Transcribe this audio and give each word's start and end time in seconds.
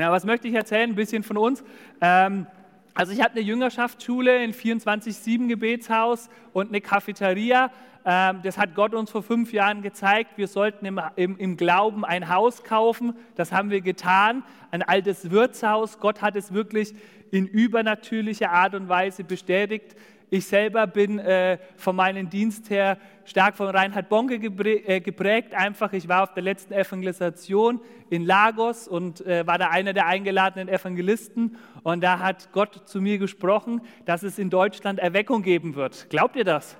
Genau, 0.00 0.12
was 0.12 0.24
möchte 0.24 0.48
ich 0.48 0.54
erzählen? 0.54 0.88
Ein 0.88 0.94
bisschen 0.94 1.22
von 1.22 1.36
uns. 1.36 1.62
Ähm, 2.00 2.46
also 2.94 3.12
ich 3.12 3.20
habe 3.20 3.32
eine 3.32 3.42
Jüngerschaftsschule, 3.42 4.38
ein 4.38 4.54
24-7-Gebetshaus 4.54 6.30
und 6.54 6.70
eine 6.70 6.80
Cafeteria. 6.80 7.70
Ähm, 8.06 8.40
das 8.42 8.56
hat 8.56 8.74
Gott 8.74 8.94
uns 8.94 9.10
vor 9.10 9.22
fünf 9.22 9.52
Jahren 9.52 9.82
gezeigt. 9.82 10.38
Wir 10.38 10.48
sollten 10.48 10.86
im, 10.86 10.98
im, 11.16 11.36
im, 11.36 11.58
Glauben 11.58 12.06
ein 12.06 12.30
Haus 12.30 12.64
kaufen. 12.64 13.12
Das 13.34 13.52
haben 13.52 13.68
wir 13.68 13.82
getan. 13.82 14.42
Ein 14.70 14.82
altes 14.82 15.30
Wirtshaus. 15.30 15.98
Gott 15.98 16.22
hat 16.22 16.34
es 16.34 16.54
wirklich 16.54 16.94
in 17.30 17.46
übernatürlicher 17.46 18.50
Art 18.52 18.74
und 18.74 18.88
Weise 18.88 19.22
bestätigt. 19.22 19.96
Ich 20.32 20.46
selber 20.46 20.86
bin 20.86 21.18
äh, 21.18 21.58
von 21.76 21.96
meinem 21.96 22.30
Dienst 22.30 22.70
her 22.70 22.98
stark 23.24 23.56
von 23.56 23.66
Reinhard 23.66 24.08
Bonke 24.08 24.36
äh, 24.36 25.00
geprägt. 25.00 25.54
Einfach, 25.54 25.92
ich 25.92 26.06
war 26.08 26.22
auf 26.22 26.34
der 26.34 26.44
letzten 26.44 26.72
Evangelisation 26.72 27.80
in 28.10 28.24
Lagos 28.24 28.86
und 28.86 29.26
äh, 29.26 29.44
war 29.46 29.58
da 29.58 29.70
einer 29.70 29.92
der 29.92 30.06
eingeladenen 30.06 30.68
Evangelisten. 30.68 31.56
Und 31.82 32.02
da 32.02 32.20
hat 32.20 32.52
Gott 32.52 32.88
zu 32.88 33.00
mir 33.00 33.18
gesprochen, 33.18 33.80
dass 34.04 34.22
es 34.22 34.38
in 34.38 34.50
Deutschland 34.50 35.00
Erweckung 35.00 35.42
geben 35.42 35.74
wird. 35.74 36.08
Glaubt 36.10 36.36
ihr 36.36 36.44
das? 36.44 36.76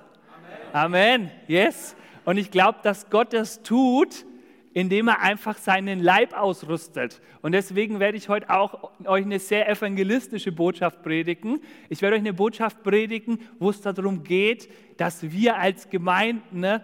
Amen. 0.71 1.19
Amen. 1.21 1.31
Yes. 1.47 1.97
Und 2.23 2.37
ich 2.37 2.51
glaube, 2.51 2.79
dass 2.83 3.09
Gott 3.09 3.33
das 3.33 3.63
tut, 3.63 4.25
indem 4.73 5.09
er 5.09 5.21
einfach 5.21 5.57
seinen 5.57 5.99
Leib 5.99 6.33
ausrüstet. 6.33 7.21
Und 7.41 7.51
deswegen 7.51 7.99
werde 7.99 8.17
ich 8.17 8.29
heute 8.29 8.49
auch 8.49 8.91
euch 9.05 9.25
eine 9.25 9.39
sehr 9.39 9.69
evangelistische 9.69 10.51
Botschaft 10.51 11.03
predigen. 11.03 11.61
Ich 11.89 12.01
werde 12.01 12.15
euch 12.15 12.21
eine 12.21 12.33
Botschaft 12.33 12.83
predigen, 12.83 13.39
wo 13.59 13.69
es 13.69 13.81
darum 13.81 14.23
geht, 14.23 14.69
dass 14.97 15.31
wir 15.31 15.57
als 15.57 15.89
Gemeinden 15.89 16.61
ne, 16.61 16.83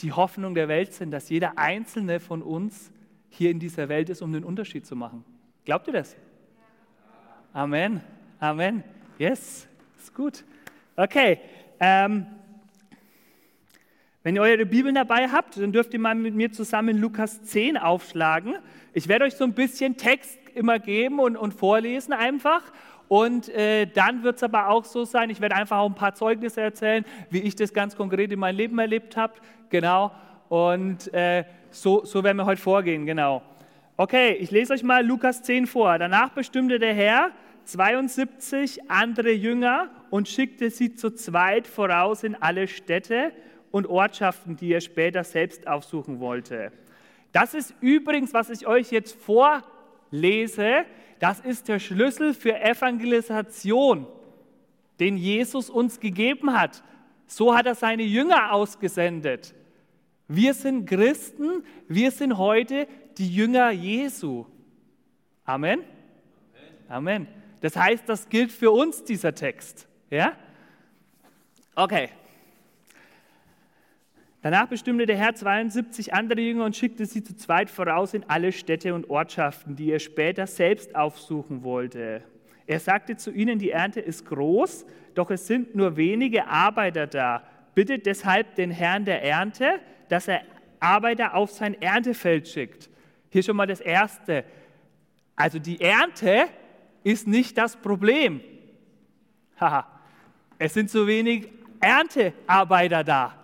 die 0.00 0.12
Hoffnung 0.12 0.54
der 0.54 0.68
Welt 0.68 0.92
sind, 0.92 1.10
dass 1.10 1.28
jeder 1.28 1.58
einzelne 1.58 2.20
von 2.20 2.42
uns 2.42 2.90
hier 3.28 3.50
in 3.50 3.58
dieser 3.58 3.88
Welt 3.88 4.08
ist, 4.08 4.22
um 4.22 4.32
den 4.32 4.44
Unterschied 4.44 4.86
zu 4.86 4.96
machen. 4.96 5.24
Glaubt 5.64 5.86
ihr 5.86 5.92
das? 5.92 6.16
Amen. 7.52 8.00
Amen. 8.40 8.82
Yes, 9.18 9.68
ist 9.98 10.14
gut. 10.14 10.44
Okay. 10.96 11.40
Ähm, 11.78 12.26
wenn 14.22 14.36
ihr 14.36 14.42
eure 14.42 14.66
Bibeln 14.66 14.94
dabei 14.94 15.28
habt, 15.28 15.56
dann 15.56 15.72
dürft 15.72 15.94
ihr 15.94 15.98
mal 15.98 16.14
mit 16.14 16.34
mir 16.34 16.52
zusammen 16.52 16.98
Lukas 16.98 17.42
10 17.42 17.78
aufschlagen. 17.78 18.54
Ich 18.92 19.08
werde 19.08 19.24
euch 19.24 19.34
so 19.34 19.44
ein 19.44 19.54
bisschen 19.54 19.96
Text 19.96 20.38
immer 20.54 20.78
geben 20.78 21.20
und, 21.20 21.36
und 21.36 21.54
vorlesen 21.54 22.12
einfach. 22.12 22.62
Und 23.08 23.48
äh, 23.48 23.86
dann 23.86 24.22
wird 24.22 24.36
es 24.36 24.42
aber 24.42 24.68
auch 24.68 24.84
so 24.84 25.04
sein, 25.04 25.30
ich 25.30 25.40
werde 25.40 25.56
einfach 25.56 25.78
auch 25.78 25.88
ein 25.88 25.94
paar 25.94 26.14
Zeugnisse 26.14 26.60
erzählen, 26.60 27.04
wie 27.30 27.40
ich 27.40 27.56
das 27.56 27.72
ganz 27.72 27.96
konkret 27.96 28.30
in 28.30 28.38
meinem 28.38 28.56
Leben 28.56 28.78
erlebt 28.78 29.16
habe. 29.16 29.34
Genau. 29.70 30.12
Und 30.50 31.12
äh, 31.14 31.44
so, 31.70 32.04
so 32.04 32.22
werden 32.22 32.36
wir 32.36 32.44
heute 32.44 32.60
vorgehen, 32.60 33.06
genau. 33.06 33.42
Okay, 33.96 34.34
ich 34.34 34.50
lese 34.50 34.74
euch 34.74 34.82
mal 34.82 35.04
Lukas 35.04 35.42
10 35.42 35.66
vor. 35.66 35.98
Danach 35.98 36.30
bestimmte 36.30 36.78
der 36.78 36.92
Herr 36.92 37.30
72 37.64 38.90
andere 38.90 39.30
Jünger 39.30 39.88
und 40.10 40.28
schickte 40.28 40.70
sie 40.70 40.94
zu 40.94 41.10
zweit 41.10 41.66
voraus 41.66 42.22
in 42.22 42.34
alle 42.34 42.68
Städte 42.68 43.32
und 43.70 43.86
Ortschaften, 43.86 44.56
die 44.56 44.72
er 44.72 44.80
später 44.80 45.24
selbst 45.24 45.66
aufsuchen 45.66 46.20
wollte. 46.20 46.72
Das 47.32 47.54
ist 47.54 47.74
übrigens, 47.80 48.34
was 48.34 48.50
ich 48.50 48.66
euch 48.66 48.90
jetzt 48.90 49.16
vorlese, 49.20 50.84
das 51.18 51.40
ist 51.40 51.68
der 51.68 51.78
Schlüssel 51.78 52.34
für 52.34 52.58
Evangelisation, 52.60 54.06
den 54.98 55.16
Jesus 55.16 55.70
uns 55.70 56.00
gegeben 56.00 56.58
hat. 56.58 56.82
So 57.26 57.54
hat 57.54 57.66
er 57.66 57.74
seine 57.74 58.02
Jünger 58.02 58.52
ausgesendet. 58.52 59.54
Wir 60.26 60.54
sind 60.54 60.86
Christen, 60.86 61.64
wir 61.88 62.10
sind 62.10 62.38
heute 62.38 62.88
die 63.18 63.32
Jünger 63.32 63.70
Jesu. 63.70 64.46
Amen. 65.44 65.82
Amen. 66.88 67.28
Das 67.60 67.76
heißt, 67.76 68.08
das 68.08 68.28
gilt 68.28 68.50
für 68.50 68.70
uns, 68.70 69.04
dieser 69.04 69.34
Text. 69.34 69.88
Ja? 70.08 70.32
Okay. 71.74 72.10
Danach 74.42 74.68
bestimmte 74.68 75.04
der 75.04 75.16
Herr 75.16 75.34
72 75.34 76.14
andere 76.14 76.40
Jünger 76.40 76.64
und 76.64 76.74
schickte 76.74 77.04
sie 77.04 77.22
zu 77.22 77.36
zweit 77.36 77.68
voraus 77.68 78.14
in 78.14 78.24
alle 78.28 78.52
Städte 78.52 78.94
und 78.94 79.10
Ortschaften, 79.10 79.76
die 79.76 79.90
er 79.90 79.98
später 79.98 80.46
selbst 80.46 80.96
aufsuchen 80.96 81.62
wollte. 81.62 82.22
Er 82.66 82.80
sagte 82.80 83.16
zu 83.16 83.32
ihnen, 83.32 83.58
die 83.58 83.70
Ernte 83.70 84.00
ist 84.00 84.24
groß, 84.24 84.86
doch 85.14 85.30
es 85.30 85.46
sind 85.46 85.74
nur 85.74 85.96
wenige 85.96 86.46
Arbeiter 86.46 87.06
da. 87.06 87.42
Bittet 87.74 88.06
deshalb 88.06 88.54
den 88.54 88.70
Herrn 88.70 89.04
der 89.04 89.22
Ernte, 89.22 89.80
dass 90.08 90.26
er 90.26 90.42
Arbeiter 90.78 91.34
auf 91.34 91.50
sein 91.50 91.80
Erntefeld 91.82 92.48
schickt. 92.48 92.88
Hier 93.28 93.42
schon 93.42 93.56
mal 93.56 93.66
das 93.66 93.80
Erste. 93.80 94.44
Also 95.36 95.58
die 95.58 95.80
Ernte 95.80 96.46
ist 97.04 97.26
nicht 97.26 97.58
das 97.58 97.76
Problem. 97.76 98.40
Haha, 99.60 99.86
es 100.58 100.72
sind 100.72 100.88
zu 100.88 101.06
wenig 101.06 101.48
Erntearbeiter 101.80 103.04
da. 103.04 103.39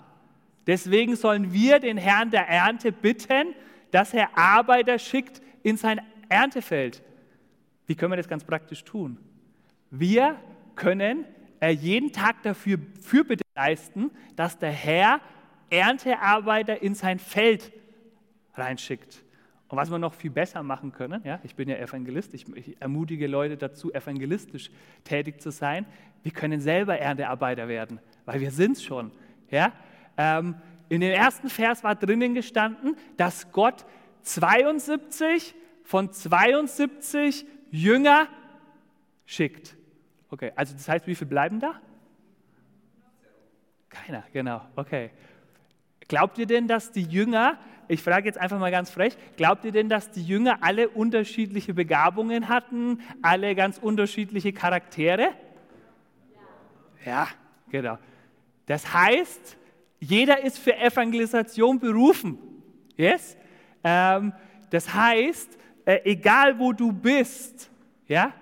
Deswegen 0.66 1.16
sollen 1.16 1.52
wir 1.52 1.78
den 1.78 1.96
Herrn 1.96 2.30
der 2.30 2.48
Ernte 2.48 2.92
bitten, 2.92 3.54
dass 3.90 4.12
er 4.12 4.36
Arbeiter 4.36 4.98
schickt 4.98 5.40
in 5.62 5.76
sein 5.76 6.00
Erntefeld. 6.28 7.02
Wie 7.86 7.94
können 7.94 8.12
wir 8.12 8.16
das 8.16 8.28
ganz 8.28 8.44
praktisch 8.44 8.84
tun? 8.84 9.18
Wir 9.90 10.36
können 10.74 11.24
äh, 11.60 11.70
jeden 11.70 12.12
Tag 12.12 12.42
dafür 12.42 12.78
Fürbitte 13.00 13.44
leisten, 13.54 14.10
dass 14.34 14.58
der 14.58 14.72
Herr 14.72 15.20
Erntearbeiter 15.70 16.82
in 16.82 16.94
sein 16.94 17.18
Feld 17.18 17.72
reinschickt. 18.54 19.22
Und 19.68 19.78
was 19.78 19.90
wir 19.90 19.98
noch 19.98 20.14
viel 20.14 20.30
besser 20.30 20.62
machen 20.62 20.92
können, 20.92 21.22
ja, 21.24 21.40
ich 21.42 21.56
bin 21.56 21.68
ja 21.68 21.76
Evangelist, 21.76 22.34
ich, 22.34 22.46
ich 22.56 22.76
ermutige 22.80 23.26
Leute 23.26 23.56
dazu, 23.56 23.92
evangelistisch 23.92 24.70
tätig 25.02 25.40
zu 25.40 25.50
sein. 25.50 25.86
Wir 26.22 26.30
können 26.30 26.60
selber 26.60 26.98
Erntearbeiter 26.98 27.66
werden, 27.66 27.98
weil 28.24 28.40
wir 28.40 28.52
sind 28.52 28.72
es 28.72 28.84
schon. 28.84 29.10
Ja? 29.50 29.72
Ähm, 30.16 30.56
in 30.88 31.00
dem 31.00 31.12
ersten 31.12 31.48
Vers 31.48 31.82
war 31.84 31.94
drinnen 31.94 32.34
gestanden, 32.34 32.96
dass 33.16 33.50
Gott 33.52 33.84
72 34.22 35.54
von 35.82 36.12
72 36.12 37.46
Jünger 37.70 38.28
schickt. 39.24 39.76
Okay, 40.30 40.52
also 40.56 40.74
das 40.74 40.88
heißt, 40.88 41.06
wie 41.06 41.14
viele 41.14 41.28
bleiben 41.28 41.60
da? 41.60 41.80
Keiner, 43.88 44.24
genau, 44.32 44.62
okay. 44.76 45.10
Glaubt 46.08 46.38
ihr 46.38 46.46
denn, 46.46 46.68
dass 46.68 46.92
die 46.92 47.02
Jünger, 47.02 47.58
ich 47.88 48.02
frage 48.02 48.26
jetzt 48.26 48.38
einfach 48.38 48.58
mal 48.58 48.70
ganz 48.70 48.90
frech, 48.90 49.16
glaubt 49.36 49.64
ihr 49.64 49.72
denn, 49.72 49.88
dass 49.88 50.10
die 50.10 50.22
Jünger 50.22 50.58
alle 50.60 50.88
unterschiedliche 50.88 51.74
Begabungen 51.74 52.48
hatten, 52.48 53.00
alle 53.22 53.54
ganz 53.54 53.78
unterschiedliche 53.78 54.52
Charaktere? 54.52 55.30
Ja, 57.04 57.12
ja 57.12 57.28
genau. 57.70 57.98
Das 58.66 58.92
heißt, 58.92 59.56
jeder 60.08 60.42
ist 60.44 60.58
für 60.58 60.76
Evangelisation 60.76 61.78
berufen. 61.78 62.38
Yes? 62.96 63.36
Ähm, 63.82 64.32
das 64.70 64.92
heißt, 64.92 65.58
äh, 65.84 66.00
egal 66.04 66.58
wo 66.58 66.72
du 66.72 66.92
bist, 66.92 67.70
ja, 68.06 68.32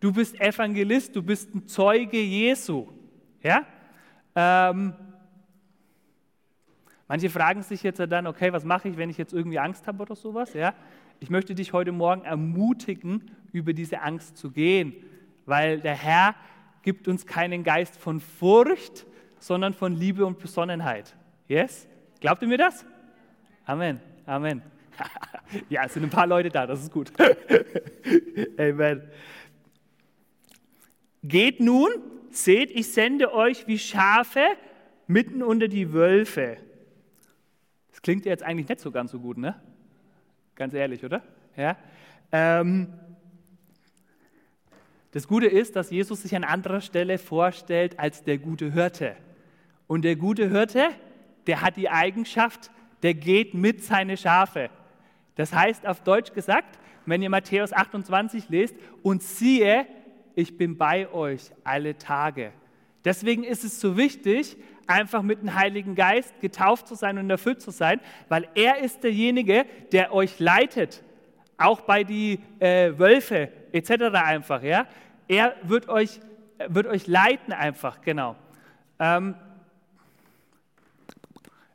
du 0.00 0.12
bist 0.12 0.40
Evangelist, 0.40 1.14
du 1.14 1.22
bist 1.22 1.54
ein 1.54 1.66
Zeuge 1.66 2.20
Jesu. 2.20 2.88
Ja? 3.42 3.66
Ähm, 4.34 4.94
manche 7.08 7.30
fragen 7.30 7.62
sich 7.62 7.82
jetzt 7.82 8.00
dann, 8.00 8.26
okay, 8.26 8.52
was 8.52 8.64
mache 8.64 8.88
ich, 8.88 8.96
wenn 8.96 9.10
ich 9.10 9.18
jetzt 9.18 9.32
irgendwie 9.32 9.58
Angst 9.58 9.86
habe 9.86 10.02
oder 10.02 10.14
sowas? 10.14 10.54
Ja? 10.54 10.74
Ich 11.20 11.30
möchte 11.30 11.54
dich 11.54 11.72
heute 11.72 11.92
Morgen 11.92 12.22
ermutigen, 12.22 13.30
über 13.52 13.72
diese 13.72 14.00
Angst 14.00 14.36
zu 14.36 14.50
gehen, 14.50 14.94
weil 15.46 15.80
der 15.80 15.94
Herr 15.94 16.34
gibt 16.82 17.06
uns 17.06 17.26
keinen 17.26 17.64
Geist 17.64 17.96
von 17.96 18.20
Furcht, 18.20 19.06
sondern 19.42 19.74
von 19.74 19.96
Liebe 19.96 20.24
und 20.24 20.38
Besonnenheit. 20.38 21.16
Yes? 21.48 21.88
Glaubt 22.20 22.42
ihr 22.42 22.48
mir 22.48 22.58
das? 22.58 22.86
Amen. 23.66 24.00
Amen. 24.24 24.62
ja, 25.68 25.84
es 25.84 25.94
sind 25.94 26.04
ein 26.04 26.10
paar 26.10 26.28
Leute 26.28 26.48
da, 26.48 26.64
das 26.64 26.80
ist 26.80 26.92
gut. 26.92 27.12
Amen. 28.56 29.02
Geht 31.24 31.58
nun, 31.58 31.90
seht, 32.30 32.70
ich 32.70 32.92
sende 32.92 33.34
euch 33.34 33.66
wie 33.66 33.80
Schafe 33.80 34.44
mitten 35.08 35.42
unter 35.42 35.66
die 35.66 35.92
Wölfe. 35.92 36.58
Das 37.90 38.00
klingt 38.00 38.24
jetzt 38.24 38.44
eigentlich 38.44 38.68
nicht 38.68 38.80
so 38.80 38.92
ganz 38.92 39.10
so 39.10 39.18
gut, 39.18 39.38
ne? 39.38 39.60
Ganz 40.54 40.72
ehrlich, 40.72 41.04
oder? 41.04 41.20
Ja. 41.56 41.76
Ähm, 42.30 42.92
das 45.10 45.26
Gute 45.26 45.46
ist, 45.46 45.74
dass 45.74 45.90
Jesus 45.90 46.22
sich 46.22 46.36
an 46.36 46.44
anderer 46.44 46.80
Stelle 46.80 47.18
vorstellt 47.18 47.98
als 47.98 48.22
der 48.22 48.38
gute 48.38 48.72
Hirte. 48.72 49.16
Und 49.92 50.06
der 50.06 50.16
gute 50.16 50.48
Hirte, 50.48 50.88
der 51.46 51.60
hat 51.60 51.76
die 51.76 51.90
Eigenschaft, 51.90 52.70
der 53.02 53.12
geht 53.12 53.52
mit 53.52 53.84
seine 53.84 54.16
Schafe. 54.16 54.70
Das 55.34 55.52
heißt 55.52 55.86
auf 55.86 56.00
Deutsch 56.00 56.32
gesagt, 56.32 56.78
wenn 57.04 57.20
ihr 57.20 57.28
Matthäus 57.28 57.74
28 57.74 58.48
lest, 58.48 58.74
und 59.02 59.22
siehe, 59.22 59.86
ich 60.34 60.56
bin 60.56 60.78
bei 60.78 61.12
euch 61.12 61.50
alle 61.62 61.98
Tage. 61.98 62.52
Deswegen 63.04 63.44
ist 63.44 63.64
es 63.64 63.80
so 63.82 63.98
wichtig, 63.98 64.56
einfach 64.86 65.20
mit 65.20 65.42
dem 65.42 65.54
Heiligen 65.54 65.94
Geist 65.94 66.40
getauft 66.40 66.88
zu 66.88 66.94
sein 66.94 67.18
und 67.18 67.28
erfüllt 67.28 67.60
zu 67.60 67.70
sein, 67.70 68.00
weil 68.30 68.48
er 68.54 68.78
ist 68.78 69.04
derjenige, 69.04 69.66
der 69.92 70.14
euch 70.14 70.38
leitet 70.38 71.04
auch 71.58 71.82
bei 71.82 72.02
die 72.02 72.40
äh, 72.60 72.98
Wölfe 72.98 73.50
etc. 73.72 74.04
einfach, 74.14 74.62
ja. 74.62 74.86
Er 75.28 75.54
wird 75.64 75.90
euch, 75.90 76.18
wird 76.66 76.86
euch 76.86 77.06
leiten 77.08 77.52
einfach, 77.52 78.00
genau. 78.00 78.36
Ähm, 78.98 79.34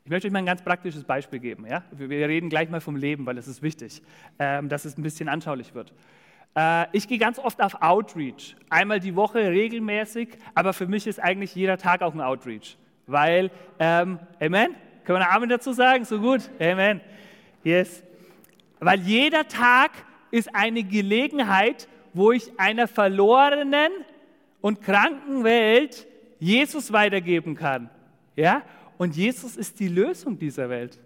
ich 0.08 0.10
möchte 0.10 0.26
euch 0.26 0.32
mal 0.32 0.38
ein 0.38 0.46
ganz 0.46 0.62
praktisches 0.62 1.04
Beispiel 1.04 1.38
geben. 1.38 1.66
Ja? 1.66 1.82
Wir 1.90 2.26
reden 2.30 2.48
gleich 2.48 2.70
mal 2.70 2.80
vom 2.80 2.96
Leben, 2.96 3.26
weil 3.26 3.36
es 3.36 3.46
ist 3.46 3.60
wichtig, 3.60 4.00
ähm, 4.38 4.70
dass 4.70 4.86
es 4.86 4.96
ein 4.96 5.02
bisschen 5.02 5.28
anschaulich 5.28 5.74
wird. 5.74 5.92
Äh, 6.56 6.86
ich 6.92 7.08
gehe 7.08 7.18
ganz 7.18 7.38
oft 7.38 7.60
auf 7.60 7.82
Outreach, 7.82 8.56
einmal 8.70 9.00
die 9.00 9.14
Woche 9.16 9.50
regelmäßig, 9.50 10.30
aber 10.54 10.72
für 10.72 10.86
mich 10.86 11.06
ist 11.06 11.22
eigentlich 11.22 11.54
jeder 11.54 11.76
Tag 11.76 12.00
auch 12.00 12.14
ein 12.14 12.22
Outreach, 12.22 12.78
weil, 13.06 13.50
ähm, 13.78 14.18
Amen, 14.40 14.74
können 15.04 15.18
wir 15.18 15.30
Amen 15.30 15.50
dazu 15.50 15.74
sagen? 15.74 16.06
So 16.06 16.20
gut, 16.20 16.48
Amen, 16.58 17.02
yes. 17.62 18.02
Weil 18.80 19.00
jeder 19.00 19.46
Tag 19.46 19.90
ist 20.30 20.54
eine 20.54 20.84
Gelegenheit, 20.84 21.86
wo 22.14 22.32
ich 22.32 22.58
einer 22.58 22.88
verlorenen 22.88 23.92
und 24.62 24.80
kranken 24.80 25.44
Welt 25.44 26.06
Jesus 26.38 26.94
weitergeben 26.94 27.56
kann. 27.56 27.90
Ja? 28.36 28.62
Und 28.98 29.16
Jesus 29.16 29.56
ist 29.56 29.80
die 29.80 29.88
Lösung 29.88 30.38
dieser 30.38 30.68
Welt. 30.68 30.98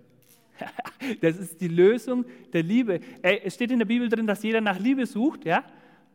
Das 1.20 1.36
ist 1.36 1.60
die 1.60 1.68
Lösung 1.68 2.24
der 2.52 2.62
Liebe. 2.62 3.00
Es 3.22 3.54
steht 3.54 3.72
in 3.72 3.80
der 3.80 3.86
Bibel 3.86 4.08
drin, 4.08 4.26
dass 4.26 4.42
jeder 4.42 4.60
nach 4.60 4.78
Liebe 4.78 5.04
sucht, 5.04 5.44
ja? 5.44 5.64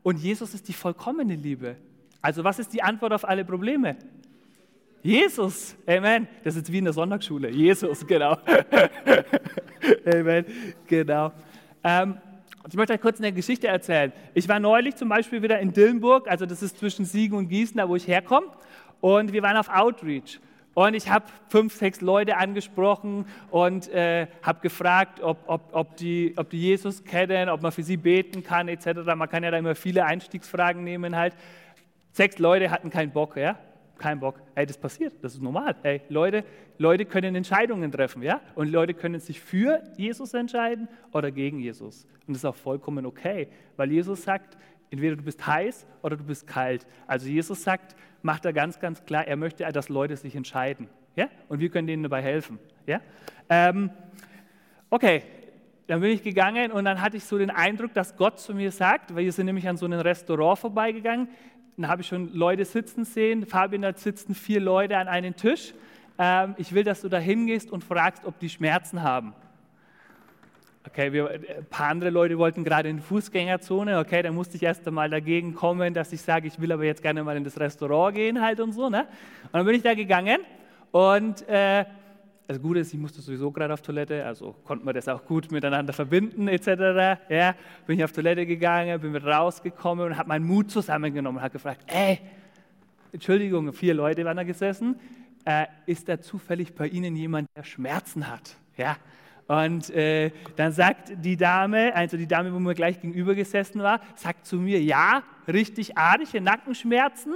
Und 0.01 0.17
Jesus 0.17 0.53
ist 0.53 0.67
die 0.69 0.73
vollkommene 0.73 1.35
Liebe. 1.35 1.75
Also 2.21 2.43
was 2.43 2.57
ist 2.57 2.73
die 2.73 2.81
Antwort 2.81 3.11
auf 3.11 3.27
alle 3.27 3.43
Probleme? 3.43 3.97
Jesus, 5.03 5.75
Amen. 5.85 6.27
Das 6.43 6.55
ist 6.55 6.71
wie 6.71 6.77
in 6.77 6.85
der 6.85 6.93
Sonntagsschule. 6.93 7.49
Jesus, 7.49 8.07
genau. 8.07 8.37
Amen, 10.05 10.45
genau. 10.87 11.31
Ähm, 11.83 12.17
ich 12.69 12.75
möchte 12.75 12.93
euch 12.93 13.01
kurz 13.01 13.19
eine 13.19 13.31
Geschichte 13.31 13.67
erzählen. 13.67 14.11
Ich 14.33 14.47
war 14.49 14.59
neulich 14.59 14.95
zum 14.95 15.09
Beispiel 15.09 15.41
wieder 15.41 15.59
in 15.59 15.71
Dillenburg, 15.71 16.29
also 16.29 16.45
das 16.45 16.63
ist 16.63 16.77
zwischen 16.77 17.05
Siegen 17.05 17.37
und 17.37 17.47
Gießen, 17.47 17.77
da 17.77 17.87
wo 17.87 17.95
ich 17.95 18.07
herkomme. 18.07 18.47
Und 18.99 19.31
wir 19.31 19.41
waren 19.43 19.57
auf 19.57 19.69
Outreach. 19.69 20.39
Und 20.77 20.93
ich 20.93 21.09
habe 21.09 21.25
fünf, 21.49 21.73
sechs 21.73 22.01
Leute 22.01 22.37
angesprochen 22.37 23.25
und 23.49 23.89
äh, 23.89 24.27
habe 24.43 24.59
gefragt, 24.59 25.21
ob, 25.23 25.39
ob, 25.47 25.69
ob, 25.71 25.97
die, 25.97 26.35
ob 26.37 26.51
die 26.51 26.61
Jesus 26.61 27.03
kennen, 27.03 27.49
ob 27.49 27.63
man 27.63 27.71
für 27.71 27.81
sie 27.81 27.97
beten 27.97 28.43
kann, 28.43 28.67
etc. 28.67 28.89
Man 29.15 29.27
kann 29.27 29.43
ja 29.43 29.49
da 29.49 29.57
immer 29.57 29.73
viele 29.73 30.05
Einstiegsfragen 30.05 30.83
nehmen 30.83 31.15
halt. 31.15 31.33
Sechs 32.11 32.37
Leute 32.37 32.69
hatten 32.69 32.91
keinen 32.91 33.09
Bock, 33.09 33.37
ja? 33.37 33.57
Kein 33.97 34.19
Bock. 34.19 34.39
Ey, 34.53 34.67
das 34.67 34.77
passiert, 34.77 35.15
das 35.23 35.33
ist 35.33 35.41
normal. 35.41 35.75
Ey, 35.81 36.03
Leute, 36.09 36.43
Leute 36.77 37.05
können 37.05 37.33
Entscheidungen 37.33 37.91
treffen, 37.91 38.21
ja? 38.21 38.39
Und 38.53 38.71
Leute 38.71 38.93
können 38.93 39.19
sich 39.19 39.41
für 39.41 39.81
Jesus 39.97 40.35
entscheiden 40.35 40.89
oder 41.11 41.31
gegen 41.31 41.57
Jesus. 41.57 42.05
Und 42.27 42.35
das 42.35 42.43
ist 42.43 42.45
auch 42.45 42.55
vollkommen 42.55 43.07
okay, 43.07 43.47
weil 43.77 43.91
Jesus 43.91 44.21
sagt, 44.21 44.59
entweder 44.89 45.15
du 45.15 45.23
bist 45.23 45.45
heiß 45.45 45.85
oder 46.01 46.17
du 46.17 46.23
bist 46.23 46.47
kalt. 46.47 46.85
Also 47.07 47.27
Jesus 47.27 47.63
sagt, 47.63 47.95
macht 48.21 48.45
er 48.45 48.53
ganz, 48.53 48.79
ganz 48.79 49.03
klar, 49.05 49.27
er 49.27 49.35
möchte, 49.35 49.63
dass 49.71 49.89
Leute 49.89 50.15
sich 50.15 50.35
entscheiden. 50.35 50.89
Ja? 51.15 51.27
Und 51.49 51.59
wir 51.59 51.69
können 51.69 51.87
denen 51.87 52.03
dabei 52.03 52.21
helfen. 52.21 52.59
Ja? 52.85 53.01
Ähm, 53.49 53.89
okay, 54.89 55.23
dann 55.87 56.01
bin 56.01 56.11
ich 56.11 56.23
gegangen 56.23 56.71
und 56.71 56.85
dann 56.85 57.01
hatte 57.01 57.17
ich 57.17 57.23
so 57.23 57.37
den 57.37 57.49
Eindruck, 57.49 57.93
dass 57.93 58.17
Gott 58.17 58.39
zu 58.39 58.53
mir 58.53 58.71
sagt, 58.71 59.15
weil 59.15 59.23
wir 59.23 59.31
sind 59.31 59.45
nämlich 59.45 59.67
an 59.67 59.77
so 59.77 59.85
einem 59.85 59.99
Restaurant 59.99 60.59
vorbeigegangen, 60.59 61.29
dann 61.77 61.89
habe 61.89 62.01
ich 62.01 62.07
schon 62.07 62.33
Leute 62.33 62.65
sitzen 62.65 63.05
sehen, 63.05 63.45
Fabian, 63.45 63.83
da 63.83 63.93
sitzen 63.93 64.33
vier 64.33 64.59
Leute 64.59 64.97
an 64.97 65.07
einem 65.07 65.35
Tisch. 65.35 65.73
Ähm, 66.17 66.55
ich 66.57 66.73
will, 66.73 66.83
dass 66.83 67.01
du 67.01 67.09
da 67.09 67.19
hingehst 67.19 67.71
und 67.71 67.83
fragst, 67.83 68.25
ob 68.25 68.39
die 68.39 68.49
Schmerzen 68.49 69.03
haben. 69.03 69.33
Okay, 70.87 71.11
wir, 71.11 71.29
ein 71.29 71.65
paar 71.69 71.89
andere 71.89 72.09
Leute 72.09 72.37
wollten 72.37 72.63
gerade 72.63 72.87
in 72.87 72.97
die 72.97 73.03
Fußgängerzone. 73.03 73.99
Okay, 73.99 74.21
dann 74.21 74.33
musste 74.33 74.55
ich 74.55 74.63
erst 74.63 74.87
einmal 74.87 75.09
dagegen 75.09 75.53
kommen, 75.53 75.93
dass 75.93 76.13
ich 76.13 76.21
sage, 76.21 76.47
ich 76.47 76.61
will 76.61 76.71
aber 76.71 76.85
jetzt 76.85 77.01
gerne 77.01 77.23
mal 77.23 77.35
in 77.35 77.43
das 77.43 77.59
Restaurant 77.59 78.15
gehen 78.15 78.41
halt 78.41 78.61
und 78.61 78.71
so. 78.71 78.89
Ne? 78.89 79.01
Und 79.43 79.53
dann 79.53 79.65
bin 79.65 79.75
ich 79.75 79.81
da 79.81 79.93
gegangen 79.93 80.39
und 80.91 81.47
äh, 81.49 81.83
das 82.47 82.61
Gute 82.61 82.79
ist, 82.79 82.93
ich 82.93 82.99
musste 82.99 83.19
sowieso 83.19 83.51
gerade 83.51 83.73
auf 83.73 83.81
Toilette, 83.81 84.25
also 84.25 84.55
konnten 84.63 84.85
wir 84.85 84.93
das 84.93 85.09
auch 85.09 85.25
gut 85.25 85.51
miteinander 85.51 85.91
verbinden 85.91 86.47
etc. 86.47 87.19
Ja, 87.27 87.55
bin 87.85 87.97
ich 87.97 88.03
auf 88.05 88.13
Toilette 88.13 88.45
gegangen, 88.45 89.01
bin 89.01 89.13
rausgekommen 89.13 90.05
und 90.05 90.17
habe 90.17 90.29
meinen 90.29 90.45
Mut 90.45 90.71
zusammengenommen 90.71 91.37
und 91.37 91.43
habe 91.43 91.51
gefragt, 91.51 91.81
ey, 91.87 92.19
Entschuldigung, 93.11 93.73
vier 93.73 93.93
Leute 93.93 94.23
waren 94.23 94.37
da 94.37 94.43
gesessen, 94.43 94.97
äh, 95.43 95.65
ist 95.85 96.07
da 96.07 96.21
zufällig 96.21 96.73
bei 96.73 96.87
Ihnen 96.87 97.17
jemand, 97.17 97.49
der 97.57 97.63
Schmerzen 97.63 98.29
hat? 98.29 98.55
Ja, 98.77 98.95
und 99.47 99.89
äh, 99.91 100.31
dann 100.57 100.73
sagt 100.73 101.13
die 101.23 101.37
Dame, 101.37 101.95
also 101.95 102.17
die 102.17 102.27
Dame, 102.27 102.53
wo 102.53 102.59
mir 102.59 102.75
gleich 102.75 102.99
gegenüber 102.99 103.33
gesessen 103.33 103.81
war, 103.81 104.01
sagt 104.15 104.45
zu 104.45 104.57
mir, 104.57 104.81
ja, 104.81 105.23
richtig 105.47 105.97
arige 105.97 106.41
Nackenschmerzen. 106.41 107.35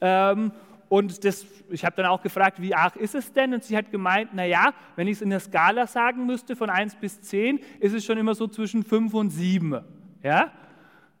Ähm, 0.00 0.50
und 0.88 1.24
das, 1.24 1.46
ich 1.70 1.84
habe 1.84 1.96
dann 1.96 2.06
auch 2.06 2.20
gefragt, 2.20 2.60
wie 2.60 2.74
arg 2.74 2.96
ist 2.96 3.14
es 3.14 3.32
denn? 3.32 3.54
Und 3.54 3.62
sie 3.62 3.76
hat 3.76 3.90
gemeint, 3.90 4.34
naja, 4.34 4.74
wenn 4.96 5.06
ich 5.06 5.14
es 5.14 5.22
in 5.22 5.30
der 5.30 5.40
Skala 5.40 5.86
sagen 5.86 6.26
müsste, 6.26 6.56
von 6.56 6.68
1 6.68 6.96
bis 6.96 7.22
10, 7.22 7.60
ist 7.78 7.94
es 7.94 8.04
schon 8.04 8.18
immer 8.18 8.34
so 8.34 8.48
zwischen 8.48 8.82
5 8.82 9.14
und 9.14 9.30
7. 9.30 9.80
Ja? 10.22 10.50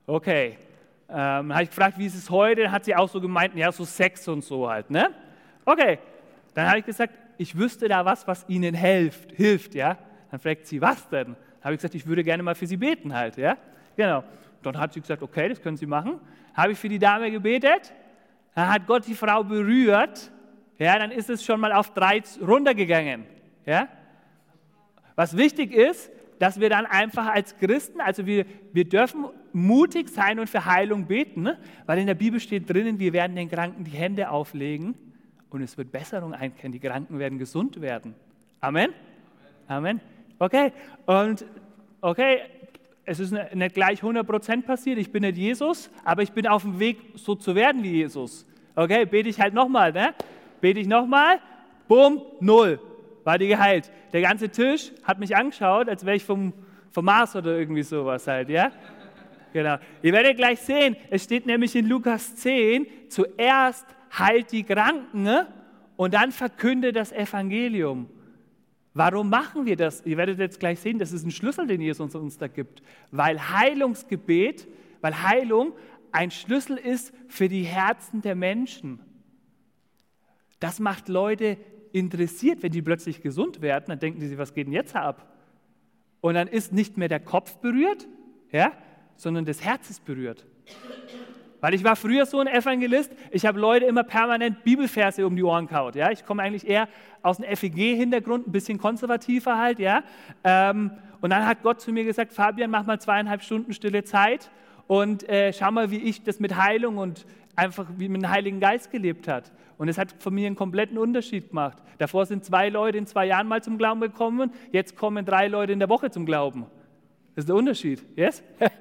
Okay. 0.06 0.58
Ähm, 1.08 1.16
dann 1.48 1.54
habe 1.54 1.62
ich 1.62 1.70
gefragt, 1.70 1.98
wie 1.98 2.06
ist 2.06 2.16
es 2.16 2.28
heute? 2.28 2.64
Dann 2.64 2.72
hat 2.72 2.84
sie 2.84 2.96
auch 2.96 3.08
so 3.08 3.20
gemeint, 3.20 3.54
ja, 3.54 3.70
so 3.70 3.84
6 3.84 4.26
und 4.28 4.44
so 4.44 4.68
halt. 4.68 4.90
Ne? 4.90 5.08
Okay. 5.64 6.00
Dann 6.52 6.68
habe 6.68 6.80
ich 6.80 6.84
gesagt, 6.84 7.14
ich 7.38 7.56
wüsste 7.56 7.88
da 7.88 8.04
was, 8.04 8.26
was 8.26 8.44
Ihnen 8.48 8.74
hilft. 8.74 9.32
hilft 9.32 9.74
ja? 9.74 9.96
Dann 10.32 10.40
fragt 10.40 10.66
sie, 10.66 10.80
was 10.80 11.06
denn? 11.10 11.26
Dann 11.26 11.36
habe 11.62 11.74
ich 11.74 11.78
gesagt, 11.78 11.94
ich 11.94 12.06
würde 12.06 12.24
gerne 12.24 12.42
mal 12.42 12.54
für 12.54 12.66
sie 12.66 12.78
beten 12.78 13.14
halt. 13.14 13.36
Ja? 13.36 13.58
Genau. 13.96 14.24
Dann 14.62 14.78
hat 14.78 14.94
sie 14.94 15.00
gesagt, 15.02 15.22
okay, 15.22 15.50
das 15.50 15.60
können 15.60 15.76
Sie 15.76 15.84
machen. 15.84 16.18
Habe 16.54 16.72
ich 16.72 16.78
für 16.78 16.88
die 16.88 16.98
Dame 16.98 17.30
gebetet. 17.30 17.92
Dann 18.54 18.72
hat 18.72 18.86
Gott 18.86 19.06
die 19.06 19.14
Frau 19.14 19.44
berührt. 19.44 20.32
Ja, 20.78 20.98
dann 20.98 21.10
ist 21.10 21.28
es 21.28 21.44
schon 21.44 21.60
mal 21.60 21.72
auf 21.72 21.92
drei 21.92 22.22
runtergegangen. 22.40 23.26
Ja? 23.66 23.88
Was 25.16 25.36
wichtig 25.36 25.70
ist, 25.72 26.10
dass 26.38 26.58
wir 26.58 26.70
dann 26.70 26.86
einfach 26.86 27.26
als 27.26 27.58
Christen, 27.58 28.00
also 28.00 28.24
wir, 28.24 28.46
wir 28.72 28.88
dürfen 28.88 29.26
mutig 29.52 30.08
sein 30.08 30.40
und 30.40 30.48
für 30.48 30.64
Heilung 30.64 31.06
beten, 31.06 31.42
ne? 31.42 31.58
weil 31.84 31.98
in 31.98 32.06
der 32.06 32.14
Bibel 32.14 32.40
steht 32.40 32.72
drinnen, 32.72 32.98
wir 32.98 33.12
werden 33.12 33.36
den 33.36 33.50
Kranken 33.50 33.84
die 33.84 33.90
Hände 33.90 34.30
auflegen 34.30 34.94
und 35.50 35.60
es 35.60 35.76
wird 35.76 35.92
Besserung 35.92 36.32
einkehren, 36.32 36.72
die 36.72 36.80
Kranken 36.80 37.18
werden 37.18 37.38
gesund 37.38 37.82
werden. 37.82 38.14
Amen. 38.60 38.90
Amen. 39.68 40.00
Okay, 40.42 40.72
und 41.06 41.44
okay, 42.00 42.40
es 43.04 43.20
ist 43.20 43.30
nicht 43.30 43.74
gleich 43.76 44.02
100% 44.02 44.62
passiert, 44.62 44.98
ich 44.98 45.12
bin 45.12 45.22
nicht 45.22 45.38
Jesus, 45.38 45.88
aber 46.04 46.22
ich 46.22 46.32
bin 46.32 46.48
auf 46.48 46.62
dem 46.62 46.80
Weg, 46.80 46.98
so 47.14 47.36
zu 47.36 47.54
werden 47.54 47.84
wie 47.84 47.92
Jesus. 47.92 48.44
Okay, 48.74 49.04
bete 49.04 49.28
ich 49.28 49.40
halt 49.40 49.54
nochmal, 49.54 49.92
ne? 49.92 50.12
Bete 50.60 50.80
ich 50.80 50.88
nochmal, 50.88 51.38
bumm, 51.86 52.22
null, 52.40 52.80
war 53.22 53.38
die 53.38 53.46
geheilt. 53.46 53.92
Der 54.12 54.20
ganze 54.20 54.48
Tisch 54.48 54.90
hat 55.04 55.20
mich 55.20 55.36
angeschaut, 55.36 55.88
als 55.88 56.04
wäre 56.04 56.16
ich 56.16 56.24
vom, 56.24 56.52
vom 56.90 57.04
Mars 57.04 57.36
oder 57.36 57.56
irgendwie 57.56 57.84
sowas 57.84 58.26
halt, 58.26 58.48
ja? 58.48 58.72
Genau. 59.52 59.76
Ihr 60.02 60.12
werdet 60.12 60.36
gleich 60.38 60.58
sehen, 60.58 60.96
es 61.10 61.22
steht 61.22 61.46
nämlich 61.46 61.76
in 61.76 61.86
Lukas 61.86 62.34
10, 62.34 62.88
zuerst 63.10 63.86
heilt 64.18 64.50
die 64.50 64.64
Kranken 64.64 65.22
ne? 65.22 65.46
und 65.94 66.14
dann 66.14 66.32
verkünde 66.32 66.92
das 66.92 67.12
Evangelium. 67.12 68.08
Warum 68.94 69.30
machen 69.30 69.64
wir 69.64 69.76
das? 69.76 70.04
Ihr 70.04 70.16
werdet 70.16 70.38
jetzt 70.38 70.60
gleich 70.60 70.80
sehen, 70.80 70.98
das 70.98 71.12
ist 71.12 71.24
ein 71.24 71.30
Schlüssel, 71.30 71.66
den 71.66 71.80
Jesus 71.80 72.14
uns 72.14 72.36
da 72.36 72.46
gibt. 72.46 72.82
Weil 73.10 73.50
Heilungsgebet, 73.50 74.68
weil 75.00 75.22
Heilung 75.22 75.72
ein 76.10 76.30
Schlüssel 76.30 76.76
ist 76.76 77.14
für 77.28 77.48
die 77.48 77.62
Herzen 77.62 78.20
der 78.20 78.34
Menschen. 78.34 79.00
Das 80.60 80.78
macht 80.78 81.08
Leute 81.08 81.56
interessiert, 81.92 82.62
wenn 82.62 82.72
die 82.72 82.82
plötzlich 82.82 83.22
gesund 83.22 83.62
werden, 83.62 83.86
dann 83.88 83.98
denken 83.98 84.20
sie, 84.20 84.38
was 84.38 84.54
geht 84.54 84.66
denn 84.66 84.74
jetzt 84.74 84.94
ab? 84.94 85.34
Und 86.20 86.34
dann 86.34 86.48
ist 86.48 86.72
nicht 86.72 86.96
mehr 86.96 87.08
der 87.08 87.20
Kopf 87.20 87.56
berührt, 87.56 88.06
ja, 88.50 88.72
sondern 89.16 89.44
das 89.44 89.64
Herz 89.64 89.90
ist 89.90 90.04
berührt. 90.04 90.46
Weil 91.62 91.74
ich 91.74 91.84
war 91.84 91.94
früher 91.94 92.26
so 92.26 92.40
ein 92.40 92.48
Evangelist, 92.48 93.12
ich 93.30 93.46
habe 93.46 93.60
Leute 93.60 93.86
immer 93.86 94.02
permanent 94.02 94.64
Bibelverse 94.64 95.24
um 95.24 95.36
die 95.36 95.44
Ohren 95.44 95.68
kaut. 95.68 95.94
Ja? 95.94 96.10
Ich 96.10 96.26
komme 96.26 96.42
eigentlich 96.42 96.66
eher 96.66 96.88
aus 97.22 97.40
einem 97.40 97.56
FEG-Hintergrund, 97.56 98.48
ein 98.48 98.52
bisschen 98.52 98.78
konservativer 98.78 99.56
halt. 99.56 99.78
Ja? 99.78 100.02
Ähm, 100.42 100.90
und 101.20 101.30
dann 101.30 101.46
hat 101.46 101.62
Gott 101.62 101.80
zu 101.80 101.92
mir 101.92 102.02
gesagt, 102.02 102.32
Fabian, 102.32 102.68
mach 102.68 102.84
mal 102.84 103.00
zweieinhalb 103.00 103.42
Stunden 103.42 103.72
stille 103.72 104.02
Zeit 104.02 104.50
und 104.88 105.28
äh, 105.28 105.52
schau 105.52 105.70
mal, 105.70 105.92
wie 105.92 105.98
ich 105.98 106.24
das 106.24 106.40
mit 106.40 106.56
Heilung 106.56 106.98
und 106.98 107.26
einfach 107.54 107.86
wie 107.96 108.08
mit 108.08 108.22
dem 108.22 108.28
Heiligen 108.28 108.58
Geist 108.58 108.90
gelebt 108.90 109.28
hat. 109.28 109.52
Und 109.78 109.88
es 109.88 109.98
hat 109.98 110.16
von 110.18 110.34
mir 110.34 110.48
einen 110.48 110.56
kompletten 110.56 110.98
Unterschied 110.98 111.50
gemacht. 111.50 111.78
Davor 111.98 112.26
sind 112.26 112.44
zwei 112.44 112.70
Leute 112.70 112.98
in 112.98 113.06
zwei 113.06 113.26
Jahren 113.26 113.46
mal 113.46 113.62
zum 113.62 113.78
Glauben 113.78 114.00
gekommen, 114.00 114.50
jetzt 114.72 114.96
kommen 114.96 115.24
drei 115.24 115.46
Leute 115.46 115.72
in 115.72 115.78
der 115.78 115.88
Woche 115.88 116.10
zum 116.10 116.26
Glauben. 116.26 116.66
Das 117.36 117.42
ist 117.42 117.48
der 117.48 117.56
Unterschied. 117.56 118.04
Yes? 118.16 118.42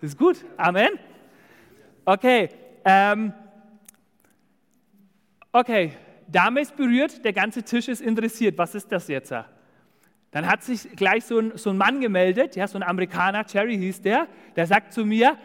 Das 0.00 0.10
ist 0.10 0.18
gut. 0.20 0.36
Amen. 0.56 0.90
Okay, 2.10 2.48
ähm, 2.86 3.34
okay, 5.52 5.92
Dame 6.26 6.62
ist 6.62 6.74
berührt, 6.74 7.22
der 7.22 7.34
ganze 7.34 7.62
Tisch 7.62 7.86
ist 7.86 8.00
interessiert. 8.00 8.56
Was 8.56 8.74
ist 8.74 8.90
das 8.90 9.08
jetzt? 9.08 9.30
Dann 10.30 10.46
hat 10.46 10.62
sich 10.62 10.88
gleich 10.96 11.26
so 11.26 11.38
ein, 11.38 11.58
so 11.58 11.68
ein 11.68 11.76
Mann 11.76 12.00
gemeldet, 12.00 12.56
ja, 12.56 12.66
so 12.66 12.78
ein 12.78 12.82
Amerikaner, 12.82 13.44
Jerry 13.46 13.76
hieß 13.76 14.00
der, 14.00 14.26
der 14.56 14.66
sagt 14.66 14.94
zu 14.94 15.04
mir, 15.04 15.36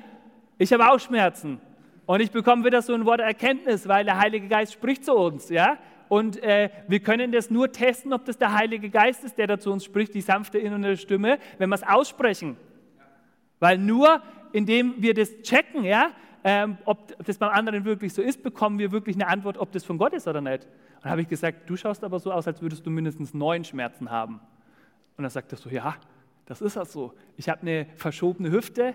ich 0.58 0.72
habe 0.72 0.90
auch 0.90 1.02
Schmerzen. 1.02 1.60
Und 2.06 2.22
ich 2.22 2.32
bekomme 2.32 2.64
wieder 2.64 2.82
so 2.82 2.94
ein 2.94 3.04
Wort 3.04 3.20
Erkenntnis, 3.20 3.86
weil 3.90 4.06
der 4.06 4.18
Heilige 4.18 4.48
Geist 4.48 4.72
spricht 4.72 5.04
zu 5.04 5.16
uns, 5.16 5.50
ja. 5.50 5.78
Und 6.08 6.42
äh, 6.44 6.70
wir 6.88 7.02
können 7.02 7.34
das 7.34 7.50
nur 7.50 7.74
testen, 7.74 8.14
ob 8.14 8.24
das 8.24 8.38
der 8.38 8.54
Heilige 8.54 8.90
Geist 8.90 9.26
ist, 9.26 9.38
der 9.38 9.48
da 9.48 9.60
zu 9.60 9.70
uns 9.70 9.84
spricht, 9.84 10.14
die 10.14 10.22
sanfte 10.22 10.60
innere 10.60 10.96
Stimme, 10.96 11.40
wenn 11.58 11.68
wir 11.68 11.76
es 11.76 11.84
aussprechen. 11.84 12.56
Weil 13.60 13.80
nur 13.80 14.22
indem 14.54 14.94
wir 15.02 15.14
das 15.14 15.42
checken, 15.42 15.84
ja, 15.84 16.12
ähm, 16.44 16.78
ob 16.86 17.24
das 17.26 17.38
beim 17.38 17.52
anderen 17.52 17.86
wirklich 17.86 18.14
so 18.14 18.22
ist, 18.22 18.44
bekommen 18.44 18.80
wir 18.80 18.92
wirklich 18.92 19.16
eine 19.16 19.28
Antwort, 19.28 19.58
ob 19.58 19.72
das 19.72 19.84
von 19.84 19.98
Gott 19.98 20.14
ist 20.14 20.28
oder 20.28 20.42
nicht. 20.42 20.66
Und 20.66 21.04
dann 21.04 21.12
habe 21.12 21.22
ich 21.22 21.28
gesagt, 21.28 21.70
du 21.70 21.76
schaust 21.76 22.04
aber 22.04 22.20
so 22.20 22.32
aus, 22.32 22.48
als 22.48 22.62
würdest 22.62 22.86
du 22.86 22.90
mindestens 22.90 23.34
neun 23.34 23.64
Schmerzen 23.64 24.12
haben. 24.12 24.42
Und 25.16 25.24
dann 25.24 25.30
sagt 25.30 25.52
er 25.52 25.58
so, 25.58 25.70
ja, 25.70 25.96
das 26.46 26.62
ist 26.62 26.76
das 26.76 26.92
so. 26.92 27.14
Ich 27.38 27.48
habe 27.50 27.62
eine 27.62 27.88
verschobene 27.96 28.52
Hüfte, 28.52 28.94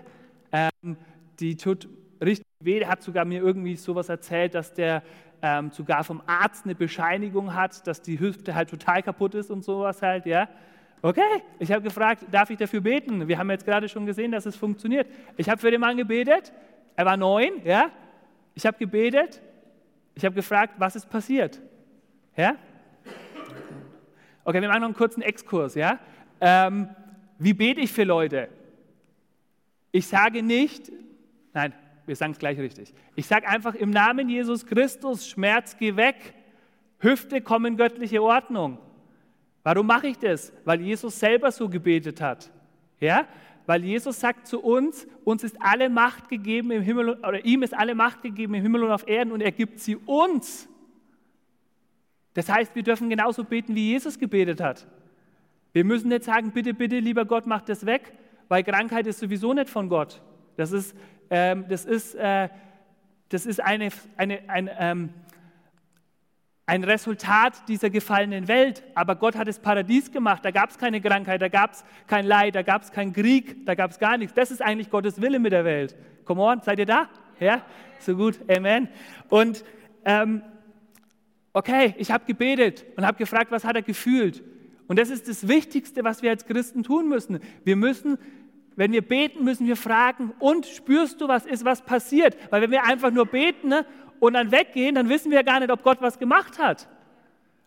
ähm, 0.51 0.97
die 1.39 1.55
tut 1.55 1.87
richtig 2.21 2.45
weh. 2.63 2.79
Der 2.79 2.89
hat 2.89 3.01
sogar 3.01 3.25
mir 3.25 3.41
irgendwie 3.41 3.75
sowas 3.75 4.09
erzählt, 4.09 4.53
dass 4.53 4.73
der 4.73 5.01
ähm, 5.41 5.71
sogar 5.71 6.03
vom 6.03 6.21
Arzt 6.27 6.65
eine 6.65 6.75
Bescheinigung 6.75 7.55
hat, 7.55 7.87
dass 7.87 8.01
die 8.01 8.19
Hüfte 8.19 8.53
halt 8.55 8.69
total 8.69 9.01
kaputt 9.01 9.35
ist 9.35 9.49
und 9.49 9.63
sowas 9.63 10.01
halt, 10.01 10.25
ja. 10.25 10.49
Okay, 11.01 11.21
ich 11.59 11.71
habe 11.71 11.81
gefragt, 11.81 12.25
darf 12.29 12.49
ich 12.49 12.57
dafür 12.57 12.81
beten? 12.81 13.29
Wir 13.29 13.37
haben 13.37 13.49
jetzt 13.49 13.65
gerade 13.65 13.87
schon 13.87 14.05
gesehen, 14.05 14.33
dass 14.33 14.45
es 14.45 14.57
funktioniert. 14.57 15.07
Ich 15.37 15.49
habe 15.49 15.59
für 15.59 15.71
den 15.71 15.79
Mann 15.79 15.95
gebetet, 15.95 16.51
er 16.99 17.05
war 17.05 17.15
neun, 17.15 17.61
ja. 17.63 17.91
Ich 18.55 18.65
habe 18.65 18.77
gebetet, 18.77 19.41
ich 20.15 20.25
habe 20.25 20.35
gefragt, 20.35 20.73
was 20.79 20.97
ist 20.97 21.09
passiert? 21.09 21.61
Ja? 22.35 22.57
Okay, 24.43 24.59
wir 24.59 24.67
machen 24.67 24.81
noch 24.81 24.87
einen 24.89 24.97
kurzen 24.97 25.21
Exkurs, 25.21 25.75
ja. 25.75 25.97
Ähm, 26.41 26.89
wie 27.37 27.53
bete 27.53 27.79
ich 27.79 27.93
für 27.93 28.03
Leute? 28.03 28.49
Ich 29.93 30.07
sage 30.07 30.43
nicht, 30.43 30.91
nein, 31.53 31.73
wir 32.05 32.17
sagen 32.17 32.33
es 32.33 32.37
gleich 32.37 32.59
richtig. 32.59 32.93
Ich 33.15 33.27
sage 33.27 33.47
einfach 33.47 33.75
im 33.75 33.91
Namen 33.91 34.27
Jesus 34.27 34.65
Christus, 34.65 35.25
Schmerz, 35.25 35.77
geh 35.77 35.95
weg, 35.95 36.33
Hüfte, 36.97 37.39
komm 37.39 37.65
in 37.65 37.77
göttliche 37.77 38.21
Ordnung. 38.21 38.77
Warum 39.63 39.87
mache 39.87 40.07
ich 40.07 40.17
das? 40.17 40.51
Weil 40.65 40.81
Jesus 40.81 41.17
selber 41.17 41.49
so 41.49 41.69
gebetet 41.69 42.19
hat. 42.19 42.51
Ja? 42.99 43.25
Weil 43.69 43.85
Jesus 43.85 44.19
sagt 44.19 44.47
zu 44.47 44.61
uns, 44.61 45.05
uns 45.23 45.43
ist 45.43 45.55
alle 45.59 45.91
Macht 45.91 46.27
gegeben 46.27 46.71
im 46.71 46.81
Himmel 46.81 47.09
oder 47.09 47.45
ihm 47.45 47.61
ist 47.61 47.75
alle 47.75 47.93
Macht 47.93 48.23
gegeben 48.23 48.55
im 48.55 48.63
Himmel 48.63 48.83
und 48.83 48.91
auf 48.91 49.07
Erden 49.07 49.31
und 49.31 49.41
er 49.41 49.51
gibt 49.51 49.79
sie 49.79 49.95
uns. 49.95 50.67
Das 52.33 52.49
heißt, 52.49 52.73
wir 52.73 52.81
dürfen 52.81 53.11
genauso 53.11 53.43
beten, 53.43 53.75
wie 53.75 53.91
Jesus 53.91 54.17
gebetet 54.17 54.59
hat. 54.59 54.87
Wir 55.71 55.85
müssen 55.85 56.07
nicht 56.07 56.23
sagen, 56.23 56.49
bitte, 56.51 56.73
bitte, 56.73 56.97
lieber 56.97 57.25
Gott, 57.25 57.45
mach 57.45 57.61
das 57.61 57.85
weg, 57.85 58.11
weil 58.47 58.63
Krankheit 58.63 59.05
ist 59.05 59.19
sowieso 59.19 59.53
nicht 59.53 59.69
von 59.69 59.87
Gott. 59.87 60.19
Das 60.57 60.71
ist, 60.71 60.95
ähm, 61.29 61.65
das 61.69 61.85
ist, 61.85 62.15
äh, 62.15 62.49
das 63.29 63.45
ist 63.45 63.59
eine, 63.59 63.89
eine, 64.17 64.49
ein, 64.49 64.69
ähm, 64.79 65.09
ein 66.69 66.83
Resultat 66.83 67.67
dieser 67.67 67.89
gefallenen 67.89 68.47
Welt. 68.47 68.83
Aber 68.93 69.15
Gott 69.15 69.35
hat 69.35 69.47
das 69.47 69.57
Paradies 69.57 70.11
gemacht. 70.11 70.45
Da 70.45 70.51
gab 70.51 70.69
es 70.69 70.77
keine 70.77 71.01
Krankheit, 71.01 71.41
da 71.41 71.47
gab 71.47 71.71
es 71.71 71.83
kein 72.05 72.27
Leid, 72.27 72.53
da 72.53 72.61
gab 72.61 72.83
es 72.83 72.91
keinen 72.91 73.11
Krieg, 73.11 73.65
da 73.65 73.73
gab 73.73 73.89
es 73.89 73.97
gar 73.97 74.17
nichts. 74.17 74.35
Das 74.35 74.51
ist 74.51 74.61
eigentlich 74.61 74.91
Gottes 74.91 75.19
Wille 75.19 75.39
mit 75.39 75.51
der 75.51 75.65
Welt. 75.65 75.95
Come 76.25 76.43
on, 76.43 76.61
seid 76.61 76.77
ihr 76.77 76.85
da? 76.85 77.09
Ja? 77.39 77.63
So 77.97 78.15
gut, 78.15 78.39
Amen. 78.55 78.87
Und 79.29 79.65
ähm, 80.05 80.43
okay, 81.53 81.95
ich 81.97 82.11
habe 82.11 82.25
gebetet 82.25 82.85
und 82.95 83.03
habe 83.03 83.17
gefragt, 83.17 83.49
was 83.49 83.65
hat 83.65 83.75
er 83.75 83.81
gefühlt? 83.81 84.43
Und 84.87 84.99
das 84.99 85.09
ist 85.09 85.27
das 85.27 85.47
Wichtigste, 85.47 86.03
was 86.03 86.21
wir 86.21 86.29
als 86.29 86.45
Christen 86.45 86.83
tun 86.83 87.09
müssen. 87.09 87.39
Wir 87.63 87.77
müssen, 87.77 88.19
wenn 88.75 88.91
wir 88.91 89.01
beten, 89.01 89.43
müssen 89.43 89.65
wir 89.65 89.75
fragen, 89.75 90.33
und 90.37 90.67
spürst 90.67 91.19
du, 91.19 91.27
was 91.27 91.47
ist, 91.47 91.65
was 91.65 91.81
passiert? 91.81 92.37
Weil 92.51 92.61
wenn 92.61 92.71
wir 92.71 92.83
einfach 92.85 93.09
nur 93.09 93.25
beten 93.25 93.69
ne, 93.69 93.87
und 94.19 94.33
dann 94.33 94.51
weggehen, 94.51 94.95
dann 94.95 95.09
wissen 95.09 95.31
wir 95.31 95.43
gar 95.43 95.59
nicht, 95.59 95.71
ob 95.71 95.83
Gott 95.83 96.01
was 96.01 96.19
gemacht 96.19 96.59
hat. 96.59 96.87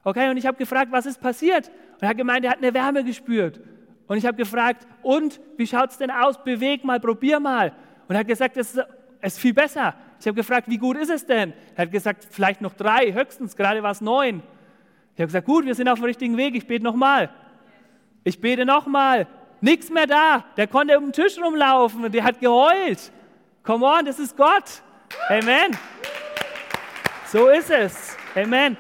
Okay, 0.04 0.30
und 0.30 0.37
ich 0.37 0.47
habe 0.47 0.56
gefragt, 0.56 0.90
was 0.90 1.06
ist 1.06 1.21
passiert? 1.21 1.68
Und 1.68 2.02
er 2.02 2.09
hat 2.09 2.16
gemeint, 2.16 2.44
er 2.44 2.52
hat 2.52 2.59
eine 2.59 2.75
Wärme 2.75 3.04
gespürt. 3.04 3.61
Und 4.09 4.16
ich 4.16 4.26
habe 4.26 4.37
gefragt, 4.37 4.87
und 5.02 5.40
wie 5.56 5.66
schaut 5.66 5.90
es 5.90 5.99
denn 5.99 6.11
aus? 6.11 6.42
Beweg 6.42 6.85
mal, 6.85 7.00
probier 7.00 7.40
mal. 7.40 7.73
Und 8.09 8.14
er 8.14 8.21
hat 8.21 8.26
gesagt, 8.26 8.56
es 8.56 8.75
ist, 8.75 8.87
ist 9.21 9.38
viel 9.38 9.54
besser. 9.54 9.94
Ich 10.21 10.26
habe 10.26 10.37
gefragt, 10.37 10.68
wie 10.68 10.78
gut 10.78 10.97
ist 10.97 11.11
es 11.11 11.25
denn? 11.25 11.52
Er 11.76 11.82
hat 11.82 11.92
gesagt, 11.92 12.26
vielleicht 12.30 12.61
noch 12.61 12.75
drei, 12.75 13.12
höchstens, 13.12 13.56
gerade 13.56 13.82
war 13.82 13.92
es 13.92 14.00
neun. 14.00 14.42
Ich 15.14 15.21
habe 15.21 15.26
gesagt, 15.26 15.47
gut, 15.47 15.64
wir 15.64 15.75
sind 15.75 15.88
auf 15.88 15.99
dem 15.99 16.04
richtigen 16.04 16.37
Weg, 16.37 16.54
ich 16.54 16.66
bete 16.66 16.85
nochmal. 16.85 17.30
Ich 18.25 18.40
bete 18.40 18.64
nochmal. 18.64 19.26
Nichts 19.61 19.90
mehr 19.90 20.06
da. 20.06 20.44
Der 20.56 20.66
konnte 20.66 20.99
um 20.99 21.06
den 21.06 21.12
Tisch 21.12 21.38
rumlaufen 21.38 22.04
und 22.04 22.12
der 22.12 22.25
hat 22.25 22.40
geheult. 22.40 23.12
Come 23.62 23.87
on, 23.87 24.04
das 24.04 24.18
ist 24.18 24.37
Gott. 24.37 24.82
Amen. 25.28 25.76
So 27.33 27.49
ist 27.49 27.71
es. 27.71 28.15
Amen. 28.35 28.77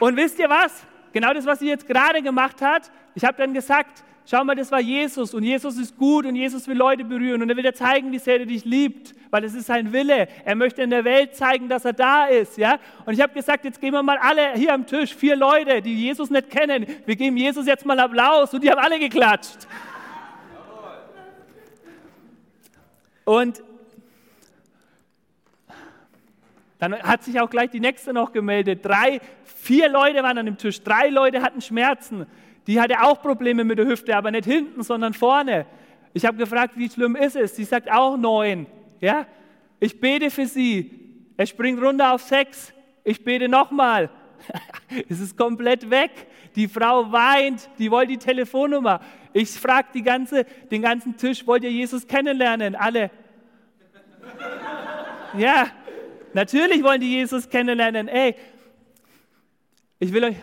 Und 0.00 0.16
wisst 0.16 0.38
ihr 0.38 0.48
was? 0.48 0.86
Genau 1.12 1.34
das, 1.34 1.44
was 1.44 1.58
sie 1.58 1.68
jetzt 1.68 1.86
gerade 1.86 2.22
gemacht 2.22 2.62
hat. 2.62 2.90
Ich 3.14 3.22
habe 3.26 3.36
dann 3.36 3.52
gesagt, 3.52 4.02
schau 4.24 4.42
mal, 4.42 4.54
das 4.54 4.72
war 4.72 4.80
Jesus 4.80 5.34
und 5.34 5.42
Jesus 5.42 5.76
ist 5.76 5.98
gut 5.98 6.24
und 6.24 6.34
Jesus 6.34 6.66
will 6.66 6.78
Leute 6.78 7.04
berühren 7.04 7.42
und 7.42 7.50
er 7.50 7.56
will 7.56 7.62
dir 7.62 7.74
zeigen, 7.74 8.10
wie 8.10 8.18
sehr 8.18 8.40
er 8.40 8.46
dich 8.46 8.64
liebt, 8.64 9.14
weil 9.30 9.44
es 9.44 9.52
ist 9.52 9.66
sein 9.66 9.92
Wille. 9.92 10.28
Er 10.46 10.54
möchte 10.54 10.80
in 10.80 10.88
der 10.88 11.04
Welt 11.04 11.36
zeigen, 11.36 11.68
dass 11.68 11.84
er 11.84 11.92
da 11.92 12.24
ist, 12.24 12.56
ja? 12.56 12.78
Und 13.04 13.12
ich 13.12 13.20
habe 13.20 13.34
gesagt, 13.34 13.66
jetzt 13.66 13.78
gehen 13.78 13.92
wir 13.92 14.02
mal 14.02 14.16
alle 14.16 14.54
hier 14.54 14.72
am 14.72 14.86
Tisch, 14.86 15.14
vier 15.14 15.36
Leute, 15.36 15.82
die 15.82 15.94
Jesus 15.94 16.30
nicht 16.30 16.48
kennen. 16.48 16.86
Wir 17.04 17.16
geben 17.16 17.36
Jesus 17.36 17.66
jetzt 17.66 17.84
mal 17.84 18.00
Applaus 18.00 18.54
und 18.54 18.64
die 18.64 18.70
haben 18.70 18.80
alle 18.80 18.98
geklatscht. 18.98 19.68
Und 23.26 23.62
Dann 26.90 27.02
hat 27.02 27.22
sich 27.22 27.40
auch 27.40 27.48
gleich 27.48 27.70
die 27.70 27.80
nächste 27.80 28.12
noch 28.12 28.30
gemeldet. 28.32 28.84
Drei, 28.84 29.20
vier 29.44 29.88
Leute 29.88 30.22
waren 30.22 30.36
an 30.36 30.44
dem 30.44 30.58
Tisch. 30.58 30.82
Drei 30.82 31.08
Leute 31.08 31.40
hatten 31.40 31.62
Schmerzen. 31.62 32.26
Die 32.66 32.78
hatte 32.78 33.02
auch 33.02 33.22
Probleme 33.22 33.64
mit 33.64 33.78
der 33.78 33.86
Hüfte, 33.86 34.14
aber 34.14 34.30
nicht 34.30 34.44
hinten, 34.44 34.82
sondern 34.82 35.14
vorne. 35.14 35.64
Ich 36.12 36.26
habe 36.26 36.36
gefragt, 36.36 36.76
wie 36.76 36.90
schlimm 36.90 37.16
ist 37.16 37.36
es? 37.36 37.56
Sie 37.56 37.64
sagt 37.64 37.90
auch 37.90 38.18
neun. 38.18 38.66
Ja? 39.00 39.26
Ich 39.80 39.98
bete 39.98 40.30
für 40.30 40.46
sie. 40.46 40.90
Er 41.38 41.46
springt 41.46 41.82
runter 41.82 42.12
auf 42.12 42.22
sechs. 42.22 42.74
Ich 43.02 43.24
bete 43.24 43.48
nochmal. 43.48 44.10
es 45.08 45.20
ist 45.20 45.38
komplett 45.38 45.88
weg. 45.88 46.10
Die 46.54 46.68
Frau 46.68 47.10
weint, 47.10 47.70
die 47.78 47.90
wollte 47.90 48.12
die 48.12 48.18
Telefonnummer. 48.18 49.00
Ich 49.32 49.50
frage 49.50 50.02
ganze, 50.02 50.44
den 50.70 50.82
ganzen 50.82 51.16
Tisch, 51.16 51.46
wollt 51.46 51.64
ihr 51.64 51.72
Jesus 51.72 52.06
kennenlernen? 52.06 52.74
Alle. 52.76 53.10
ja, 55.38 55.66
Natürlich 56.34 56.82
wollen 56.82 57.00
die 57.00 57.12
Jesus 57.12 57.48
kennenlernen. 57.48 58.08
Ey, 58.08 58.34
ich 60.00 60.12
will 60.12 60.24
euch, 60.24 60.36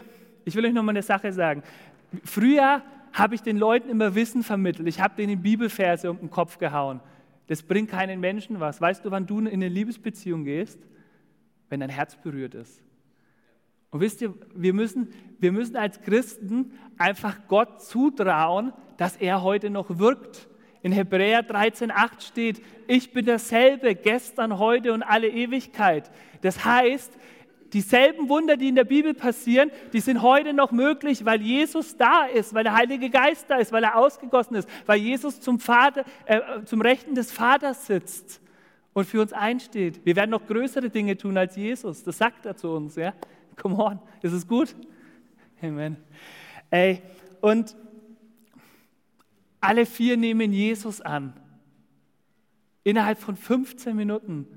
ich 0.46 0.56
will 0.56 0.66
euch 0.66 0.74
noch 0.74 0.84
mal 0.84 0.92
eine 0.92 1.04
Sache 1.04 1.32
sagen. 1.32 1.64
Früher 2.24 2.82
habe 3.14 3.36
ich 3.36 3.42
den 3.42 3.58
Leuten 3.58 3.90
immer 3.90 4.16
Wissen 4.16 4.42
vermittelt. 4.42 4.88
Ich 4.88 5.02
habe 5.02 5.16
denen 5.16 5.42
Bibelverse 5.42 6.10
um 6.10 6.18
den 6.18 6.30
Kopf 6.30 6.58
gehauen. 6.58 7.02
Das 7.48 7.62
bringt 7.62 7.90
keinen 7.90 8.22
Menschen 8.22 8.60
was. 8.62 8.80
Weißt 8.80 9.04
du, 9.04 9.12
wann 9.12 9.28
du 9.28 9.40
in 9.40 9.48
eine 9.48 9.68
Liebesbeziehung 9.68 10.46
gehst? 10.46 10.80
Wenn 11.70 11.82
dein 11.82 11.90
Herz 11.90 12.16
berührt 12.16 12.56
ist. 12.56 12.82
Und 13.90 14.00
wisst 14.00 14.22
ihr, 14.22 14.34
wir 14.56 14.74
müssen, 14.74 15.10
wir 15.40 15.52
müssen 15.52 15.76
als 15.76 16.02
Christen 16.02 16.72
einfach 16.98 17.36
Gott 17.50 17.82
zutrauen, 17.82 18.72
dass 18.96 19.18
er 19.18 19.44
heute 19.44 19.70
noch 19.70 20.00
wirkt. 20.00 20.48
In 20.84 20.92
Hebräer 20.92 21.48
13,8 21.48 22.22
steht, 22.22 22.62
ich 22.88 23.14
bin 23.14 23.26
derselbe 23.26 23.96
gestern, 23.96 24.58
heute 24.58 24.94
und 24.94 25.04
alle 25.04 25.30
Ewigkeit. 25.30 26.10
Das 26.42 26.66
heißt, 26.66 27.14
dieselben 27.74 28.30
Wunder, 28.30 28.58
die 28.58 28.70
in 28.70 28.76
der 28.76 28.84
Bibel 28.84 29.14
passieren, 29.14 29.72
die 29.94 30.00
sind 30.00 30.22
heute 30.22 30.54
noch 30.54 30.72
möglich, 30.72 31.24
weil 31.24 31.42
Jesus 31.42 31.98
da 31.98 32.26
ist, 32.26 32.54
weil 32.54 32.64
der 32.64 32.76
Heilige 32.76 33.10
Geist 33.10 33.46
da 33.50 33.58
ist, 33.58 33.72
weil 33.72 33.84
er 33.84 33.96
ausgegossen 33.96 34.56
ist, 34.56 34.70
weil 34.86 35.00
Jesus 35.00 35.40
zum, 35.40 35.60
Vater, 35.60 36.04
äh, 36.26 36.42
zum 36.66 36.82
Rechten 36.82 37.16
des 37.16 37.32
Vaters 37.32 37.86
sitzt 37.86 38.42
und 38.94 39.06
für 39.06 39.22
uns 39.22 39.34
einsteht. 39.34 40.04
Wir 40.04 40.16
werden 40.16 40.32
noch 40.32 40.46
größere 40.46 40.90
Dinge 40.90 41.16
tun 41.16 41.38
als 41.38 41.56
Jesus. 41.56 42.04
Das 42.04 42.18
sagt 42.18 42.46
er 42.46 42.56
zu 42.56 42.70
uns. 42.72 42.96
Ja? 42.96 43.14
Come 43.56 43.78
on, 43.78 44.00
ist 44.22 44.34
es 44.34 44.48
gut? 44.48 44.76
Amen. 45.62 45.98
Ey, 46.70 47.02
und 47.40 47.76
alle 49.62 49.86
vier 49.86 50.18
nehmen 50.18 50.51
Jesus 50.51 51.00
an. 51.00 51.34
Innerhalb 52.84 53.20
von 53.20 53.36
15 53.36 53.96
Minuten. 53.96 54.48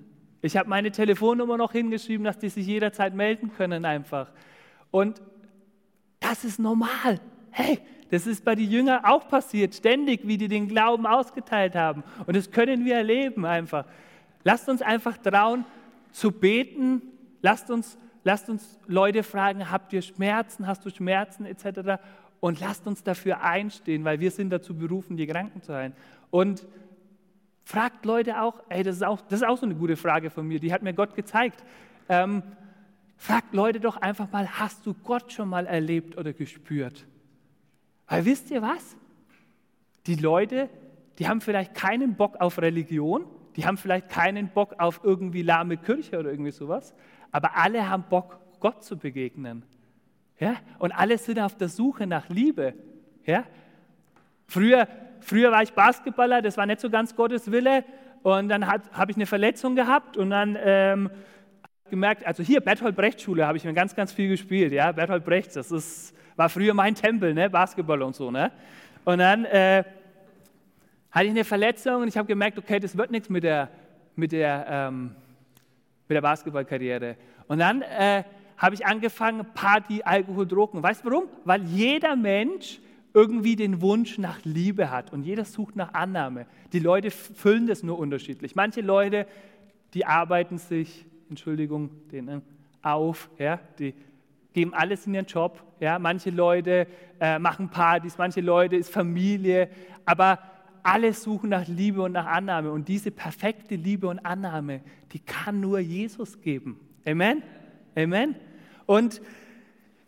Ich 0.40 0.56
habe 0.56 0.68
meine 0.68 0.90
Telefonnummer 0.90 1.56
noch 1.56 1.72
hingeschrieben, 1.72 2.24
dass 2.24 2.38
die 2.38 2.48
sich 2.48 2.66
jederzeit 2.66 3.14
melden 3.14 3.52
können 3.52 3.84
einfach. 3.84 4.32
Und 4.90 5.22
das 6.20 6.44
ist 6.44 6.58
normal. 6.58 7.20
Hey, 7.50 7.78
das 8.10 8.26
ist 8.26 8.44
bei 8.44 8.54
den 8.54 8.70
Jüngern 8.70 9.04
auch 9.04 9.28
passiert, 9.28 9.74
ständig, 9.74 10.26
wie 10.26 10.38
die 10.38 10.48
den 10.48 10.68
Glauben 10.68 11.06
ausgeteilt 11.06 11.74
haben. 11.74 12.02
Und 12.26 12.36
das 12.36 12.50
können 12.50 12.84
wir 12.84 12.96
erleben 12.96 13.44
einfach. 13.44 13.86
Lasst 14.42 14.68
uns 14.68 14.82
einfach 14.82 15.16
trauen 15.18 15.64
zu 16.12 16.30
beten. 16.30 17.02
Lasst 17.42 17.70
uns, 17.70 17.98
lasst 18.22 18.48
uns 18.48 18.78
Leute 18.86 19.22
fragen, 19.22 19.70
habt 19.70 19.92
ihr 19.92 20.00
Schmerzen, 20.02 20.66
hast 20.66 20.84
du 20.84 20.90
Schmerzen 20.90 21.44
etc. 21.44 22.00
und 22.40 22.60
lasst 22.60 22.86
uns 22.86 23.02
dafür 23.02 23.42
einstehen, 23.42 24.04
weil 24.04 24.20
wir 24.20 24.30
sind 24.30 24.50
dazu 24.50 24.76
berufen, 24.76 25.16
die 25.16 25.26
Kranken 25.26 25.62
zu 25.62 25.74
heilen. 25.74 25.94
Und 26.30 26.66
fragt 27.64 28.04
Leute 28.04 28.40
auch, 28.42 28.62
ey, 28.68 28.82
das 28.82 28.96
ist 28.96 29.02
auch, 29.02 29.20
das 29.22 29.40
ist 29.40 29.46
auch 29.46 29.56
so 29.56 29.66
eine 29.66 29.74
gute 29.74 29.96
Frage 29.96 30.30
von 30.30 30.46
mir, 30.46 30.60
die 30.60 30.72
hat 30.72 30.82
mir 30.82 30.92
Gott 30.92 31.14
gezeigt. 31.14 31.64
Ähm, 32.08 32.42
fragt 33.16 33.54
Leute 33.54 33.80
doch 33.80 33.96
einfach 33.96 34.30
mal, 34.30 34.48
hast 34.58 34.84
du 34.86 34.94
Gott 34.94 35.32
schon 35.32 35.48
mal 35.48 35.66
erlebt 35.66 36.18
oder 36.18 36.32
gespürt? 36.32 37.06
Weil 38.06 38.24
wisst 38.26 38.50
ihr 38.50 38.60
was? 38.60 38.96
Die 40.06 40.16
Leute, 40.16 40.68
die 41.18 41.28
haben 41.28 41.40
vielleicht 41.40 41.74
keinen 41.74 42.16
Bock 42.16 42.36
auf 42.40 42.58
Religion, 42.60 43.24
die 43.56 43.64
haben 43.64 43.78
vielleicht 43.78 44.10
keinen 44.10 44.48
Bock 44.48 44.74
auf 44.78 45.00
irgendwie 45.02 45.42
lahme 45.42 45.76
Kirche 45.76 46.18
oder 46.18 46.30
irgendwie 46.30 46.50
sowas, 46.50 46.92
aber 47.30 47.56
alle 47.56 47.88
haben 47.88 48.04
Bock, 48.10 48.40
Gott 48.60 48.84
zu 48.84 48.98
begegnen. 48.98 49.62
Ja? 50.38 50.56
Und 50.78 50.92
alle 50.92 51.18
sind 51.18 51.38
auf 51.38 51.56
der 51.56 51.68
Suche 51.68 52.06
nach 52.06 52.28
Liebe. 52.28 52.74
Ja? 53.24 53.44
Früher, 54.46 54.88
früher 55.20 55.50
war 55.52 55.62
ich 55.62 55.72
Basketballer, 55.72 56.42
das 56.42 56.56
war 56.56 56.66
nicht 56.66 56.80
so 56.80 56.90
ganz 56.90 57.14
Gottes 57.14 57.50
Wille. 57.50 57.84
Und 58.22 58.48
dann 58.48 58.66
habe 58.66 59.10
ich 59.10 59.16
eine 59.16 59.26
Verletzung 59.26 59.76
gehabt 59.76 60.16
und 60.16 60.30
dann 60.30 60.56
ähm, 60.58 61.10
gemerkt, 61.90 62.26
also 62.26 62.42
hier, 62.42 62.60
Bertolt 62.60 62.96
Brecht 62.96 63.20
Schule 63.20 63.46
habe 63.46 63.58
ich 63.58 63.64
mir 63.64 63.74
ganz, 63.74 63.94
ganz 63.94 64.12
viel 64.12 64.28
gespielt. 64.28 64.72
Ja? 64.72 64.92
Bertolt 64.92 65.24
Brecht, 65.24 65.54
das 65.56 65.70
ist, 65.70 66.14
war 66.36 66.48
früher 66.48 66.74
mein 66.74 66.94
Tempel, 66.94 67.34
ne? 67.34 67.50
Basketball 67.50 68.02
und 68.02 68.14
so. 68.16 68.30
Ne? 68.30 68.50
Und 69.04 69.18
dann 69.18 69.44
äh, 69.44 69.84
hatte 71.10 71.26
ich 71.26 71.30
eine 71.30 71.44
Verletzung 71.44 72.02
und 72.02 72.08
ich 72.08 72.16
habe 72.16 72.26
gemerkt, 72.26 72.58
okay, 72.58 72.80
das 72.80 72.96
wird 72.96 73.10
nichts 73.10 73.28
mit 73.28 73.44
der, 73.44 73.68
mit 74.16 74.32
der, 74.32 74.66
ähm, 74.68 75.14
mit 76.08 76.16
der 76.16 76.22
Basketballkarriere. 76.22 77.16
Und 77.46 77.58
dann 77.58 77.82
äh, 77.82 78.24
habe 78.56 78.74
ich 78.74 78.86
angefangen, 78.86 79.46
Party, 79.54 80.02
Alkohol, 80.04 80.46
Drogen. 80.46 80.82
Weißt 80.82 81.04
du 81.04 81.10
warum? 81.10 81.24
Weil 81.44 81.64
jeder 81.64 82.16
Mensch 82.16 82.80
irgendwie 83.12 83.54
den 83.56 83.80
Wunsch 83.80 84.18
nach 84.18 84.44
Liebe 84.44 84.90
hat 84.90 85.12
und 85.12 85.22
jeder 85.22 85.44
sucht 85.44 85.76
nach 85.76 85.94
Annahme. 85.94 86.46
Die 86.72 86.80
Leute 86.80 87.10
füllen 87.10 87.66
das 87.66 87.82
nur 87.82 87.98
unterschiedlich. 87.98 88.56
Manche 88.56 88.80
Leute, 88.80 89.26
die 89.94 90.04
arbeiten 90.04 90.58
sich, 90.58 91.06
Entschuldigung, 91.30 91.90
denen 92.10 92.42
auf, 92.82 93.30
ja, 93.38 93.60
die 93.78 93.94
geben 94.52 94.74
alles 94.74 95.06
in 95.06 95.14
ihren 95.14 95.26
Job. 95.26 95.62
Ja, 95.80 95.98
manche 95.98 96.30
Leute 96.30 96.86
äh, 97.20 97.38
machen 97.38 97.68
Partys, 97.68 98.18
manche 98.18 98.40
Leute 98.40 98.76
ist 98.76 98.92
Familie, 98.92 99.68
aber 100.04 100.38
alle 100.82 101.12
suchen 101.12 101.50
nach 101.50 101.66
Liebe 101.66 102.02
und 102.02 102.12
nach 102.12 102.26
Annahme. 102.26 102.70
Und 102.70 102.88
diese 102.88 103.10
perfekte 103.10 103.74
Liebe 103.74 104.06
und 104.08 104.18
Annahme, 104.18 104.80
die 105.12 105.18
kann 105.18 105.60
nur 105.60 105.78
Jesus 105.78 106.40
geben. 106.40 106.78
Amen? 107.06 107.42
Amen. 107.96 108.34
Und 108.86 109.20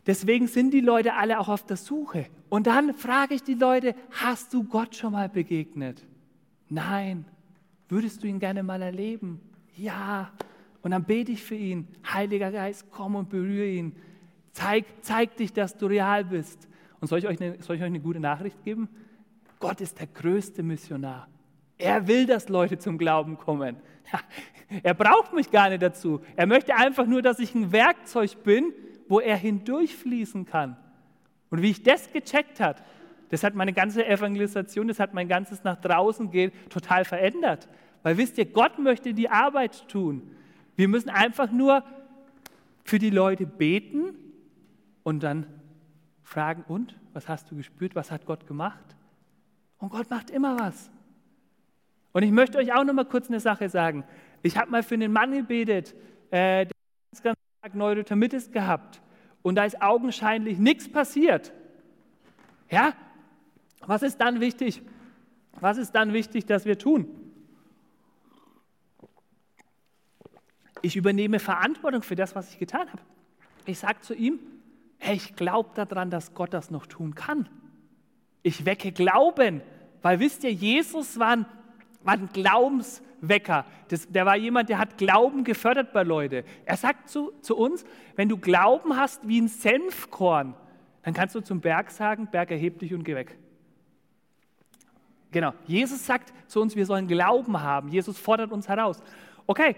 deswegen 0.06 0.46
sind 0.46 0.72
die 0.72 0.80
Leute 0.80 1.14
alle 1.14 1.38
auch 1.38 1.48
auf 1.48 1.64
der 1.64 1.76
Suche. 1.76 2.26
Und 2.48 2.66
dann 2.66 2.94
frage 2.94 3.34
ich 3.34 3.42
die 3.42 3.54
Leute, 3.54 3.94
hast 4.10 4.52
du 4.54 4.64
Gott 4.64 4.94
schon 4.94 5.12
mal 5.12 5.28
begegnet? 5.28 6.04
Nein. 6.68 7.24
Würdest 7.88 8.22
du 8.22 8.26
ihn 8.26 8.40
gerne 8.40 8.62
mal 8.62 8.82
erleben? 8.82 9.40
Ja. 9.76 10.32
Und 10.82 10.90
dann 10.90 11.04
bete 11.04 11.32
ich 11.32 11.42
für 11.42 11.54
ihn. 11.54 11.88
Heiliger 12.12 12.50
Geist, 12.50 12.86
komm 12.90 13.14
und 13.14 13.28
berühre 13.28 13.68
ihn. 13.68 13.96
Zeig, 14.52 14.84
zeig 15.02 15.36
dich, 15.36 15.52
dass 15.52 15.76
du 15.76 15.86
real 15.86 16.24
bist. 16.24 16.68
Und 17.00 17.08
soll 17.08 17.18
ich, 17.18 17.26
euch 17.26 17.40
eine, 17.40 17.62
soll 17.62 17.76
ich 17.76 17.82
euch 17.82 17.86
eine 17.86 18.00
gute 18.00 18.20
Nachricht 18.20 18.62
geben? 18.64 18.88
Gott 19.60 19.80
ist 19.80 19.98
der 19.98 20.06
größte 20.06 20.62
Missionar. 20.62 21.28
Er 21.78 22.06
will, 22.06 22.26
dass 22.26 22.48
Leute 22.48 22.78
zum 22.78 22.98
Glauben 22.98 23.36
kommen. 23.36 23.76
Er 24.82 24.94
braucht 24.94 25.32
mich 25.32 25.52
gar 25.52 25.68
nicht 25.68 25.80
dazu. 25.80 26.20
Er 26.34 26.46
möchte 26.46 26.74
einfach 26.74 27.06
nur, 27.06 27.22
dass 27.22 27.38
ich 27.38 27.54
ein 27.54 27.70
Werkzeug 27.70 28.42
bin, 28.42 28.72
wo 29.08 29.20
er 29.20 29.36
hindurchfließen 29.36 30.44
kann. 30.44 30.76
Und 31.50 31.62
wie 31.62 31.70
ich 31.70 31.84
das 31.84 32.12
gecheckt 32.12 32.58
habe, 32.58 32.80
das 33.28 33.44
hat 33.44 33.54
meine 33.54 33.72
ganze 33.72 34.04
Evangelisation, 34.04 34.88
das 34.88 34.98
hat 35.00 35.14
mein 35.14 35.28
ganzes 35.28 35.64
nach 35.64 35.80
draußen 35.80 36.30
gehen 36.30 36.52
total 36.68 37.04
verändert. 37.04 37.68
Weil 38.02 38.16
wisst 38.16 38.38
ihr, 38.38 38.46
Gott 38.46 38.78
möchte 38.78 39.14
die 39.14 39.28
Arbeit 39.28 39.88
tun. 39.88 40.30
Wir 40.76 40.88
müssen 40.88 41.10
einfach 41.10 41.50
nur 41.50 41.84
für 42.84 42.98
die 42.98 43.10
Leute 43.10 43.46
beten 43.46 44.14
und 45.02 45.22
dann 45.22 45.46
fragen, 46.22 46.64
und, 46.68 46.96
was 47.12 47.28
hast 47.28 47.50
du 47.50 47.56
gespürt, 47.56 47.94
was 47.94 48.10
hat 48.10 48.26
Gott 48.26 48.46
gemacht? 48.46 48.96
Und 49.78 49.90
Gott 49.90 50.10
macht 50.10 50.30
immer 50.30 50.58
was. 50.58 50.90
Und 52.16 52.22
ich 52.22 52.30
möchte 52.30 52.56
euch 52.56 52.72
auch 52.72 52.82
noch 52.82 52.94
mal 52.94 53.04
kurz 53.04 53.28
eine 53.28 53.40
Sache 53.40 53.68
sagen. 53.68 54.02
Ich 54.42 54.56
habe 54.56 54.70
mal 54.70 54.82
für 54.82 54.94
einen 54.94 55.12
Mann 55.12 55.32
gebetet, 55.32 55.94
äh, 56.30 56.64
der 56.64 56.70
ganz, 57.12 57.22
ganz 57.22 57.38
stark 57.58 57.74
Neurothermitis 57.74 58.50
gehabt. 58.50 59.02
Und 59.42 59.56
da 59.56 59.66
ist 59.66 59.82
augenscheinlich 59.82 60.56
nichts 60.58 60.90
passiert. 60.90 61.52
Ja? 62.70 62.94
Was 63.80 64.02
ist 64.02 64.16
dann 64.16 64.40
wichtig? 64.40 64.80
Was 65.60 65.76
ist 65.76 65.92
dann 65.92 66.14
wichtig, 66.14 66.46
dass 66.46 66.64
wir 66.64 66.78
tun? 66.78 67.06
Ich 70.80 70.96
übernehme 70.96 71.38
Verantwortung 71.38 72.02
für 72.02 72.16
das, 72.16 72.34
was 72.34 72.48
ich 72.48 72.58
getan 72.58 72.90
habe. 72.90 73.02
Ich 73.66 73.78
sage 73.78 74.00
zu 74.00 74.14
ihm, 74.14 74.38
hey, 74.96 75.16
ich 75.16 75.36
glaube 75.36 75.68
daran, 75.74 76.08
dass 76.08 76.32
Gott 76.32 76.54
das 76.54 76.70
noch 76.70 76.86
tun 76.86 77.14
kann. 77.14 77.46
Ich 78.42 78.64
wecke 78.64 78.90
Glauben, 78.90 79.60
weil 80.00 80.18
wisst 80.18 80.44
ihr, 80.44 80.52
Jesus 80.54 81.18
war 81.18 81.36
ein 81.36 81.46
war 82.06 82.14
ein 82.14 82.28
Glaubenswecker. 82.32 83.66
Das, 83.88 84.08
der 84.08 84.24
war 84.24 84.36
jemand, 84.36 84.68
der 84.68 84.78
hat 84.78 84.96
Glauben 84.96 85.44
gefördert 85.44 85.92
bei 85.92 86.02
Leuten. 86.02 86.44
Er 86.64 86.76
sagt 86.76 87.08
zu, 87.08 87.32
zu 87.42 87.56
uns, 87.56 87.84
wenn 88.14 88.28
du 88.28 88.38
Glauben 88.38 88.96
hast 88.96 89.26
wie 89.26 89.40
ein 89.40 89.48
Senfkorn, 89.48 90.54
dann 91.02 91.14
kannst 91.14 91.34
du 91.34 91.40
zum 91.40 91.60
Berg 91.60 91.90
sagen, 91.90 92.28
Berg 92.30 92.50
erheb 92.50 92.78
dich 92.78 92.94
und 92.94 93.04
geh 93.04 93.14
weg. 93.14 93.36
Genau. 95.32 95.52
Jesus 95.66 96.06
sagt 96.06 96.32
zu 96.46 96.60
uns, 96.60 96.76
wir 96.76 96.86
sollen 96.86 97.08
Glauben 97.08 97.60
haben. 97.60 97.88
Jesus 97.88 98.18
fordert 98.18 98.52
uns 98.52 98.68
heraus. 98.68 99.02
Okay, 99.46 99.76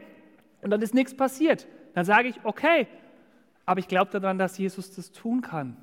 und 0.62 0.70
dann 0.70 0.80
ist 0.82 0.94
nichts 0.94 1.16
passiert. 1.16 1.66
Dann 1.94 2.04
sage 2.04 2.28
ich, 2.28 2.36
okay, 2.44 2.86
aber 3.66 3.80
ich 3.80 3.88
glaube 3.88 4.10
daran, 4.10 4.38
dass 4.38 4.56
Jesus 4.56 4.94
das 4.94 5.12
tun 5.12 5.40
kann. 5.40 5.76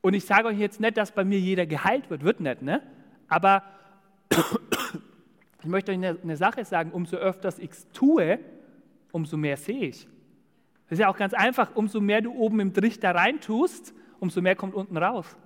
Und 0.00 0.14
ich 0.14 0.24
sage 0.24 0.48
euch 0.48 0.58
jetzt 0.58 0.80
nicht, 0.80 0.96
dass 0.96 1.12
bei 1.12 1.24
mir 1.24 1.38
jeder 1.38 1.66
geheilt 1.66 2.10
wird, 2.10 2.24
wird 2.24 2.40
nicht, 2.40 2.62
ne? 2.62 2.82
Aber 3.28 3.62
ich 5.60 5.66
möchte 5.66 5.92
euch 5.92 5.98
eine, 5.98 6.36
Sache 6.36 6.64
sagen, 6.64 6.90
umso 6.92 7.16
öfters 7.16 7.58
ich 7.58 7.70
es 7.70 7.88
tue, 7.92 8.38
umso 9.12 9.36
mehr 9.36 9.56
sehe 9.56 9.88
ich. 9.88 10.06
Das 10.84 10.98
ist 10.98 11.00
ja 11.00 11.08
auch 11.08 11.16
ganz 11.16 11.34
einfach, 11.34 11.74
umso 11.74 12.00
mehr 12.00 12.20
du 12.20 12.32
oben 12.32 12.60
im 12.60 12.74
Trichter 12.74 13.14
reintust, 13.14 13.94
umso 14.20 14.42
mehr 14.42 14.56
kommt 14.56 14.74
unten 14.74 14.96
raus. 14.96 15.36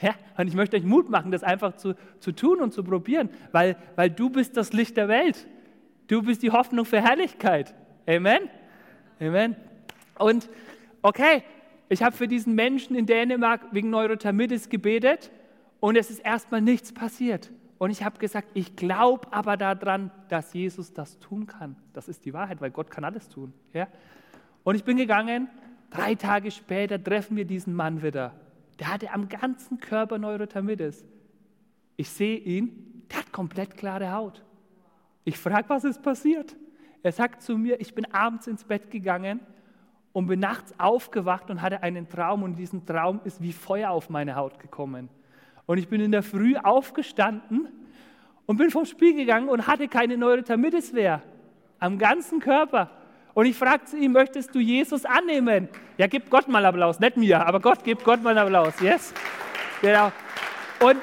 Ja? 0.00 0.14
Und 0.36 0.48
ich 0.48 0.54
möchte 0.54 0.76
euch 0.76 0.84
Mut 0.84 1.08
machen, 1.10 1.30
das 1.30 1.42
einfach 1.42 1.76
zu, 1.76 1.94
zu 2.20 2.32
tun 2.32 2.60
und 2.60 2.72
zu 2.72 2.82
probieren, 2.82 3.30
weil, 3.52 3.76
weil 3.96 4.10
du 4.10 4.30
bist 4.30 4.56
das 4.56 4.72
Licht 4.72 4.96
der 4.96 5.08
Welt. 5.08 5.46
Du 6.06 6.22
bist 6.22 6.42
die 6.42 6.50
Hoffnung 6.50 6.84
für 6.84 7.00
Herrlichkeit. 7.00 7.74
Amen? 8.06 8.48
Amen. 9.20 9.56
Und 10.18 10.48
okay, 11.02 11.42
ich 11.88 12.02
habe 12.02 12.16
für 12.16 12.28
diesen 12.28 12.54
Menschen 12.54 12.96
in 12.96 13.06
Dänemark 13.06 13.60
wegen 13.72 13.90
Neurothermitis 13.90 14.68
gebetet 14.68 15.30
und 15.80 15.96
es 15.96 16.10
ist 16.10 16.20
erstmal 16.20 16.60
nichts 16.60 16.92
passiert. 16.92 17.50
Und 17.78 17.90
ich 17.90 18.02
habe 18.02 18.18
gesagt, 18.18 18.48
ich 18.54 18.74
glaube 18.74 19.32
aber 19.32 19.56
daran, 19.56 20.10
dass 20.28 20.52
Jesus 20.52 20.92
das 20.92 21.18
tun 21.20 21.46
kann. 21.46 21.76
Das 21.92 22.08
ist 22.08 22.24
die 22.24 22.34
Wahrheit, 22.34 22.60
weil 22.60 22.70
Gott 22.70 22.90
kann 22.90 23.04
alles 23.04 23.28
tun. 23.28 23.52
Ja? 23.72 23.86
Und 24.64 24.74
ich 24.74 24.84
bin 24.84 24.96
gegangen, 24.96 25.48
drei 25.90 26.16
Tage 26.16 26.50
später 26.50 27.02
treffen 27.02 27.36
wir 27.36 27.44
diesen 27.44 27.74
Mann 27.74 28.02
wieder. 28.02 28.34
Der 28.80 28.92
hatte 28.92 29.12
am 29.12 29.28
ganzen 29.28 29.78
Körper 29.78 30.18
Neurothermitis. 30.18 31.04
Ich 31.96 32.10
sehe 32.10 32.36
ihn, 32.36 33.04
der 33.10 33.20
hat 33.20 33.32
komplett 33.32 33.76
klare 33.76 34.12
Haut. 34.12 34.44
Ich 35.24 35.38
frage, 35.38 35.68
was 35.68 35.84
ist 35.84 36.02
passiert? 36.02 36.56
Er 37.02 37.12
sagt 37.12 37.42
zu 37.42 37.56
mir, 37.56 37.80
ich 37.80 37.94
bin 37.94 38.12
abends 38.12 38.46
ins 38.46 38.64
Bett 38.64 38.90
gegangen 38.90 39.40
und 40.12 40.26
bin 40.26 40.40
nachts 40.40 40.74
aufgewacht 40.78 41.50
und 41.50 41.62
hatte 41.62 41.82
einen 41.82 42.08
Traum 42.08 42.42
und 42.42 42.56
diesen 42.56 42.86
Traum 42.86 43.20
ist 43.24 43.40
wie 43.40 43.52
Feuer 43.52 43.90
auf 43.90 44.10
meine 44.10 44.34
Haut 44.34 44.58
gekommen. 44.58 45.08
Und 45.68 45.76
ich 45.76 45.86
bin 45.86 46.00
in 46.00 46.12
der 46.12 46.22
Früh 46.22 46.56
aufgestanden 46.56 47.68
und 48.46 48.56
bin 48.56 48.70
vom 48.70 48.86
Spiel 48.86 49.14
gegangen 49.14 49.50
und 49.50 49.66
hatte 49.66 49.86
keine 49.86 50.16
Neurothermitis 50.16 50.94
mehr. 50.94 51.22
Am 51.78 51.98
ganzen 51.98 52.40
Körper. 52.40 52.90
Und 53.34 53.44
ich 53.44 53.54
fragte 53.54 53.98
ihn, 53.98 54.12
möchtest 54.12 54.54
du 54.54 54.60
Jesus 54.60 55.04
annehmen? 55.04 55.68
Ja, 55.98 56.06
gib 56.06 56.30
Gott 56.30 56.48
mal 56.48 56.64
Applaus. 56.64 56.98
Nicht 57.00 57.18
mir, 57.18 57.46
aber 57.46 57.60
Gott, 57.60 57.80
gib 57.84 58.02
Gott 58.02 58.22
mal 58.22 58.36
Applaus. 58.38 58.80
Yes? 58.80 59.12
Genau. 59.82 60.10
Und, 60.80 60.96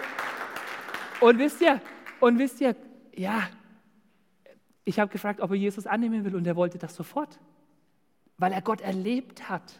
und 1.19 1.37
wisst 1.37 1.61
ihr, 1.61 1.79
und 2.19 2.39
wisst 2.39 2.59
ihr, 2.59 2.75
ja, 3.15 3.43
ich 4.83 4.99
habe 4.99 5.11
gefragt, 5.11 5.41
ob 5.41 5.51
er 5.51 5.57
Jesus 5.57 5.85
annehmen 5.85 6.25
will 6.25 6.35
und 6.35 6.47
er 6.47 6.55
wollte 6.55 6.79
das 6.79 6.95
sofort, 6.95 7.39
weil 8.39 8.51
er 8.51 8.63
Gott 8.63 8.81
erlebt 8.81 9.47
hat. 9.47 9.79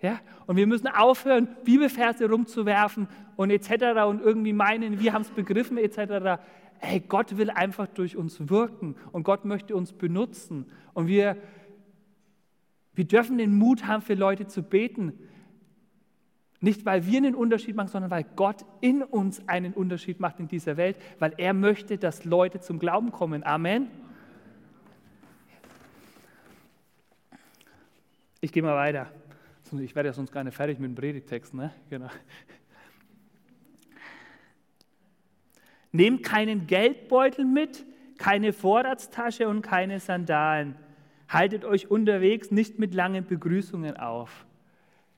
Ja? 0.00 0.20
Und 0.46 0.56
wir 0.56 0.66
müssen 0.66 0.86
aufhören, 0.88 1.48
Bibelverse 1.64 2.28
rumzuwerfen 2.28 3.08
und 3.36 3.50
etc. 3.50 3.70
und 4.06 4.20
irgendwie 4.20 4.52
meinen, 4.52 5.00
wir 5.00 5.12
haben 5.12 5.22
es 5.22 5.30
begriffen 5.30 5.78
etc. 5.78 6.40
Hey, 6.78 7.00
Gott 7.00 7.36
will 7.36 7.50
einfach 7.50 7.86
durch 7.88 8.16
uns 8.16 8.48
wirken 8.48 8.96
und 9.12 9.24
Gott 9.24 9.44
möchte 9.44 9.74
uns 9.74 9.92
benutzen. 9.92 10.66
Und 10.94 11.08
wir, 11.08 11.36
wir 12.94 13.04
dürfen 13.04 13.38
den 13.38 13.56
Mut 13.56 13.86
haben, 13.86 14.02
für 14.02 14.14
Leute 14.14 14.46
zu 14.46 14.62
beten. 14.62 15.12
Nicht, 16.60 16.84
weil 16.84 17.06
wir 17.06 17.18
einen 17.18 17.34
Unterschied 17.34 17.76
machen, 17.76 17.88
sondern 17.88 18.10
weil 18.10 18.24
Gott 18.34 18.64
in 18.80 19.02
uns 19.02 19.46
einen 19.48 19.72
Unterschied 19.72 20.18
macht 20.18 20.40
in 20.40 20.48
dieser 20.48 20.76
Welt, 20.76 20.96
weil 21.18 21.34
er 21.36 21.54
möchte, 21.54 21.98
dass 21.98 22.24
Leute 22.24 22.60
zum 22.60 22.78
Glauben 22.78 23.12
kommen. 23.12 23.44
Amen. 23.44 23.88
Ich 28.40 28.52
gehe 28.52 28.62
mal 28.62 28.76
weiter. 28.76 29.08
Ich 29.72 29.94
werde 29.94 30.08
ja 30.08 30.12
sonst 30.12 30.32
gar 30.32 30.44
nicht 30.44 30.54
fertig 30.54 30.78
mit 30.78 30.90
dem 30.90 30.94
Predigtext. 30.94 31.54
Ne? 31.54 31.70
Genau. 31.90 32.08
Nehmt 35.92 36.22
keinen 36.22 36.66
Geldbeutel 36.66 37.44
mit, 37.44 37.84
keine 38.18 38.52
Vorratstasche 38.52 39.48
und 39.48 39.62
keine 39.62 40.00
Sandalen. 40.00 40.76
Haltet 41.28 41.64
euch 41.64 41.90
unterwegs 41.90 42.50
nicht 42.50 42.78
mit 42.78 42.94
langen 42.94 43.26
Begrüßungen 43.26 43.96
auf. 43.96 44.46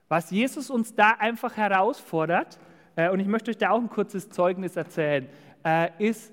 Was 0.09 0.31
Jesus 0.31 0.71
uns 0.71 0.95
da 0.95 1.11
einfach 1.13 1.57
herausfordert, 1.57 2.59
äh, 2.97 3.11
und 3.11 3.21
ich 3.21 3.29
möchte 3.29 3.51
euch 3.51 3.59
da 3.59 3.71
auch 3.71 3.81
ein 3.81 3.89
kurzes 3.89 4.29
Zeugnis 4.31 4.77
erzählen, 4.77 5.29
äh, 5.65 5.91
ist, 5.99 6.33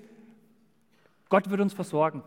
Gott 1.28 1.48
wird 1.50 1.60
uns 1.60 1.72
versorgen. 1.72 2.22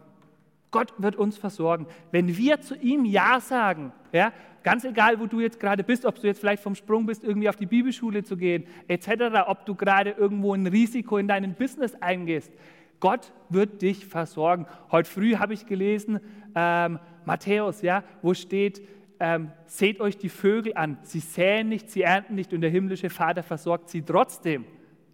Gott 0.71 0.93
wird 0.97 1.17
uns 1.17 1.37
versorgen. 1.37 1.87
Wenn 2.11 2.37
wir 2.37 2.61
zu 2.61 2.75
ihm 2.75 3.03
Ja 3.03 3.41
sagen, 3.41 3.91
ja, 4.13 4.31
ganz 4.63 4.83
egal, 4.83 5.19
wo 5.19 5.25
du 5.25 5.39
jetzt 5.39 5.59
gerade 5.59 5.83
bist, 5.83 6.05
ob 6.05 6.19
du 6.19 6.27
jetzt 6.27 6.39
vielleicht 6.39 6.63
vom 6.63 6.75
Sprung 6.75 7.05
bist, 7.05 7.23
irgendwie 7.23 7.49
auf 7.49 7.55
die 7.55 7.65
Bibelschule 7.65 8.23
zu 8.23 8.37
gehen, 8.37 8.65
etc., 8.87 9.47
ob 9.47 9.65
du 9.65 9.75
gerade 9.75 10.11
irgendwo 10.11 10.53
ein 10.53 10.67
Risiko 10.67 11.17
in 11.17 11.27
deinem 11.27 11.53
Business 11.53 11.95
eingehst, 11.95 12.51
Gott 12.99 13.33
wird 13.49 13.81
dich 13.81 14.05
versorgen. 14.05 14.67
Heute 14.91 15.09
früh 15.09 15.35
habe 15.35 15.53
ich 15.53 15.65
gelesen, 15.65 16.19
ähm, 16.55 16.99
Matthäus, 17.25 17.81
ja, 17.81 18.03
wo 18.21 18.33
steht, 18.33 18.81
ähm, 19.19 19.51
seht 19.65 19.99
euch 19.99 20.17
die 20.17 20.29
Vögel 20.29 20.73
an. 20.75 20.97
Sie 21.01 21.19
säen 21.19 21.69
nicht, 21.69 21.89
sie 21.89 22.03
ernten 22.03 22.35
nicht 22.35 22.53
und 22.53 22.61
der 22.61 22.69
himmlische 22.69 23.09
Vater 23.09 23.43
versorgt 23.43 23.89
sie 23.89 24.03
trotzdem. 24.03 24.65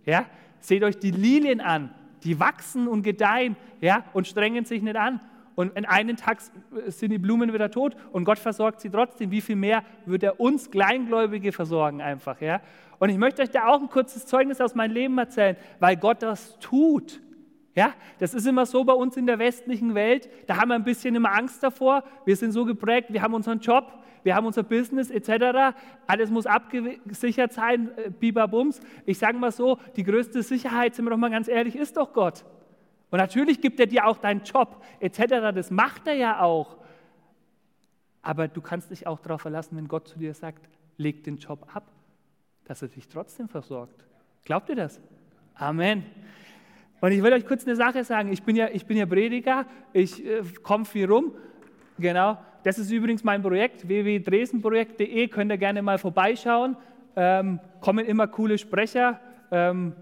Ja? 0.06 0.26
Seht 0.60 0.84
euch 0.84 0.98
die 0.98 1.12
Lilien 1.12 1.62
an. 1.62 1.94
Die 2.24 2.40
wachsen 2.40 2.88
und 2.88 3.04
gedeihen 3.04 3.56
ja, 3.80 4.04
und 4.14 4.28
strengen 4.28 4.66
sich 4.66 4.82
nicht 4.82 4.96
an. 4.96 5.22
Und 5.58 5.76
in 5.76 5.86
einem 5.86 6.18
Tag 6.18 6.38
sind 6.86 7.10
die 7.10 7.18
Blumen 7.18 7.52
wieder 7.52 7.72
tot 7.72 7.96
und 8.12 8.26
Gott 8.26 8.38
versorgt 8.38 8.80
sie 8.80 8.92
trotzdem. 8.92 9.32
Wie 9.32 9.42
viel 9.42 9.56
mehr 9.56 9.84
wird 10.06 10.22
er 10.22 10.40
uns 10.40 10.70
Kleingläubige 10.70 11.52
versorgen 11.52 12.00
einfach? 12.00 12.40
Ja? 12.42 12.62
Und 13.00 13.10
ich 13.10 13.18
möchte 13.18 13.42
euch 13.42 13.50
da 13.50 13.66
auch 13.66 13.82
ein 13.82 13.90
kurzes 13.90 14.28
Zeugnis 14.28 14.62
aus 14.62 14.76
meinem 14.76 14.92
Leben 14.92 15.18
erzählen, 15.18 15.58
weil 15.80 15.98
Gott 15.98 16.22
das 16.22 16.60
tut. 16.60 17.24
Ja, 17.74 17.96
das 18.20 18.36
ist 18.36 18.46
immer 18.46 18.68
so 18.68 18.84
bei 18.84 18.94
uns 18.94 19.18
in 19.18 19.26
der 19.26 19.40
westlichen 19.40 19.96
Welt. 19.96 20.30
Da 20.46 20.58
haben 20.58 20.70
wir 20.70 20.76
ein 20.76 20.84
bisschen 20.84 21.16
immer 21.16 21.36
Angst 21.36 21.64
davor. 21.64 22.04
Wir 22.24 22.36
sind 22.36 22.52
so 22.52 22.64
geprägt, 22.64 23.12
wir 23.12 23.24
haben 23.24 23.34
unseren 23.34 23.60
Job, 23.60 23.92
wir 24.22 24.36
haben 24.36 24.46
unser 24.46 24.62
Business 24.62 25.10
etc. 25.10 25.76
Alles 26.06 26.30
muss 26.30 26.46
abgesichert 26.46 27.54
sein, 27.54 27.90
äh, 27.98 28.12
bibabums. 28.12 28.80
Ich 29.08 29.18
sage 29.18 29.40
mal 29.40 29.52
so, 29.52 29.80
die 29.96 30.04
größte 30.04 30.44
Sicherheit, 30.44 30.94
sind 30.94 31.06
wir 31.06 31.10
doch 31.10 31.18
mal 31.18 31.32
ganz 31.32 31.48
ehrlich, 31.48 31.76
ist 31.76 31.98
doch 31.98 32.14
Gott. 32.14 32.46
Und 33.10 33.20
natürlich 33.20 33.62
gibt 33.62 33.80
er 33.80 33.88
dir 33.88 34.06
auch 34.06 34.18
deinen 34.18 34.44
Job 34.44 34.84
etc. 35.00 35.54
Das 35.54 35.72
macht 35.72 36.08
er 36.08 36.16
ja 36.16 36.42
auch. 36.42 36.78
Aber 38.22 38.48
du 38.48 38.62
kannst 38.62 38.92
dich 38.92 39.08
auch 39.08 39.20
darauf 39.20 39.42
verlassen, 39.42 39.78
wenn 39.78 39.88
Gott 39.88 40.08
zu 40.08 40.20
dir 40.20 40.34
sagt, 40.34 40.68
leg 40.98 41.24
den 41.24 41.38
Job 41.38 41.68
ab, 41.74 41.84
dass 42.66 42.82
er 42.82 42.90
dich 42.90 43.08
trotzdem 43.08 43.48
versorgt. 43.48 44.06
Glaubt 44.44 44.68
ihr 44.70 44.76
das? 44.76 45.00
Amen. 45.56 46.04
Und 47.00 47.12
ich 47.12 47.22
will 47.22 47.32
euch 47.32 47.46
kurz 47.46 47.66
eine 47.66 47.76
Sache 47.76 48.04
sagen. 48.04 48.32
Ich 48.32 48.44
bin 48.44 48.56
ja, 48.56 48.70
ich 48.72 48.86
bin 48.86 48.98
ja 48.98 49.06
Prediger, 49.06 49.66
ich 49.94 50.26
äh, 50.26 50.42
komme 50.64 50.86
viel 50.86 51.10
rum. 51.10 51.36
Genau. 52.00 52.38
Das 52.64 52.78
ist 52.80 52.92
übrigens 52.92 53.24
mein 53.24 53.42
Projekt, 53.42 53.88
www.dresenprojekt.de. 53.88 55.28
Könnt 55.30 55.52
ihr 55.52 55.58
gerne 55.58 55.82
mal 55.82 55.98
vorbeischauen. 55.98 56.76
Ähm, 57.16 57.60
kommen 57.80 58.06
immer 58.06 58.28
coole 58.28 58.58
Sprecher. 58.58 59.20
Ähm, 59.52 59.94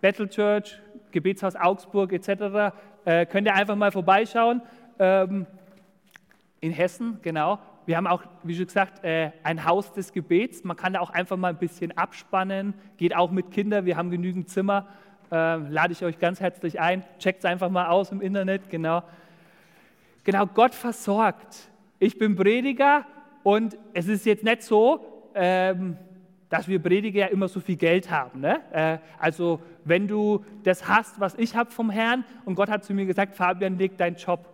Battle 0.00 0.28
Church, 0.28 0.80
Gebetshaus 1.14 1.56
Augsburg 1.56 2.12
etc. 2.12 2.74
Äh, 3.06 3.24
könnt 3.24 3.46
ihr 3.46 3.54
einfach 3.54 3.76
mal 3.76 3.90
vorbeischauen. 3.90 4.60
Ähm, 4.98 5.46
in 6.60 6.72
Hessen, 6.72 7.18
genau. 7.22 7.58
Wir 7.86 7.96
haben 7.96 8.06
auch, 8.06 8.22
wie 8.42 8.54
schon 8.54 8.66
gesagt, 8.66 9.02
äh, 9.04 9.30
ein 9.42 9.64
Haus 9.64 9.92
des 9.92 10.12
Gebets. 10.12 10.64
Man 10.64 10.76
kann 10.76 10.92
da 10.92 11.00
auch 11.00 11.10
einfach 11.10 11.38
mal 11.38 11.48
ein 11.48 11.58
bisschen 11.58 11.96
abspannen. 11.96 12.74
Geht 12.98 13.16
auch 13.16 13.30
mit 13.30 13.50
Kindern. 13.50 13.86
Wir 13.86 13.96
haben 13.96 14.10
genügend 14.10 14.50
Zimmer 14.50 14.86
äh, 15.34 15.56
lade 15.56 15.92
ich 15.92 16.04
euch 16.04 16.18
ganz 16.18 16.40
herzlich 16.40 16.80
ein. 16.80 17.04
Checkt 17.18 17.40
es 17.40 17.44
einfach 17.44 17.70
mal 17.70 17.88
aus 17.88 18.12
im 18.12 18.20
Internet, 18.20 18.70
genau. 18.70 19.02
Genau, 20.22 20.46
Gott 20.46 20.74
versorgt. 20.74 21.70
Ich 21.98 22.18
bin 22.18 22.36
Prediger 22.36 23.04
und 23.42 23.76
es 23.92 24.08
ist 24.08 24.26
jetzt 24.26 24.44
nicht 24.44 24.62
so, 24.62 25.04
ähm, 25.34 25.96
dass 26.48 26.68
wir 26.68 26.78
Prediger 26.78 27.20
ja 27.20 27.26
immer 27.26 27.48
so 27.48 27.60
viel 27.60 27.76
Geld 27.76 28.10
haben. 28.10 28.40
Ne? 28.40 28.60
Äh, 28.72 28.98
also 29.18 29.60
wenn 29.84 30.06
du 30.06 30.44
das 30.62 30.86
hast, 30.88 31.18
was 31.20 31.34
ich 31.34 31.56
habe 31.56 31.70
vom 31.70 31.90
Herrn 31.90 32.24
und 32.44 32.54
Gott 32.54 32.70
hat 32.70 32.84
zu 32.84 32.94
mir 32.94 33.06
gesagt, 33.06 33.34
Fabian, 33.34 33.78
leg 33.78 33.96
deinen 33.96 34.16
Job 34.16 34.46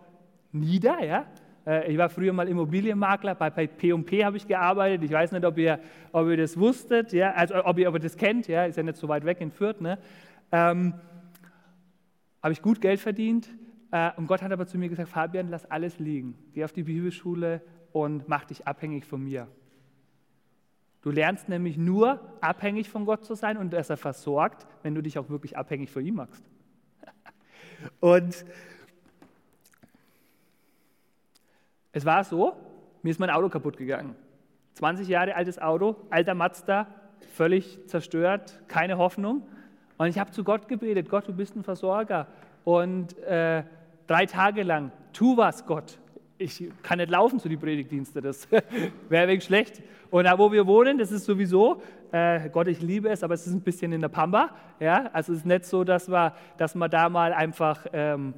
nieder. 0.51 1.03
Ja? 1.03 1.25
Äh, 1.65 1.91
ich 1.91 1.97
war 1.97 2.09
früher 2.09 2.33
mal 2.33 2.47
Immobilienmakler, 2.47 3.35
bei, 3.35 3.49
bei 3.49 3.67
P&P 3.67 4.25
habe 4.25 4.37
ich 4.37 4.47
gearbeitet. 4.47 5.03
Ich 5.03 5.11
weiß 5.11 5.31
nicht, 5.31 5.45
ob 5.45 5.57
ihr, 5.57 5.79
ob 6.11 6.27
ihr 6.27 6.37
das 6.37 6.57
wusstet, 6.57 7.13
ja? 7.13 7.33
also 7.33 7.63
ob 7.65 7.77
ihr, 7.77 7.89
ob 7.89 7.95
ihr 7.95 8.01
das 8.01 8.17
kennt, 8.17 8.47
ja? 8.47 8.65
ist 8.65 8.77
ja 8.77 8.83
nicht 8.83 8.97
so 8.97 9.07
weit 9.07 9.25
weg 9.25 9.41
in 9.41 9.51
Fürth. 9.51 9.81
Ne? 9.81 9.97
Ähm, 10.51 10.93
habe 12.41 12.53
ich 12.53 12.61
gut 12.61 12.81
Geld 12.81 12.99
verdient 12.99 13.47
äh, 13.91 14.11
und 14.17 14.27
Gott 14.27 14.41
hat 14.41 14.51
aber 14.51 14.65
zu 14.65 14.77
mir 14.77 14.89
gesagt, 14.89 15.09
Fabian, 15.09 15.49
lass 15.49 15.69
alles 15.69 15.99
liegen. 15.99 16.35
Geh 16.53 16.63
auf 16.63 16.71
die 16.71 16.83
Bibelschule 16.83 17.61
und 17.91 18.27
mach 18.27 18.45
dich 18.45 18.65
abhängig 18.67 19.05
von 19.05 19.23
mir. 19.23 19.47
Du 21.01 21.09
lernst 21.09 21.49
nämlich 21.49 21.77
nur 21.77 22.19
abhängig 22.41 22.89
von 22.89 23.05
Gott 23.05 23.25
zu 23.25 23.33
sein 23.33 23.57
und 23.57 23.73
dass 23.73 23.89
er 23.89 23.97
versorgt, 23.97 24.67
wenn 24.83 24.93
du 24.93 25.01
dich 25.01 25.17
auch 25.17 25.29
wirklich 25.29 25.57
abhängig 25.57 25.91
von 25.91 26.05
ihm 26.05 26.15
machst. 26.15 26.43
Und 27.99 28.45
es 31.91 32.05
war 32.05 32.23
so, 32.23 32.55
mir 33.01 33.09
ist 33.09 33.19
mein 33.19 33.31
Auto 33.31 33.49
kaputt 33.49 33.77
gegangen. 33.77 34.15
20 34.75 35.07
Jahre 35.07 35.35
altes 35.35 35.59
Auto, 35.59 35.95
alter 36.11 36.35
Mazda, 36.35 36.87
völlig 37.33 37.79
zerstört, 37.87 38.61
keine 38.67 38.97
Hoffnung. 38.97 39.47
Und 39.97 40.07
ich 40.07 40.19
habe 40.19 40.31
zu 40.31 40.43
Gott 40.43 40.67
gebetet, 40.67 41.09
Gott, 41.09 41.27
du 41.27 41.33
bist 41.33 41.55
ein 41.55 41.63
Versorger. 41.63 42.27
Und 42.63 43.17
äh, 43.19 43.63
drei 44.07 44.25
Tage 44.27 44.63
lang, 44.63 44.91
tu 45.13 45.35
was, 45.37 45.65
Gott. 45.65 45.99
Ich 46.41 46.63
kann 46.81 46.97
nicht 46.97 47.11
laufen 47.11 47.39
zu 47.39 47.47
den 47.47 47.59
Predigtdiensten, 47.59 48.21
das 48.23 48.47
wäre 49.09 49.27
wegen 49.27 49.41
schlecht. 49.41 49.83
Und 50.09 50.23
da, 50.23 50.37
wo 50.39 50.51
wir 50.51 50.65
wohnen, 50.65 50.97
das 50.97 51.11
ist 51.11 51.25
sowieso, 51.25 51.81
äh, 52.11 52.49
Gott, 52.49 52.67
ich 52.67 52.81
liebe 52.81 53.09
es, 53.09 53.23
aber 53.23 53.35
es 53.35 53.45
ist 53.45 53.53
ein 53.53 53.61
bisschen 53.61 53.93
in 53.93 54.01
der 54.01 54.09
Pampa. 54.09 54.49
Ja? 54.79 55.09
Also 55.13 55.33
es 55.33 55.39
ist 55.39 55.45
nicht 55.45 55.65
so, 55.65 55.83
dass, 55.83 56.09
wir, 56.09 56.33
dass 56.57 56.73
man 56.73 56.89
da 56.89 57.09
mal 57.09 57.31
einfach 57.31 57.85
ähm, 57.93 58.33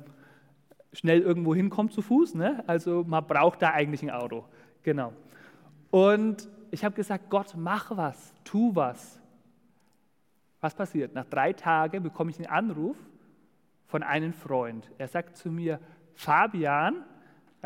schnell 0.91 1.21
irgendwo 1.21 1.55
hinkommt 1.55 1.93
zu 1.93 2.01
Fuß. 2.01 2.35
Ne? 2.35 2.63
Also 2.67 3.05
man 3.07 3.25
braucht 3.25 3.61
da 3.61 3.71
eigentlich 3.71 4.03
ein 4.03 4.11
Auto. 4.11 4.43
Genau. 4.83 5.13
Und 5.89 6.49
ich 6.71 6.83
habe 6.83 6.95
gesagt, 6.95 7.29
Gott, 7.29 7.53
mach 7.55 7.95
was, 7.95 8.33
tu 8.43 8.75
was. 8.75 9.17
Was 10.59 10.75
passiert? 10.75 11.13
Nach 11.13 11.25
drei 11.25 11.53
Tagen 11.53 12.03
bekomme 12.03 12.31
ich 12.31 12.37
einen 12.37 12.47
Anruf 12.47 12.97
von 13.87 14.03
einem 14.03 14.33
Freund. 14.33 14.91
Er 14.97 15.07
sagt 15.07 15.37
zu 15.37 15.49
mir, 15.49 15.79
Fabian, 16.15 17.05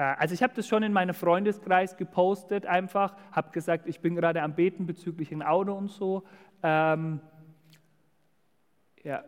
also 0.01 0.33
ich 0.35 0.43
habe 0.43 0.53
das 0.55 0.67
schon 0.67 0.83
in 0.83 0.93
meinem 0.93 1.15
Freundeskreis 1.15 1.97
gepostet, 1.97 2.65
einfach, 2.65 3.15
habe 3.31 3.51
gesagt, 3.51 3.87
ich 3.87 3.99
bin 3.99 4.15
gerade 4.15 4.43
am 4.43 4.53
Beten 4.53 4.85
bezüglich 4.85 5.31
ein 5.31 5.41
Auto 5.41 5.73
und 5.73 5.89
so. 5.89 6.23
Ähm, 6.61 7.19
ja, 9.03 9.23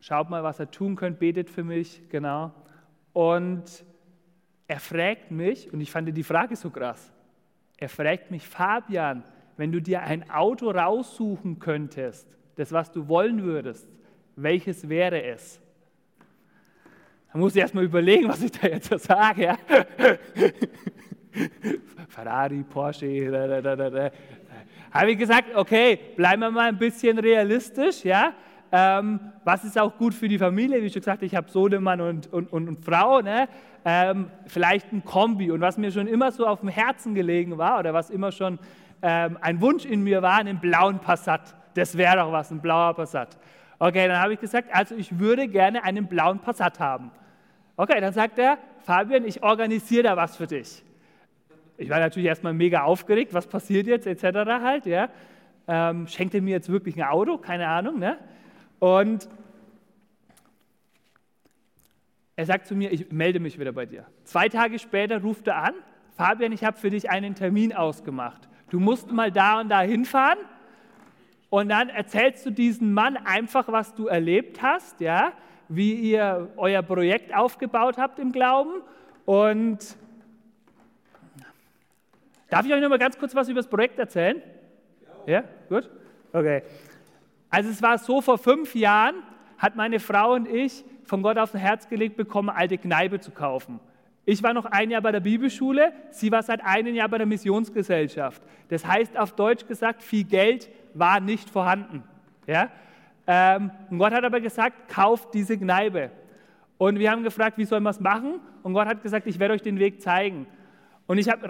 schaut 0.00 0.28
mal, 0.28 0.42
was 0.42 0.60
er 0.60 0.70
tun 0.70 0.96
könnt, 0.96 1.18
betet 1.18 1.48
für 1.48 1.64
mich, 1.64 2.02
genau. 2.10 2.52
Und 3.12 3.84
er 4.66 4.80
fragt 4.80 5.30
mich, 5.30 5.72
und 5.72 5.80
ich 5.80 5.90
fand 5.90 6.14
die 6.14 6.22
Frage 6.22 6.54
so 6.54 6.70
krass, 6.70 7.12
er 7.78 7.88
fragt 7.88 8.30
mich, 8.30 8.46
Fabian, 8.46 9.24
wenn 9.56 9.72
du 9.72 9.80
dir 9.80 10.02
ein 10.02 10.30
Auto 10.30 10.70
raussuchen 10.70 11.58
könntest, 11.58 12.28
das, 12.56 12.72
was 12.72 12.92
du 12.92 13.08
wollen 13.08 13.42
würdest, 13.42 13.88
welches 14.36 14.88
wäre 14.88 15.22
es? 15.22 15.59
Da 17.32 17.38
muss 17.38 17.54
ich 17.54 17.60
erstmal 17.60 17.84
überlegen, 17.84 18.28
was 18.28 18.42
ich 18.42 18.50
da 18.52 18.66
jetzt 18.66 18.90
so 18.90 18.98
sage. 18.98 19.42
Ja? 19.44 19.56
Ferrari, 22.08 22.64
Porsche, 22.68 23.30
da, 23.30 23.60
da, 23.60 23.76
da, 23.76 23.90
da. 23.90 24.10
habe 24.90 25.12
ich 25.12 25.18
gesagt, 25.18 25.54
okay, 25.54 25.98
bleiben 26.16 26.40
wir 26.40 26.50
mal 26.50 26.68
ein 26.68 26.78
bisschen 26.78 27.18
realistisch, 27.18 28.04
ja. 28.04 28.32
Ähm, 28.72 29.18
was 29.44 29.64
ist 29.64 29.78
auch 29.78 29.96
gut 29.96 30.14
für 30.14 30.28
die 30.28 30.38
Familie? 30.38 30.82
Wie 30.82 30.90
schon 30.90 31.00
gesagt, 31.00 31.22
ich 31.22 31.34
habe 31.34 31.50
Sohnemann 31.50 32.00
und, 32.00 32.32
und, 32.32 32.52
und, 32.52 32.68
und 32.68 32.84
Frau, 32.84 33.20
ne? 33.20 33.48
Ähm, 33.84 34.30
vielleicht 34.46 34.92
ein 34.92 35.04
Kombi. 35.04 35.50
Und 35.50 35.60
was 35.60 35.78
mir 35.78 35.90
schon 35.90 36.06
immer 36.06 36.30
so 36.30 36.46
auf 36.46 36.60
dem 36.60 36.68
Herzen 36.68 37.14
gelegen 37.14 37.58
war 37.58 37.78
oder 37.80 37.94
was 37.94 38.10
immer 38.10 38.30
schon 38.30 38.58
ähm, 39.02 39.38
ein 39.40 39.60
Wunsch 39.60 39.84
in 39.84 40.02
mir 40.02 40.22
war, 40.22 40.36
einen 40.38 40.60
blauen 40.60 41.00
Passat. 41.00 41.54
Das 41.74 41.96
wäre 41.96 42.16
doch 42.16 42.32
was, 42.32 42.50
ein 42.50 42.60
blauer 42.60 42.94
Passat. 42.94 43.38
Okay, 43.82 44.06
dann 44.08 44.20
habe 44.20 44.34
ich 44.34 44.40
gesagt, 44.40 44.68
also 44.74 44.94
ich 44.94 45.18
würde 45.18 45.48
gerne 45.48 45.82
einen 45.82 46.06
blauen 46.06 46.38
Passat 46.38 46.78
haben. 46.80 47.10
Okay, 47.78 47.98
dann 47.98 48.12
sagt 48.12 48.38
er, 48.38 48.58
Fabian, 48.80 49.24
ich 49.24 49.42
organisiere 49.42 50.02
da 50.02 50.16
was 50.18 50.36
für 50.36 50.46
dich. 50.46 50.84
Ich 51.78 51.88
war 51.88 51.98
natürlich 51.98 52.28
erstmal 52.28 52.52
mega 52.52 52.82
aufgeregt, 52.82 53.32
was 53.32 53.46
passiert 53.46 53.86
jetzt, 53.86 54.06
etc. 54.06 54.22
halt, 54.60 54.84
ja. 54.84 55.08
Ähm, 55.66 56.06
schenkt 56.08 56.34
er 56.34 56.42
mir 56.42 56.50
jetzt 56.50 56.68
wirklich 56.68 56.96
ein 56.96 57.08
Auto? 57.08 57.38
Keine 57.38 57.68
Ahnung. 57.68 57.98
Ne? 57.98 58.18
Und 58.80 59.26
er 62.36 62.44
sagt 62.44 62.66
zu 62.66 62.74
mir, 62.74 62.92
ich 62.92 63.10
melde 63.10 63.40
mich 63.40 63.58
wieder 63.58 63.72
bei 63.72 63.86
dir. 63.86 64.04
Zwei 64.24 64.50
Tage 64.50 64.78
später 64.78 65.22
ruft 65.22 65.46
er 65.46 65.56
an, 65.56 65.74
Fabian, 66.18 66.52
ich 66.52 66.64
habe 66.64 66.76
für 66.76 66.90
dich 66.90 67.08
einen 67.08 67.34
Termin 67.34 67.72
ausgemacht. 67.72 68.46
Du 68.68 68.78
musst 68.78 69.10
mal 69.10 69.32
da 69.32 69.58
und 69.58 69.70
da 69.70 69.80
hinfahren 69.80 70.38
und 71.50 71.68
dann 71.68 71.88
erzählst 71.88 72.46
du 72.46 72.50
diesem 72.50 72.94
Mann 72.94 73.16
einfach, 73.16 73.66
was 73.68 73.94
du 73.94 74.06
erlebt 74.06 74.62
hast, 74.62 75.00
ja, 75.00 75.32
wie 75.68 75.94
ihr 75.94 76.48
euer 76.56 76.82
Projekt 76.82 77.34
aufgebaut 77.34 77.98
habt 77.98 78.20
im 78.20 78.30
Glauben. 78.30 78.82
Und 79.24 79.96
darf 82.48 82.64
ich 82.64 82.72
euch 82.72 82.80
noch 82.80 82.88
mal 82.88 82.98
ganz 82.98 83.18
kurz 83.18 83.34
was 83.34 83.48
über 83.48 83.58
das 83.58 83.68
Projekt 83.68 83.98
erzählen? 83.98 84.40
Ja, 85.26 85.44
gut? 85.68 85.90
Okay. 86.32 86.62
Also 87.50 87.70
es 87.70 87.82
war 87.82 87.98
so, 87.98 88.20
vor 88.20 88.38
fünf 88.38 88.76
Jahren 88.76 89.16
hat 89.58 89.74
meine 89.74 89.98
Frau 89.98 90.34
und 90.34 90.48
ich 90.48 90.84
von 91.04 91.22
Gott 91.22 91.36
aufs 91.36 91.54
Herz 91.54 91.88
gelegt 91.88 92.16
bekommen, 92.16 92.48
alte 92.48 92.78
Kneipe 92.78 93.18
zu 93.18 93.32
kaufen. 93.32 93.80
Ich 94.24 94.42
war 94.42 94.52
noch 94.52 94.66
ein 94.66 94.90
Jahr 94.90 95.00
bei 95.00 95.12
der 95.12 95.20
Bibelschule, 95.20 95.92
sie 96.10 96.30
war 96.30 96.42
seit 96.42 96.64
einem 96.64 96.94
Jahr 96.94 97.08
bei 97.08 97.18
der 97.18 97.26
Missionsgesellschaft. 97.26 98.42
Das 98.68 98.86
heißt 98.86 99.18
auf 99.18 99.32
Deutsch 99.32 99.66
gesagt, 99.66 100.02
viel 100.02 100.24
Geld 100.24 100.68
war 100.94 101.20
nicht 101.20 101.48
vorhanden. 101.48 102.04
Ja? 102.46 102.68
Ähm, 103.26 103.70
und 103.90 103.98
Gott 103.98 104.12
hat 104.12 104.24
aber 104.24 104.40
gesagt, 104.40 104.88
kauft 104.88 105.34
diese 105.34 105.56
Kneipe. 105.56 106.10
Und 106.78 106.98
wir 106.98 107.10
haben 107.10 107.22
gefragt, 107.22 107.58
wie 107.58 107.64
sollen 107.64 107.82
wir 107.82 107.90
es 107.90 108.00
machen? 108.00 108.40
Und 108.62 108.74
Gott 108.74 108.86
hat 108.86 109.02
gesagt, 109.02 109.26
ich 109.26 109.38
werde 109.38 109.54
euch 109.54 109.62
den 109.62 109.78
Weg 109.78 110.00
zeigen. 110.00 110.46
Und 111.06 111.18
ich, 111.18 111.28
hab, 111.28 111.40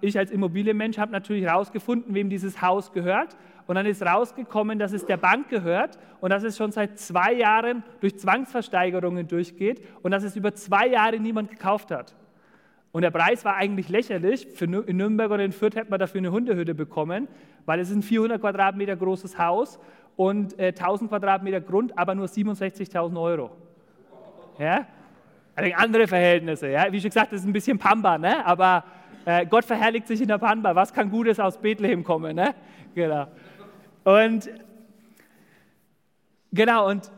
ich 0.00 0.18
als 0.18 0.30
Immobilienmensch 0.30 0.98
habe 0.98 1.12
natürlich 1.12 1.44
herausgefunden, 1.44 2.14
wem 2.14 2.30
dieses 2.30 2.60
Haus 2.60 2.92
gehört. 2.92 3.36
Und 3.66 3.76
dann 3.76 3.86
ist 3.86 4.02
rausgekommen, 4.02 4.78
dass 4.78 4.92
es 4.92 5.06
der 5.06 5.16
Bank 5.16 5.48
gehört 5.48 5.98
und 6.20 6.30
dass 6.30 6.42
es 6.42 6.56
schon 6.56 6.70
seit 6.70 6.98
zwei 6.98 7.32
Jahren 7.32 7.82
durch 8.00 8.18
Zwangsversteigerungen 8.18 9.26
durchgeht 9.26 9.82
und 10.02 10.10
dass 10.10 10.22
es 10.22 10.36
über 10.36 10.54
zwei 10.54 10.86
Jahre 10.88 11.18
niemand 11.18 11.50
gekauft 11.50 11.90
hat. 11.90 12.14
Und 12.92 13.02
der 13.02 13.10
Preis 13.10 13.44
war 13.44 13.56
eigentlich 13.56 13.88
lächerlich. 13.88 14.46
Für, 14.54 14.66
in 14.66 14.96
Nürnberg 14.96 15.30
oder 15.30 15.44
in 15.44 15.52
Fürth 15.52 15.74
hätte 15.74 15.90
man 15.90 15.98
dafür 15.98 16.20
eine 16.20 16.30
Hundehütte 16.30 16.74
bekommen, 16.74 17.26
weil 17.66 17.80
es 17.80 17.90
ist 17.90 17.96
ein 17.96 18.02
400 18.02 18.40
Quadratmeter 18.40 18.96
großes 18.96 19.38
Haus 19.38 19.80
und 20.16 20.58
äh, 20.58 20.68
1000 20.68 21.10
Quadratmeter 21.10 21.60
Grund, 21.60 21.96
aber 21.98 22.14
nur 22.14 22.26
67.000 22.26 23.20
Euro. 23.20 23.50
Ja? 24.58 24.86
Also 25.56 25.74
andere 25.74 26.06
Verhältnisse. 26.06 26.68
Ja? 26.68 26.92
Wie 26.92 27.00
schon 27.00 27.10
gesagt, 27.10 27.32
das 27.32 27.40
ist 27.40 27.46
ein 27.46 27.52
bisschen 27.52 27.78
Pamba, 27.78 28.18
ne? 28.18 28.44
aber 28.46 28.84
äh, 29.24 29.46
Gott 29.46 29.64
verherrlicht 29.64 30.06
sich 30.06 30.20
in 30.20 30.28
der 30.28 30.38
Pamba. 30.38 30.74
Was 30.74 30.92
kann 30.92 31.10
Gutes 31.10 31.40
aus 31.40 31.58
Bethlehem 31.58 32.04
kommen? 32.04 32.36
Ne? 32.36 32.54
Genau. 32.94 33.26
Und 34.04 34.50
genau, 36.52 36.88
und 36.88 37.10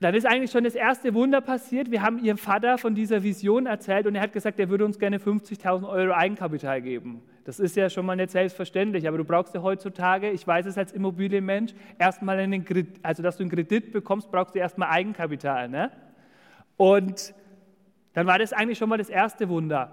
dann 0.00 0.14
ist 0.14 0.26
eigentlich 0.26 0.52
schon 0.52 0.62
das 0.62 0.76
erste 0.76 1.12
Wunder 1.14 1.40
passiert. 1.40 1.90
Wir 1.90 2.02
haben 2.02 2.22
ihrem 2.22 2.38
Vater 2.38 2.78
von 2.78 2.94
dieser 2.94 3.24
Vision 3.24 3.66
erzählt 3.66 4.06
und 4.06 4.14
er 4.14 4.22
hat 4.22 4.32
gesagt, 4.32 4.60
er 4.60 4.68
würde 4.68 4.84
uns 4.84 4.98
gerne 4.98 5.18
50.000 5.18 5.88
Euro 5.88 6.12
Eigenkapital 6.12 6.80
geben. 6.82 7.22
Das 7.44 7.58
ist 7.58 7.74
ja 7.74 7.90
schon 7.90 8.06
mal 8.06 8.14
nicht 8.14 8.30
selbstverständlich, 8.30 9.08
aber 9.08 9.18
du 9.18 9.24
brauchst 9.24 9.54
ja 9.54 9.62
heutzutage, 9.62 10.30
ich 10.30 10.46
weiß 10.46 10.66
es 10.66 10.78
als 10.78 10.92
Immobilienmensch, 10.92 11.74
erstmal 11.98 12.38
einen 12.38 12.64
Kredit, 12.64 13.00
also 13.02 13.24
dass 13.24 13.38
du 13.38 13.42
einen 13.42 13.50
Kredit 13.50 13.90
bekommst, 13.90 14.30
brauchst 14.30 14.54
du 14.54 14.60
erstmal 14.60 14.90
Eigenkapital. 14.90 15.68
Ne? 15.68 15.90
Und 16.76 17.34
dann 18.12 18.26
war 18.26 18.38
das 18.38 18.52
eigentlich 18.52 18.78
schon 18.78 18.88
mal 18.88 18.98
das 18.98 19.08
erste 19.08 19.48
Wunder. 19.48 19.90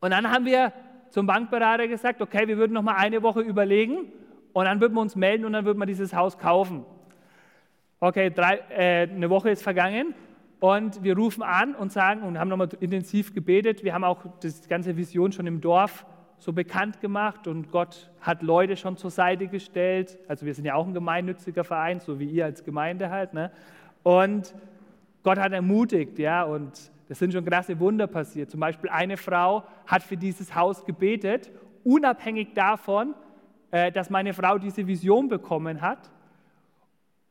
Und 0.00 0.10
dann 0.10 0.30
haben 0.30 0.44
wir 0.44 0.72
zum 1.10 1.26
Bankberater 1.26 1.88
gesagt, 1.88 2.22
okay, 2.22 2.46
wir 2.46 2.56
würden 2.56 2.72
noch 2.72 2.82
mal 2.82 2.96
eine 2.96 3.22
Woche 3.22 3.40
überlegen 3.40 4.12
und 4.52 4.64
dann 4.64 4.80
würden 4.80 4.94
wir 4.94 5.00
uns 5.00 5.16
melden 5.16 5.44
und 5.44 5.52
dann 5.52 5.64
würden 5.64 5.78
wir 5.78 5.86
dieses 5.86 6.14
Haus 6.14 6.38
kaufen. 6.38 6.84
Okay, 8.00 8.30
drei, 8.30 8.60
äh, 8.70 9.08
eine 9.08 9.30
Woche 9.30 9.50
ist 9.50 9.62
vergangen 9.62 10.14
und 10.60 11.02
wir 11.02 11.16
rufen 11.16 11.42
an 11.42 11.74
und 11.74 11.92
sagen 11.92 12.22
und 12.22 12.38
haben 12.38 12.48
nochmal 12.48 12.68
intensiv 12.80 13.34
gebetet. 13.34 13.84
Wir 13.84 13.94
haben 13.94 14.04
auch 14.04 14.24
das 14.40 14.68
ganze 14.68 14.96
Vision 14.96 15.32
schon 15.32 15.46
im 15.46 15.60
Dorf 15.60 16.04
so 16.38 16.52
bekannt 16.52 17.00
gemacht 17.00 17.46
und 17.46 17.70
Gott 17.70 18.10
hat 18.20 18.42
Leute 18.42 18.76
schon 18.76 18.96
zur 18.96 19.10
Seite 19.10 19.46
gestellt. 19.46 20.18
Also 20.26 20.44
wir 20.44 20.54
sind 20.54 20.64
ja 20.64 20.74
auch 20.74 20.86
ein 20.86 20.94
gemeinnütziger 20.94 21.62
Verein, 21.62 22.00
so 22.00 22.18
wie 22.18 22.26
ihr 22.26 22.44
als 22.44 22.64
Gemeinde 22.64 23.10
halt. 23.10 23.32
Ne? 23.32 23.52
Und 24.02 24.52
Gott 25.22 25.38
hat 25.38 25.52
ermutigt, 25.52 26.18
ja, 26.18 26.42
und 26.42 26.90
es 27.08 27.18
sind 27.18 27.32
schon 27.32 27.44
krasse 27.44 27.78
Wunder 27.78 28.08
passiert. 28.08 28.50
Zum 28.50 28.58
Beispiel 28.58 28.90
eine 28.90 29.16
Frau 29.16 29.62
hat 29.86 30.02
für 30.02 30.16
dieses 30.16 30.54
Haus 30.56 30.84
gebetet, 30.84 31.52
unabhängig 31.84 32.54
davon, 32.54 33.14
dass 33.72 34.10
meine 34.10 34.34
Frau 34.34 34.58
diese 34.58 34.86
Vision 34.86 35.28
bekommen 35.28 35.80
hat. 35.80 36.10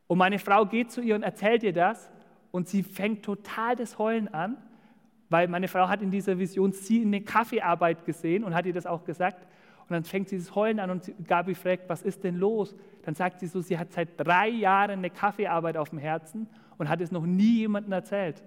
Und 0.08 0.18
meine 0.18 0.40
Frau 0.40 0.66
geht 0.66 0.92
zu 0.92 1.00
ihr 1.00 1.16
und 1.16 1.24
erzählt 1.24 1.64
ihr 1.64 1.72
das 1.72 2.12
und 2.50 2.68
sie 2.68 2.84
fängt 2.84 3.24
total 3.24 3.76
das 3.76 3.98
Heulen 3.98 4.28
an, 4.34 4.58
weil 5.30 5.48
meine 5.48 5.68
Frau 5.68 5.88
hat 5.88 6.02
in 6.02 6.12
dieser 6.12 6.38
Vision 6.38 6.74
sie 6.74 7.04
in 7.04 7.10
eine 7.10 7.22
Kaffeearbeit 7.22 8.06
gesehen 8.06 8.44
und 8.44 8.54
hat 8.56 8.66
ihr 8.66 8.74
das 8.74 8.86
auch 8.86 9.06
gesagt. 9.06 9.48
Und 9.88 9.92
dann 9.92 10.04
fängt 10.04 10.30
sie 10.30 10.38
das 10.38 10.54
Heulen 10.56 10.80
an 10.80 10.90
und 10.90 11.14
Gabi 11.28 11.54
fragt, 11.54 11.88
was 11.88 12.02
ist 12.02 12.24
denn 12.24 12.38
los? 12.38 12.76
Dann 13.04 13.14
sagt 13.14 13.40
sie 13.40 13.48
so, 13.48 13.62
sie 13.62 13.78
hat 13.78 13.92
seit 13.94 14.10
drei 14.18 14.50
Jahren 14.50 14.92
eine 14.92 15.10
Kaffeearbeit 15.10 15.78
auf 15.78 15.92
dem 15.92 16.00
Herzen 16.00 16.50
und 16.78 16.90
hat 16.90 17.02
es 17.02 17.12
noch 17.12 17.26
nie 17.26 17.60
jemandem 17.60 17.94
erzählt. 17.94 18.44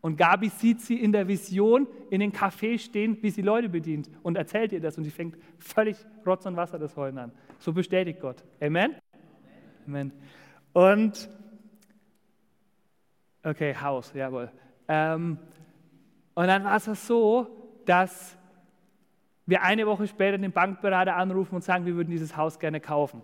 Und 0.00 0.16
Gabi 0.16 0.48
sieht 0.48 0.80
sie 0.80 0.94
in 0.94 1.12
der 1.12 1.28
Vision 1.28 1.86
in 2.08 2.20
den 2.20 2.32
Café 2.32 2.78
stehen, 2.78 3.18
wie 3.22 3.30
sie 3.30 3.42
Leute 3.42 3.68
bedient 3.68 4.10
und 4.22 4.36
erzählt 4.36 4.72
ihr 4.72 4.80
das 4.80 4.96
und 4.96 5.04
sie 5.04 5.10
fängt 5.10 5.36
völlig 5.58 5.96
Rotz 6.26 6.46
und 6.46 6.56
Wasser 6.56 6.78
das 6.78 6.96
Heulen 6.96 7.18
an. 7.18 7.32
So 7.58 7.72
bestätigt 7.72 8.20
Gott. 8.20 8.42
Amen? 8.60 8.94
Amen. 9.86 10.12
Und, 10.72 11.28
okay, 13.42 13.74
Haus, 13.74 14.12
jawohl. 14.14 14.50
Ähm, 14.88 15.38
und 16.34 16.46
dann 16.46 16.64
war 16.64 16.76
es 16.76 17.06
so, 17.06 17.82
dass 17.84 18.38
wir 19.44 19.62
eine 19.62 19.86
Woche 19.86 20.06
später 20.06 20.38
den 20.38 20.52
Bankberater 20.52 21.16
anrufen 21.16 21.56
und 21.56 21.64
sagen, 21.64 21.84
wir 21.84 21.96
würden 21.96 22.10
dieses 22.10 22.36
Haus 22.36 22.58
gerne 22.58 22.80
kaufen. 22.80 23.20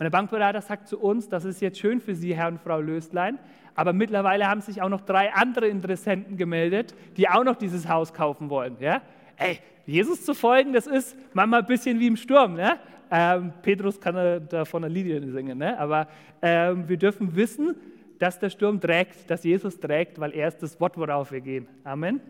Und 0.00 0.04
der 0.04 0.10
Bankberater 0.10 0.62
sagt 0.62 0.88
zu 0.88 0.98
uns, 0.98 1.28
das 1.28 1.44
ist 1.44 1.60
jetzt 1.60 1.78
schön 1.78 2.00
für 2.00 2.14
Sie, 2.14 2.34
Herr 2.34 2.48
und 2.48 2.58
Frau 2.58 2.80
Löstlein, 2.80 3.38
aber 3.74 3.92
mittlerweile 3.92 4.48
haben 4.48 4.62
sich 4.62 4.80
auch 4.80 4.88
noch 4.88 5.02
drei 5.02 5.30
andere 5.34 5.68
Interessenten 5.68 6.38
gemeldet, 6.38 6.94
die 7.18 7.28
auch 7.28 7.44
noch 7.44 7.56
dieses 7.56 7.86
Haus 7.86 8.14
kaufen 8.14 8.48
wollen. 8.48 8.78
Ja? 8.80 9.02
Ey, 9.36 9.58
Jesus 9.84 10.24
zu 10.24 10.32
folgen, 10.32 10.72
das 10.72 10.86
ist 10.86 11.14
manchmal 11.34 11.60
ein 11.60 11.66
bisschen 11.66 12.00
wie 12.00 12.06
im 12.06 12.16
Sturm. 12.16 12.54
Ne? 12.54 12.78
Ähm, 13.10 13.52
Petrus 13.60 14.00
kann 14.00 14.48
da 14.48 14.64
von 14.64 14.80
der 14.80 14.90
Lilie 14.90 15.20
singen, 15.30 15.58
ne? 15.58 15.78
aber 15.78 16.08
ähm, 16.40 16.88
wir 16.88 16.96
dürfen 16.96 17.36
wissen, 17.36 17.76
dass 18.18 18.38
der 18.38 18.48
Sturm 18.48 18.80
trägt, 18.80 19.30
dass 19.30 19.44
Jesus 19.44 19.78
trägt, 19.78 20.18
weil 20.18 20.32
er 20.32 20.48
ist 20.48 20.62
das 20.62 20.80
Wort, 20.80 20.96
worauf 20.96 21.30
wir 21.30 21.42
gehen. 21.42 21.68
Amen. 21.84 22.22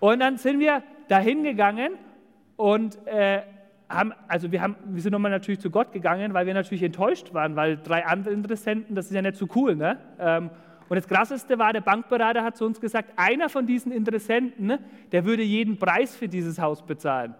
Und 0.00 0.18
dann 0.18 0.36
sind 0.36 0.58
wir 0.58 0.82
dahin 1.06 1.44
gegangen 1.44 1.92
und 2.56 2.98
äh, 3.06 3.42
haben, 3.92 4.12
also 4.28 4.50
wir, 4.52 4.62
haben, 4.62 4.76
wir 4.84 5.02
sind 5.02 5.12
nochmal 5.12 5.30
natürlich 5.30 5.60
zu 5.60 5.70
Gott 5.70 5.92
gegangen, 5.92 6.34
weil 6.34 6.46
wir 6.46 6.54
natürlich 6.54 6.82
enttäuscht 6.82 7.34
waren, 7.34 7.56
weil 7.56 7.76
drei 7.76 8.04
andere 8.06 8.34
Interessenten, 8.34 8.94
das 8.94 9.06
ist 9.06 9.12
ja 9.12 9.22
nicht 9.22 9.36
so 9.36 9.46
cool. 9.54 9.76
Ne? 9.76 9.98
Ähm, 10.18 10.50
und 10.88 10.96
das 10.96 11.08
Krasseste 11.08 11.58
war, 11.58 11.72
der 11.72 11.80
Bankberater 11.80 12.44
hat 12.44 12.56
zu 12.56 12.64
uns 12.64 12.80
gesagt, 12.80 13.12
einer 13.16 13.48
von 13.48 13.66
diesen 13.66 13.92
Interessenten, 13.92 14.78
der 15.10 15.24
würde 15.24 15.42
jeden 15.42 15.78
Preis 15.78 16.14
für 16.14 16.28
dieses 16.28 16.58
Haus 16.58 16.82
bezahlen. 16.82 17.34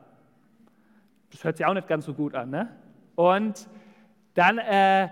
Das 1.31 1.45
hört 1.45 1.57
sich 1.57 1.67
auch 1.67 1.75
nicht 1.75 1.89
ganz 1.89 2.05
so 2.05 2.15
gut 2.15 2.35
an. 2.35 2.51
Ne? 2.51 2.69
Und 3.15 3.69
dann 4.35 4.59
äh, 4.59 5.09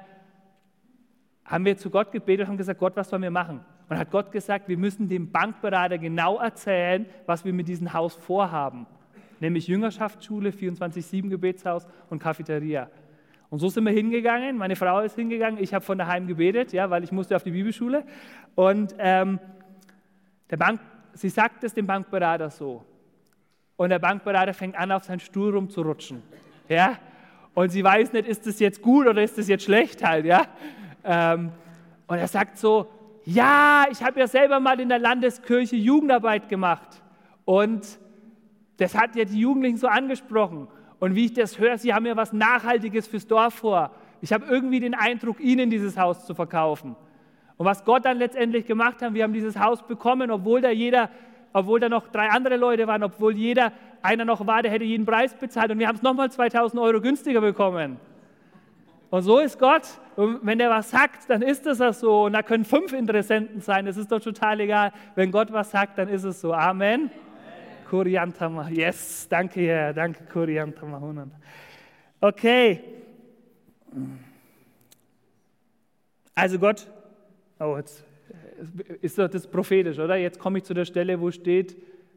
haben 1.45 1.65
wir 1.65 1.77
zu 1.77 1.91
Gott 1.91 2.13
gebetet 2.13 2.47
und 2.47 2.49
haben 2.49 2.57
gesagt, 2.57 2.79
Gott, 2.79 2.97
was 2.97 3.09
sollen 3.09 3.23
wir 3.23 3.31
machen? 3.31 3.61
Und 3.89 3.99
hat 3.99 4.11
Gott 4.11 4.31
gesagt, 4.31 4.69
wir 4.69 4.79
müssen 4.79 5.09
dem 5.09 5.33
Bankberater 5.33 5.99
genau 5.99 6.39
erzählen, 6.39 7.07
was 7.27 7.45
wir 7.45 7.53
mit 7.53 7.67
diesem 7.69 7.93
Haus 7.93 8.15
vorhaben. 8.15 8.87
Nämlich 9.41 9.67
Jüngerschaftsschule, 9.67 10.51
24-7 10.51 11.29
Gebetshaus 11.29 11.87
und 12.09 12.21
Cafeteria. 12.21 12.91
Und 13.49 13.59
so 13.59 13.69
sind 13.69 13.85
wir 13.85 13.93
hingegangen. 13.93 14.57
Meine 14.57 14.77
Frau 14.77 15.01
ist 15.01 15.17
hingegangen. 15.17 15.61
Ich 15.61 15.75
habe 15.75 15.85
von 15.85 15.99
daheim 15.99 16.27
gebetet, 16.29 16.73
ja, 16.73 16.89
weil 16.89 17.03
ich 17.03 17.11
musste 17.11 17.35
auf 17.35 17.43
die 17.43 17.51
Bibelschule. 17.51 18.05
Und 18.55 18.95
ähm, 18.99 19.41
der 20.51 20.57
Bank, 20.57 20.81
sie 21.15 21.29
sagt 21.29 21.65
es 21.65 21.75
dem 21.75 21.87
Bankberater 21.87 22.51
so 22.51 22.85
und 23.81 23.89
der 23.89 23.99
Bankberater 23.99 24.53
fängt 24.53 24.77
an, 24.77 24.93
auf 24.93 25.05
seinen 25.05 25.21
Stuhl 25.21 25.55
rumzurutschen. 25.55 26.23
Ja? 26.69 26.99
Und 27.55 27.71
sie 27.71 27.83
weiß 27.83 28.13
nicht, 28.13 28.29
ist 28.29 28.47
das 28.47 28.61
jetzt 28.61 28.83
gut 28.83 29.07
oder 29.07 29.23
ist 29.23 29.39
das 29.39 29.49
jetzt 29.49 29.65
schlecht 29.65 30.05
halt. 30.05 30.27
Ja? 30.27 30.47
Ähm, 31.03 31.51
und 32.07 32.19
er 32.19 32.29
sagt 32.29 32.59
so, 32.59 32.89
ja, 33.25 33.87
ich 33.91 34.03
habe 34.03 34.21
ja 34.21 34.27
selber 34.27 34.61
mal 34.61 34.79
in 34.81 34.91
der 34.91 34.99
Landeskirche 34.99 35.77
Jugendarbeit 35.77 36.49
gemacht. 36.51 37.03
Und 37.47 37.99
das 38.81 38.95
hat 38.95 39.15
ja 39.17 39.25
die 39.25 39.39
Jugendlichen 39.39 39.77
so 39.77 39.87
angesprochen. 39.87 40.69
Und 40.99 41.15
wie 41.15 41.27
ich 41.27 41.33
das 41.33 41.59
höre, 41.59 41.79
sie 41.79 41.95
haben 41.95 42.07
ja 42.07 42.17
was 42.17 42.33
Nachhaltiges 42.33 43.07
fürs 43.07 43.27
Dorf 43.27 43.55
vor. 43.55 43.91
Ich 44.21 44.33
habe 44.33 44.45
irgendwie 44.47 44.81
den 44.81 44.95
Eindruck, 44.95 45.41
ihnen 45.41 45.71
dieses 45.71 45.97
Haus 45.97 46.27
zu 46.27 46.35
verkaufen. 46.35 46.97
Und 47.57 47.67
was 47.67 47.85
Gott 47.85 48.05
dann 48.05 48.19
letztendlich 48.19 48.67
gemacht 48.67 49.01
hat, 49.01 49.15
wir 49.15 49.23
haben 49.23 49.33
dieses 49.33 49.59
Haus 49.59 49.83
bekommen, 49.87 50.31
obwohl 50.31 50.61
da 50.61 50.71
jeder 50.71 51.11
obwohl 51.53 51.81
da 51.81 51.89
noch 51.89 52.09
drei 52.09 52.29
andere 52.31 52.57
Leute 52.57 52.87
waren, 52.87 53.03
obwohl 53.03 53.37
jeder, 53.37 53.73
einer 54.03 54.25
noch 54.25 54.47
war, 54.47 54.63
der 54.63 54.71
hätte 54.71 54.85
jeden 54.85 55.05
Preis 55.05 55.35
bezahlt 55.35 55.71
und 55.71 55.79
wir 55.79 55.89
haben 55.89 55.97
es 55.97 56.03
nochmal 56.03 56.31
2000 56.31 56.81
Euro 56.81 57.01
günstiger 57.01 57.41
bekommen. 57.41 57.99
Und 59.11 59.23
so 59.23 59.41
ist 59.41 59.59
Gott. 59.59 59.83
Und 60.15 60.39
wenn 60.43 60.61
er 60.61 60.71
was 60.71 60.91
sagt, 60.91 61.29
dann 61.29 61.43
ist 61.43 61.67
es 61.67 61.79
das 61.79 61.99
so. 61.99 62.27
Und 62.27 62.33
da 62.33 62.43
können 62.43 62.65
fünf 62.65 62.93
Interessenten 62.93 63.61
sein. 63.61 63.85
Das 63.87 63.97
ist 63.97 64.13
doch 64.13 64.21
total 64.21 64.61
egal. 64.61 64.93
Wenn 65.17 65.33
Gott 65.33 65.53
was 65.53 65.73
sagt, 65.73 65.99
dann 65.99 66.09
ist 66.09 66.23
es 66.23 66.41
so. 66.41 66.55
Amen. 66.55 67.11
Kuriantama. 67.91 68.69
Yes, 68.69 69.27
danke 69.29 69.61
Herr. 69.63 69.93
Danke 69.93 70.23
Kuriantama. 70.33 71.27
Okay. 72.21 72.79
Also 76.37 76.57
Gott, 76.61 76.89
oh, 77.59 77.77
jetzt 77.77 78.05
ist 79.03 79.19
doch 79.19 79.29
das 79.29 79.45
prophetisch, 79.45 79.99
oder? 79.99 80.15
Jetzt 80.15 80.39
komme 80.39 80.59
ich 80.59 80.65
zu 80.65 80.73
der 80.73 80.85
Stelle, 80.85 81.21
wo 81.21 81.33
steht 81.33 81.77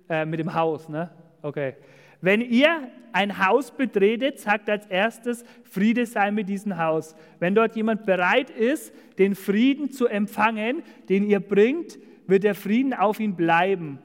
äh, 0.09 0.25
mit 0.25 0.39
dem 0.39 0.53
Haus, 0.53 0.89
ne? 0.89 1.09
Okay. 1.41 1.73
Wenn 2.21 2.41
ihr 2.41 2.87
ein 3.11 3.43
Haus 3.43 3.71
betretet, 3.71 4.39
sagt 4.39 4.69
als 4.69 4.85
erstes, 4.85 5.43
Friede 5.63 6.05
sei 6.05 6.29
mit 6.29 6.49
diesem 6.49 6.77
Haus. 6.77 7.15
Wenn 7.39 7.55
dort 7.55 7.75
jemand 7.75 8.05
bereit 8.05 8.51
ist, 8.51 8.93
den 9.17 9.33
Frieden 9.33 9.91
zu 9.91 10.05
empfangen, 10.05 10.83
den 11.09 11.23
ihr 11.23 11.39
bringt, 11.39 11.97
wird 12.27 12.43
der 12.43 12.53
Frieden 12.53 12.93
auf 12.93 13.19
ihn 13.19 13.35
bleiben. 13.35 13.97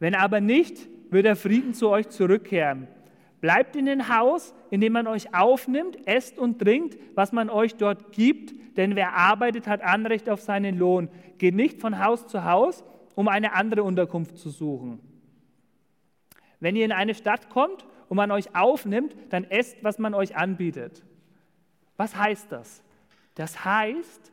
Wenn 0.00 0.14
aber 0.14 0.40
nicht, 0.40 0.88
wird 1.12 1.26
der 1.26 1.36
Frieden 1.36 1.74
zu 1.74 1.88
euch 1.88 2.08
zurückkehren. 2.08 2.88
Bleibt 3.40 3.74
in 3.74 3.86
dem 3.86 4.08
Haus, 4.08 4.54
in 4.70 4.80
dem 4.80 4.92
man 4.92 5.06
euch 5.06 5.34
aufnimmt, 5.34 6.06
esst 6.06 6.38
und 6.38 6.60
trinkt, 6.60 6.96
was 7.14 7.32
man 7.32 7.50
euch 7.50 7.74
dort 7.74 8.12
gibt, 8.12 8.54
denn 8.76 8.96
wer 8.96 9.14
arbeitet, 9.14 9.66
hat 9.66 9.82
Anrecht 9.82 10.30
auf 10.30 10.40
seinen 10.40 10.78
Lohn. 10.78 11.08
Geht 11.38 11.54
nicht 11.54 11.80
von 11.80 12.02
Haus 12.02 12.26
zu 12.26 12.44
Haus, 12.44 12.84
um 13.14 13.28
eine 13.28 13.52
andere 13.52 13.82
Unterkunft 13.82 14.38
zu 14.38 14.48
suchen. 14.48 15.00
Wenn 16.60 16.76
ihr 16.76 16.84
in 16.84 16.92
eine 16.92 17.14
Stadt 17.14 17.50
kommt 17.50 17.84
und 18.08 18.16
man 18.16 18.30
euch 18.30 18.54
aufnimmt, 18.54 19.16
dann 19.30 19.44
esst, 19.44 19.82
was 19.82 19.98
man 19.98 20.14
euch 20.14 20.36
anbietet. 20.36 21.02
Was 21.96 22.16
heißt 22.16 22.52
das? 22.52 22.82
Das 23.34 23.64
heißt, 23.64 24.32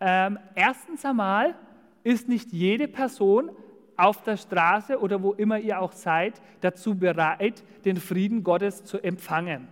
ähm, 0.00 0.38
erstens 0.54 1.04
einmal 1.04 1.54
ist 2.02 2.28
nicht 2.28 2.52
jede 2.52 2.88
Person 2.88 3.50
auf 3.96 4.22
der 4.22 4.36
Straße 4.36 4.98
oder 4.98 5.22
wo 5.22 5.32
immer 5.32 5.58
ihr 5.58 5.80
auch 5.80 5.92
seid, 5.92 6.40
dazu 6.60 6.94
bereit, 6.94 7.62
den 7.84 7.96
Frieden 7.96 8.42
Gottes 8.42 8.84
zu 8.84 8.98
empfangen. 9.02 9.68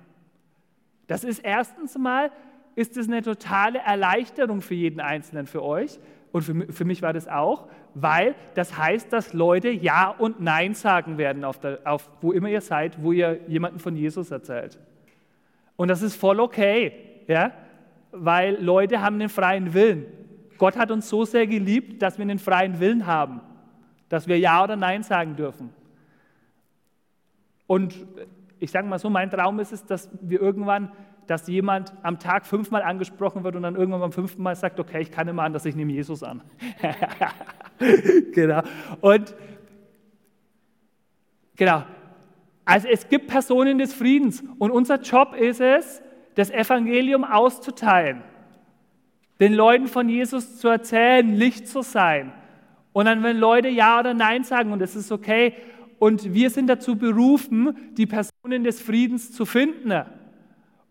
Das 1.06 1.24
ist 1.24 1.40
erstens 1.40 1.98
mal, 1.98 2.30
ist 2.74 2.96
es 2.96 3.08
eine 3.08 3.22
totale 3.22 3.80
Erleichterung 3.80 4.62
für 4.62 4.74
jeden 4.74 5.00
Einzelnen 5.00 5.46
für 5.46 5.62
euch 5.62 5.98
und 6.32 6.42
für, 6.42 6.72
für 6.72 6.84
mich 6.84 7.02
war 7.02 7.12
das 7.12 7.26
auch, 7.26 7.68
weil 7.94 8.34
das 8.54 8.76
heißt, 8.76 9.12
dass 9.12 9.32
Leute 9.32 9.70
Ja 9.70 10.10
und 10.10 10.40
Nein 10.40 10.74
sagen 10.74 11.18
werden, 11.18 11.44
auf, 11.44 11.58
der, 11.58 11.80
auf 11.84 12.08
wo 12.20 12.32
immer 12.32 12.48
ihr 12.48 12.60
seid, 12.60 13.02
wo 13.02 13.12
ihr 13.12 13.40
jemanden 13.48 13.80
von 13.80 13.96
Jesus 13.96 14.30
erzählt. 14.30 14.78
Und 15.76 15.88
das 15.88 16.02
ist 16.02 16.14
voll 16.14 16.40
okay, 16.40 16.92
ja? 17.26 17.52
weil 18.12 18.62
Leute 18.62 19.00
haben 19.00 19.18
den 19.18 19.28
freien 19.28 19.74
Willen. 19.74 20.06
Gott 20.58 20.76
hat 20.76 20.90
uns 20.90 21.08
so 21.08 21.24
sehr 21.24 21.46
geliebt, 21.46 22.02
dass 22.02 22.18
wir 22.18 22.22
einen 22.22 22.38
freien 22.38 22.80
Willen 22.80 23.06
haben, 23.06 23.40
dass 24.10 24.28
wir 24.28 24.38
Ja 24.38 24.62
oder 24.62 24.76
Nein 24.76 25.02
sagen 25.02 25.36
dürfen. 25.36 25.70
Und 27.66 27.94
ich 28.58 28.70
sage 28.70 28.86
mal 28.86 28.98
so, 28.98 29.08
mein 29.08 29.30
Traum 29.30 29.58
ist 29.58 29.72
es, 29.72 29.86
dass 29.86 30.10
wir 30.20 30.42
irgendwann 30.42 30.92
dass 31.30 31.46
jemand 31.46 31.92
am 32.02 32.18
Tag 32.18 32.44
fünfmal 32.44 32.82
angesprochen 32.82 33.44
wird 33.44 33.54
und 33.54 33.62
dann 33.62 33.76
irgendwann 33.76 34.00
beim 34.00 34.10
fünften 34.10 34.42
Mal 34.42 34.56
sagt, 34.56 34.80
okay, 34.80 35.00
ich 35.00 35.12
kann 35.12 35.28
immer 35.28 35.44
an, 35.44 35.52
dass 35.52 35.64
ich 35.64 35.76
nehme 35.76 35.92
Jesus 35.92 36.24
an. 36.24 36.42
genau. 38.32 38.62
Und 39.00 39.32
genau. 41.54 41.84
Also 42.64 42.88
es 42.88 43.08
gibt 43.08 43.28
Personen 43.28 43.78
des 43.78 43.94
Friedens 43.94 44.42
und 44.58 44.72
unser 44.72 45.00
Job 45.00 45.36
ist 45.36 45.60
es, 45.60 46.02
das 46.34 46.50
Evangelium 46.50 47.22
auszuteilen, 47.22 48.22
den 49.38 49.54
Leuten 49.54 49.86
von 49.86 50.08
Jesus 50.08 50.58
zu 50.58 50.66
erzählen, 50.66 51.32
Licht 51.32 51.68
zu 51.68 51.82
sein. 51.82 52.32
Und 52.92 53.04
dann, 53.04 53.22
wenn 53.22 53.38
Leute 53.38 53.68
Ja 53.68 54.00
oder 54.00 54.14
Nein 54.14 54.44
sagen, 54.44 54.72
und 54.72 54.82
es 54.82 54.96
ist 54.96 55.12
okay, 55.12 55.54
und 55.98 56.32
wir 56.32 56.50
sind 56.50 56.66
dazu 56.66 56.96
berufen, 56.96 57.76
die 57.92 58.06
Personen 58.06 58.64
des 58.64 58.80
Friedens 58.80 59.32
zu 59.32 59.44
finden. 59.44 60.02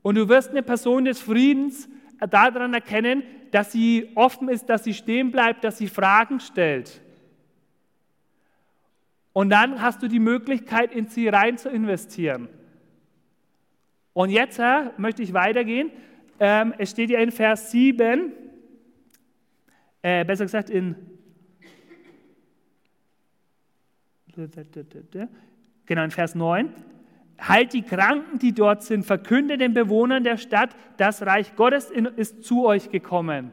Und 0.02 0.16
du 0.16 0.30
wirst 0.30 0.52
eine 0.52 0.64
Person 0.64 1.06
des 1.06 1.20
Friedens 1.20 1.90
daran 2.20 2.74
erkennen, 2.74 3.24
dass 3.52 3.72
sie 3.72 4.12
offen 4.16 4.50
ist, 4.50 4.70
dass 4.70 4.84
sie 4.84 4.94
stehen 4.94 5.32
bleibt, 5.32 5.64
dass 5.64 5.80
sie 5.80 5.88
Fragen 5.88 6.40
stellt. 6.40 7.02
Und 9.34 9.50
dann 9.50 9.82
hast 9.82 10.04
du 10.04 10.08
die 10.08 10.20
Möglichkeit, 10.20 10.94
in 10.94 11.08
sie 11.08 11.28
rein 11.28 11.58
zu 11.58 11.70
investieren. 11.70 12.48
Und 14.14 14.30
jetzt 14.30 14.60
äh, 14.60 14.92
möchte 14.98 15.24
ich 15.24 15.34
weitergehen. 15.34 15.92
Ähm, 16.40 16.74
es 16.78 16.92
steht 16.92 17.10
ja 17.10 17.20
in 17.20 17.32
Vers 17.32 17.72
7, 17.72 18.32
äh, 20.02 20.26
besser 20.26 20.46
gesagt 20.46 20.70
in 20.70 20.96
genau 25.86 26.04
in 26.04 26.12
Vers 26.12 26.36
9, 26.36 26.70
heilt 27.42 27.74
die 27.74 27.82
Kranken, 27.82 28.40
die 28.40 28.54
dort 28.54 28.84
sind, 28.84 29.06
verkünde 29.06 29.58
den 29.58 29.74
Bewohnern 29.74 30.24
der 30.24 30.38
Stadt, 30.38 30.76
das 30.98 31.26
Reich 31.26 31.56
Gottes 31.56 31.92
ist 31.92 32.44
zu 32.44 32.66
euch 32.66 32.90
gekommen. 32.90 33.52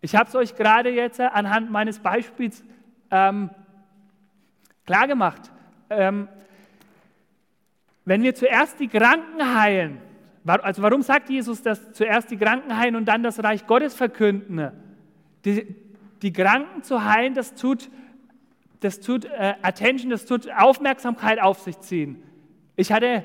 Ich 0.00 0.16
habe 0.16 0.28
es 0.28 0.34
euch 0.34 0.56
gerade 0.56 0.90
jetzt 0.90 1.20
äh, 1.20 1.24
anhand 1.24 1.70
meines 1.70 2.00
Beispiels 2.00 2.64
ähm, 3.10 3.50
klargemacht. 4.84 5.52
Ähm, 5.90 6.28
wenn 8.04 8.22
wir 8.22 8.34
zuerst 8.34 8.80
die 8.80 8.88
Kranken 8.88 9.54
heilen, 9.56 9.98
also 10.44 10.82
warum 10.82 11.02
sagt 11.02 11.30
Jesus, 11.30 11.62
dass 11.62 11.92
zuerst 11.92 12.30
die 12.32 12.36
Kranken 12.36 12.76
heilen 12.76 12.96
und 12.96 13.04
dann 13.04 13.22
das 13.22 13.42
Reich 13.44 13.64
Gottes 13.68 13.94
verkünden? 13.94 14.72
Die, 15.44 15.76
die 16.20 16.32
Kranken 16.32 16.82
zu 16.82 17.04
heilen, 17.04 17.34
das 17.34 17.54
tut, 17.54 17.88
das 18.84 19.00
tut 19.00 19.24
äh, 19.24 19.54
Attention, 19.62 20.10
das 20.10 20.26
tut 20.26 20.48
Aufmerksamkeit 20.50 21.40
auf 21.40 21.60
sich 21.60 21.78
ziehen. 21.80 22.22
Ich 22.76 22.92
hatte, 22.92 23.24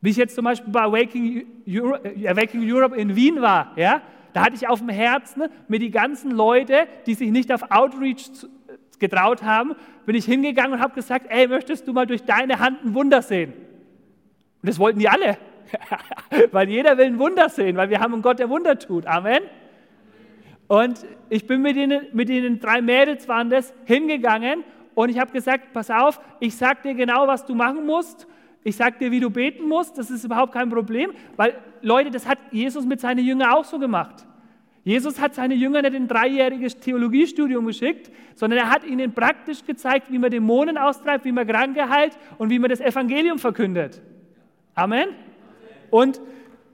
wie 0.00 0.10
ich 0.10 0.16
jetzt 0.16 0.34
zum 0.34 0.44
Beispiel 0.44 0.72
bei 0.72 0.82
Awakening 0.82 1.46
Europe, 1.66 2.08
äh, 2.08 2.28
Awakening 2.28 2.70
Europe 2.70 2.96
in 2.96 3.14
Wien 3.16 3.40
war, 3.40 3.72
ja, 3.76 4.02
da 4.32 4.44
hatte 4.44 4.56
ich 4.56 4.68
auf 4.68 4.80
dem 4.80 4.88
Herzen, 4.88 5.44
mir 5.68 5.78
die 5.78 5.90
ganzen 5.90 6.30
Leute, 6.30 6.86
die 7.06 7.14
sich 7.14 7.30
nicht 7.30 7.52
auf 7.52 7.70
Outreach 7.70 8.30
getraut 8.98 9.42
haben, 9.42 9.74
bin 10.06 10.16
ich 10.16 10.24
hingegangen 10.24 10.74
und 10.74 10.80
habe 10.80 10.94
gesagt, 10.94 11.26
ey, 11.28 11.46
möchtest 11.46 11.86
du 11.86 11.92
mal 11.92 12.06
durch 12.06 12.24
deine 12.24 12.58
Hand 12.58 12.84
ein 12.84 12.94
Wunder 12.94 13.20
sehen? 13.20 13.52
Und 14.62 14.68
das 14.68 14.78
wollten 14.78 15.00
die 15.00 15.08
alle, 15.08 15.36
weil 16.52 16.68
jeder 16.68 16.96
will 16.96 17.06
ein 17.06 17.18
Wunder 17.18 17.48
sehen, 17.48 17.76
weil 17.76 17.90
wir 17.90 18.00
haben 18.00 18.14
einen 18.14 18.22
Gott, 18.22 18.38
der 18.38 18.48
Wunder 18.48 18.78
tut. 18.78 19.06
Amen. 19.06 19.42
Und 20.72 21.04
ich 21.28 21.46
bin 21.46 21.60
mit 21.60 21.76
den, 21.76 21.92
mit 22.12 22.28
den 22.28 22.58
drei 22.58 22.80
Mädels 22.80 23.28
waren 23.28 23.50
das 23.50 23.74
hingegangen 23.84 24.64
und 24.94 25.10
ich 25.10 25.18
habe 25.18 25.32
gesagt, 25.32 25.72
pass 25.72 25.90
auf, 25.90 26.20
ich 26.40 26.56
sag 26.56 26.82
dir 26.82 26.94
genau, 26.94 27.26
was 27.26 27.44
du 27.44 27.54
machen 27.54 27.84
musst 27.84 28.26
ich 28.64 28.76
sage 28.76 28.98
dir, 28.98 29.10
wie 29.10 29.20
du 29.20 29.30
beten 29.30 29.68
musst, 29.68 29.98
das 29.98 30.10
ist 30.10 30.24
überhaupt 30.24 30.52
kein 30.52 30.70
Problem, 30.70 31.12
weil 31.36 31.54
Leute, 31.80 32.10
das 32.10 32.28
hat 32.28 32.38
Jesus 32.52 32.86
mit 32.86 33.00
seinen 33.00 33.24
Jüngern 33.24 33.50
auch 33.50 33.64
so 33.64 33.78
gemacht. 33.78 34.26
Jesus 34.84 35.20
hat 35.20 35.34
seine 35.34 35.54
Jünger 35.54 35.82
nicht 35.82 35.94
in 35.94 36.04
ein 36.04 36.08
dreijähriges 36.08 36.78
Theologiestudium 36.78 37.66
geschickt, 37.66 38.10
sondern 38.34 38.60
er 38.60 38.70
hat 38.70 38.84
ihnen 38.84 39.12
praktisch 39.12 39.64
gezeigt, 39.64 40.10
wie 40.10 40.18
man 40.18 40.30
Dämonen 40.30 40.76
austreibt, 40.76 41.24
wie 41.24 41.32
man 41.32 41.46
Kranke 41.46 41.88
heilt 41.88 42.16
und 42.38 42.50
wie 42.50 42.58
man 42.58 42.68
das 42.68 42.80
Evangelium 42.80 43.38
verkündet. 43.38 44.00
Amen. 44.74 45.08
Und 45.90 46.20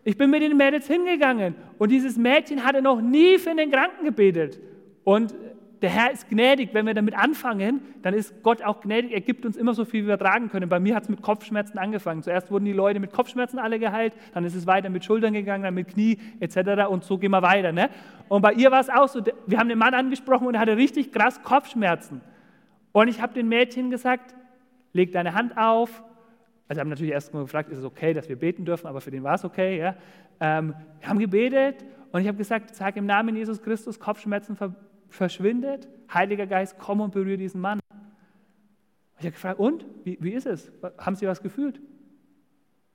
ich 0.04 0.16
bin 0.16 0.30
mit 0.30 0.42
den 0.42 0.56
Mädels 0.56 0.86
hingegangen 0.86 1.54
und 1.78 1.90
dieses 1.90 2.16
Mädchen 2.16 2.64
hatte 2.64 2.82
noch 2.82 3.00
nie 3.00 3.38
für 3.38 3.54
den 3.54 3.70
Kranken 3.70 4.04
gebetet. 4.04 4.58
Und 5.04 5.34
der 5.82 5.90
Herr 5.90 6.10
ist 6.10 6.28
gnädig. 6.28 6.70
Wenn 6.72 6.86
wir 6.86 6.94
damit 6.94 7.16
anfangen, 7.16 7.80
dann 8.02 8.14
ist 8.14 8.42
Gott 8.42 8.62
auch 8.62 8.80
gnädig. 8.80 9.12
Er 9.12 9.20
gibt 9.20 9.46
uns 9.46 9.56
immer 9.56 9.74
so 9.74 9.84
viel, 9.84 10.04
wie 10.04 10.08
wir 10.08 10.18
tragen 10.18 10.50
können. 10.50 10.68
Bei 10.68 10.80
mir 10.80 10.94
hat 10.94 11.04
es 11.04 11.08
mit 11.08 11.22
Kopfschmerzen 11.22 11.78
angefangen. 11.78 12.22
Zuerst 12.22 12.50
wurden 12.50 12.64
die 12.64 12.72
Leute 12.72 13.00
mit 13.00 13.12
Kopfschmerzen 13.12 13.58
alle 13.58 13.78
geheilt, 13.78 14.14
dann 14.34 14.44
ist 14.44 14.54
es 14.54 14.66
weiter 14.66 14.90
mit 14.90 15.04
Schultern 15.04 15.32
gegangen, 15.32 15.62
dann 15.62 15.74
mit 15.74 15.88
Knie 15.88 16.18
etc. 16.40 16.88
Und 16.88 17.04
so 17.04 17.18
gehen 17.18 17.30
wir 17.30 17.42
weiter. 17.42 17.72
Ne? 17.72 17.90
Und 18.28 18.42
bei 18.42 18.52
ihr 18.54 18.70
war 18.70 18.80
es 18.80 18.90
auch 18.90 19.08
so. 19.08 19.22
Wir 19.46 19.58
haben 19.58 19.68
den 19.68 19.78
Mann 19.78 19.94
angesprochen 19.94 20.46
und 20.46 20.54
er 20.54 20.60
hatte 20.60 20.76
richtig 20.76 21.12
krass 21.12 21.42
Kopfschmerzen. 21.42 22.20
Und 22.92 23.08
ich 23.08 23.20
habe 23.20 23.34
den 23.34 23.48
Mädchen 23.48 23.90
gesagt, 23.90 24.34
leg 24.92 25.12
deine 25.12 25.34
Hand 25.34 25.56
auf. 25.56 26.02
Also 26.68 26.80
haben 26.80 26.90
natürlich 26.90 27.12
erst 27.12 27.32
mal 27.32 27.42
gefragt, 27.42 27.70
ist 27.70 27.78
es 27.78 27.84
okay, 27.84 28.12
dass 28.12 28.28
wir 28.28 28.36
beten 28.36 28.64
dürfen, 28.64 28.86
aber 28.86 29.00
für 29.00 29.10
den 29.10 29.22
war 29.22 29.34
es 29.34 29.44
okay. 29.44 29.78
Ja? 29.78 29.96
Ähm, 30.38 30.74
wir 31.00 31.08
haben 31.08 31.18
gebetet 31.18 31.84
und 32.12 32.20
ich 32.20 32.28
habe 32.28 32.36
gesagt, 32.36 32.74
sag 32.74 32.96
im 32.96 33.06
Namen 33.06 33.34
Jesus 33.34 33.62
Christus 33.62 33.98
Kopfschmerzen 33.98 34.56
verschwindet. 35.08 35.88
Heiliger 36.12 36.46
Geist, 36.46 36.76
komm 36.78 37.00
und 37.00 37.12
berühre 37.12 37.38
diesen 37.38 37.60
Mann. 37.60 37.80
Ich 39.18 39.24
habe 39.24 39.32
gefragt, 39.32 39.58
und? 39.58 39.84
Wie, 40.04 40.18
wie 40.20 40.32
ist 40.32 40.46
es? 40.46 40.70
Haben 40.98 41.16
Sie 41.16 41.26
was 41.26 41.42
gefühlt? 41.42 41.80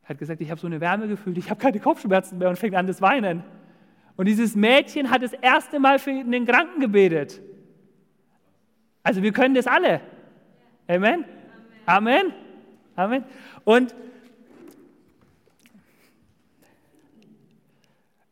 Er 0.04 0.10
hat 0.10 0.20
gesagt, 0.20 0.40
ich 0.42 0.52
habe 0.52 0.62
so 0.62 0.68
eine 0.68 0.80
Wärme 0.80 1.08
gefühlt, 1.08 1.38
ich 1.38 1.50
habe 1.50 1.60
keine 1.60 1.80
Kopfschmerzen 1.80 2.38
mehr 2.38 2.50
und 2.50 2.58
fängt 2.58 2.76
an 2.76 2.88
das 2.88 3.02
Weinen. 3.02 3.44
Und 4.16 4.28
dieses 4.28 4.56
Mädchen 4.56 5.10
hat 5.10 5.24
das 5.24 5.34
erste 5.34 5.80
Mal 5.80 5.98
für 5.98 6.12
den 6.12 6.46
Kranken 6.46 6.80
gebetet. 6.80 7.42
Also 9.02 9.24
wir 9.24 9.32
können 9.34 9.56
das 9.56 9.66
alle. 9.66 10.02
Amen. 10.88 11.26
Amen. 11.86 12.22
Amen. 12.22 12.43
Und 13.66 13.94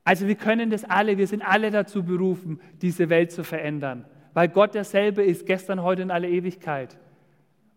Also 0.04 0.28
wir 0.28 0.36
können 0.36 0.70
das 0.70 0.84
alle, 0.84 1.18
wir 1.18 1.28
sind 1.28 1.42
alle 1.42 1.70
dazu 1.70 2.04
berufen, 2.04 2.60
diese 2.82 3.10
Welt 3.10 3.32
zu 3.32 3.44
verändern, 3.44 4.06
weil 4.34 4.50
Gott 4.50 4.74
derselbe 4.74 5.24
ist, 5.24 5.46
gestern, 5.46 5.84
heute 5.84 6.02
und 6.02 6.12
alle 6.12 6.28
Ewigkeit. 6.28 6.98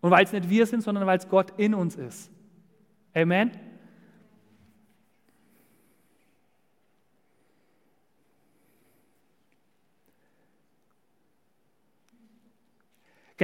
Und 0.00 0.10
weil 0.10 0.24
es 0.24 0.32
nicht 0.32 0.48
wir 0.48 0.66
sind, 0.66 0.82
sondern 0.82 1.06
weil 1.06 1.18
es 1.18 1.28
Gott 1.28 1.52
in 1.58 1.74
uns 1.74 1.96
ist. 1.96 2.30
Amen. 3.14 3.50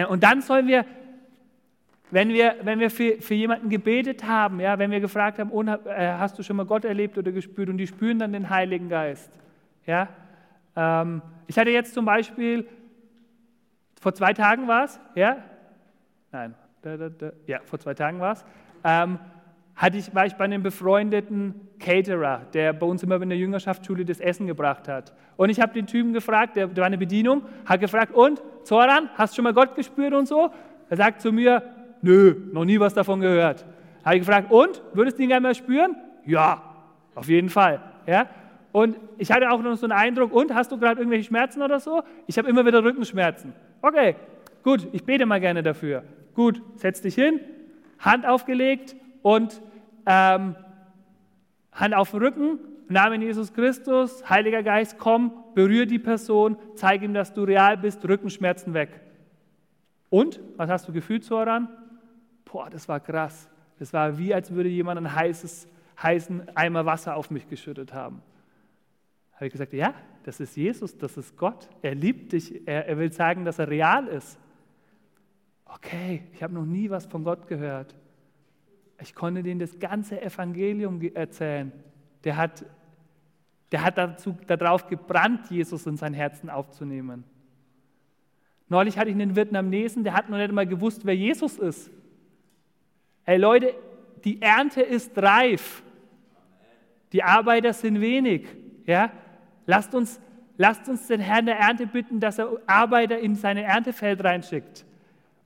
Und 0.08 0.22
dann 0.22 0.40
sollen 0.40 0.66
wir, 0.66 0.86
wenn 2.10 2.30
wir, 2.30 2.56
wenn 2.62 2.80
wir 2.80 2.90
für, 2.90 3.20
für 3.20 3.34
jemanden 3.34 3.68
gebetet 3.68 4.24
haben, 4.24 4.60
ja, 4.60 4.78
wenn 4.78 4.90
wir 4.90 5.00
gefragt 5.00 5.38
haben, 5.38 5.50
oh, 5.52 5.64
hast 5.66 6.38
du 6.38 6.42
schon 6.42 6.56
mal 6.56 6.66
Gott 6.66 6.84
erlebt 6.84 7.16
oder 7.18 7.32
gespürt 7.32 7.68
und 7.68 7.78
die 7.78 7.86
spüren 7.86 8.18
dann 8.18 8.32
den 8.32 8.50
Heiligen 8.50 8.88
Geist. 8.88 9.30
Ja? 9.86 10.08
Ähm, 10.76 11.22
ich 11.46 11.58
hatte 11.58 11.70
jetzt 11.70 11.94
zum 11.94 12.04
Beispiel, 12.04 12.66
vor 14.00 14.14
zwei 14.14 14.32
Tagen 14.32 14.66
war 14.66 14.84
es, 14.84 15.00
ja? 15.14 15.36
Nein, 16.32 16.54
da, 16.82 16.96
da, 16.96 17.08
da, 17.08 17.32
ja, 17.46 17.60
vor 17.64 17.78
zwei 17.78 17.94
Tagen 17.94 18.20
war 18.20 18.32
es, 18.32 18.44
ähm, 18.84 19.18
ich, 19.92 20.14
war 20.14 20.26
ich 20.26 20.34
bei 20.34 20.44
einem 20.44 20.62
befreundeten 20.62 21.54
Caterer, 21.78 22.42
der 22.52 22.72
bei 22.72 22.86
uns 22.86 23.02
immer 23.02 23.20
in 23.22 23.30
der 23.30 23.38
Jüngerschaftsschule 23.38 24.04
das 24.04 24.20
Essen 24.20 24.46
gebracht 24.46 24.88
hat. 24.88 25.14
Und 25.36 25.48
ich 25.48 25.60
habe 25.60 25.72
den 25.72 25.86
Typen 25.86 26.12
gefragt, 26.12 26.56
der, 26.56 26.66
der 26.66 26.76
war 26.76 26.86
eine 26.86 26.98
Bedienung, 26.98 27.42
hat 27.64 27.80
gefragt, 27.80 28.12
und, 28.12 28.42
Zoran, 28.64 29.08
hast 29.14 29.32
du 29.32 29.36
schon 29.36 29.44
mal 29.44 29.54
Gott 29.54 29.74
gespürt 29.74 30.12
und 30.12 30.28
so? 30.28 30.50
Er 30.90 30.96
sagt 30.96 31.20
zu 31.20 31.32
mir, 31.32 31.62
nö, 32.02 32.34
noch 32.52 32.64
nie 32.64 32.80
was 32.80 32.94
davon 32.94 33.20
gehört. 33.20 33.64
Habe 34.04 34.16
ich 34.16 34.22
gefragt, 34.22 34.50
und, 34.50 34.82
würdest 34.92 35.18
du 35.18 35.22
ihn 35.22 35.28
gerne 35.28 35.42
mal 35.42 35.54
spüren? 35.54 35.96
Ja, 36.24 36.62
auf 37.14 37.28
jeden 37.28 37.48
Fall. 37.48 37.80
Ja? 38.06 38.28
Und 38.72 38.96
ich 39.18 39.30
hatte 39.32 39.50
auch 39.50 39.62
noch 39.62 39.76
so 39.76 39.86
einen 39.86 39.92
Eindruck, 39.92 40.32
und, 40.32 40.54
hast 40.54 40.72
du 40.72 40.78
gerade 40.78 41.00
irgendwelche 41.00 41.24
Schmerzen 41.24 41.62
oder 41.62 41.80
so? 41.80 42.02
Ich 42.26 42.38
habe 42.38 42.48
immer 42.48 42.64
wieder 42.64 42.82
Rückenschmerzen. 42.82 43.52
Okay, 43.82 44.16
gut, 44.62 44.88
ich 44.92 45.04
bete 45.04 45.26
mal 45.26 45.40
gerne 45.40 45.62
dafür. 45.62 46.04
Gut, 46.34 46.62
setz 46.76 47.00
dich 47.00 47.14
hin, 47.14 47.40
Hand 47.98 48.26
aufgelegt 48.26 48.96
und 49.22 49.60
ähm, 50.06 50.54
Hand 51.72 51.94
auf 51.94 52.10
den 52.10 52.20
Rücken, 52.20 52.58
Namen 52.88 53.22
Jesus 53.22 53.52
Christus, 53.52 54.28
Heiliger 54.28 54.62
Geist, 54.62 54.98
komm, 54.98 55.32
berühre 55.54 55.86
die 55.86 55.98
Person, 55.98 56.56
zeig 56.74 57.02
ihm, 57.02 57.14
dass 57.14 57.32
du 57.32 57.44
real 57.44 57.76
bist, 57.76 58.06
Rückenschmerzen 58.06 58.74
weg. 58.74 59.00
Und, 60.08 60.40
was 60.56 60.68
hast 60.68 60.88
du 60.88 60.92
gefühlt, 60.92 61.24
Zoran? 61.24 61.68
Boah, 62.50 62.68
das 62.68 62.88
war 62.88 63.00
krass. 63.00 63.48
Das 63.78 63.92
war 63.92 64.18
wie, 64.18 64.34
als 64.34 64.50
würde 64.50 64.68
jemand 64.68 64.98
einen 64.98 65.14
heißes, 65.14 65.68
heißen 66.02 66.56
Eimer 66.56 66.84
Wasser 66.84 67.16
auf 67.16 67.30
mich 67.30 67.48
geschüttet 67.48 67.92
haben. 67.92 68.22
Habe 69.34 69.46
ich 69.46 69.52
gesagt, 69.52 69.72
ja, 69.72 69.94
das 70.24 70.40
ist 70.40 70.56
Jesus, 70.56 70.98
das 70.98 71.16
ist 71.16 71.36
Gott. 71.36 71.68
Er 71.80 71.94
liebt 71.94 72.32
dich, 72.32 72.66
er, 72.66 72.86
er 72.86 72.98
will 72.98 73.12
sagen, 73.12 73.44
dass 73.44 73.58
er 73.58 73.68
real 73.68 74.06
ist. 74.08 74.38
Okay, 75.64 76.24
ich 76.34 76.42
habe 76.42 76.52
noch 76.52 76.66
nie 76.66 76.90
was 76.90 77.06
von 77.06 77.24
Gott 77.24 77.46
gehört. 77.46 77.94
Ich 79.00 79.14
konnte 79.14 79.42
denen 79.42 79.60
das 79.60 79.78
ganze 79.78 80.20
Evangelium 80.20 81.00
erzählen. 81.14 81.72
Der 82.24 82.36
hat, 82.36 82.66
der 83.72 83.82
hat 83.82 83.96
dazu, 83.96 84.36
darauf 84.46 84.88
gebrannt, 84.88 85.50
Jesus 85.50 85.86
in 85.86 85.96
sein 85.96 86.12
Herzen 86.12 86.50
aufzunehmen. 86.50 87.24
Neulich 88.68 88.98
hatte 88.98 89.08
ich 89.08 89.14
einen 89.14 89.36
Vietnamesen, 89.36 90.04
der 90.04 90.14
hat 90.14 90.28
noch 90.28 90.36
nicht 90.36 90.52
mal 90.52 90.66
gewusst, 90.66 91.06
wer 91.06 91.16
Jesus 91.16 91.56
ist. 91.56 91.90
Hey 93.30 93.38
Leute, 93.38 93.72
die 94.24 94.42
Ernte 94.42 94.82
ist 94.82 95.16
reif. 95.16 95.84
Die 97.12 97.22
Arbeiter 97.22 97.72
sind 97.72 98.00
wenig. 98.00 98.48
Ja? 98.86 99.12
Lasst, 99.66 99.94
uns, 99.94 100.20
lasst 100.56 100.88
uns 100.88 101.06
den 101.06 101.20
Herrn 101.20 101.46
der 101.46 101.56
Ernte 101.56 101.86
bitten, 101.86 102.18
dass 102.18 102.40
er 102.40 102.50
Arbeiter 102.66 103.20
in 103.20 103.36
seine 103.36 103.62
Erntefeld 103.62 104.24
reinschickt. 104.24 104.84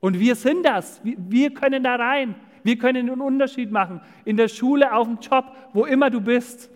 Und 0.01 0.19
wir 0.19 0.35
sind 0.35 0.65
das. 0.65 1.03
Wir 1.05 1.53
können 1.53 1.83
da 1.83 1.97
rein. 1.97 2.37
Wir 2.63 2.79
können 2.79 3.11
einen 3.11 3.21
Unterschied 3.21 3.71
machen. 3.71 4.01
In 4.25 4.39
der 4.39 4.49
Schule, 4.49 4.91
auf 4.91 5.07
dem 5.07 5.19
Job, 5.19 5.55
wo 5.75 5.85
immer 5.85 6.09
du 6.09 6.23
bist. 6.23 6.71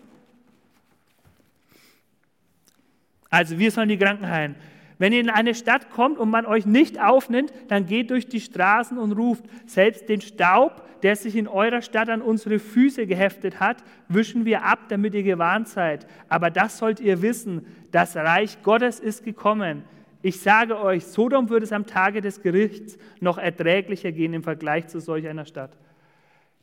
Also 3.31 3.57
wir 3.57 3.71
sollen 3.71 3.89
die 3.89 3.97
Kranken 3.97 4.29
heilen. 4.29 4.55
Wenn 4.99 5.13
ihr 5.13 5.21
in 5.21 5.29
eine 5.29 5.55
Stadt 5.55 5.89
kommt 5.89 6.19
und 6.19 6.29
man 6.29 6.45
euch 6.45 6.65
nicht 6.65 7.01
aufnimmt, 7.01 7.53
dann 7.69 7.85
geht 7.85 8.11
durch 8.11 8.27
die 8.27 8.41
Straßen 8.41 8.97
und 8.97 9.13
ruft, 9.13 9.45
selbst 9.65 10.09
den 10.09 10.19
Staub, 10.19 10.85
der 11.01 11.15
sich 11.15 11.37
in 11.37 11.47
eurer 11.47 11.81
Stadt 11.81 12.09
an 12.09 12.21
unsere 12.21 12.59
Füße 12.59 13.07
geheftet 13.07 13.61
hat, 13.61 13.77
wischen 14.09 14.43
wir 14.43 14.65
ab, 14.65 14.89
damit 14.89 15.15
ihr 15.15 15.23
gewarnt 15.23 15.69
seid. 15.69 16.05
Aber 16.27 16.51
das 16.51 16.77
sollt 16.77 16.99
ihr 16.99 17.21
wissen, 17.21 17.65
das 17.91 18.17
Reich 18.17 18.61
Gottes 18.61 18.99
ist 18.99 19.23
gekommen. 19.23 19.83
Ich 20.21 20.41
sage 20.41 20.77
euch, 20.77 21.05
Sodom 21.05 21.49
würde 21.49 21.63
es 21.63 21.71
am 21.71 21.85
Tage 21.85 22.19
des 22.19 22.41
Gerichts 22.41 22.97
noch 23.21 23.37
erträglicher 23.37 24.11
gehen 24.11 24.33
im 24.33 24.43
Vergleich 24.43 24.87
zu 24.87 24.99
solch 24.99 25.25
einer 25.29 25.45
Stadt. 25.45 25.77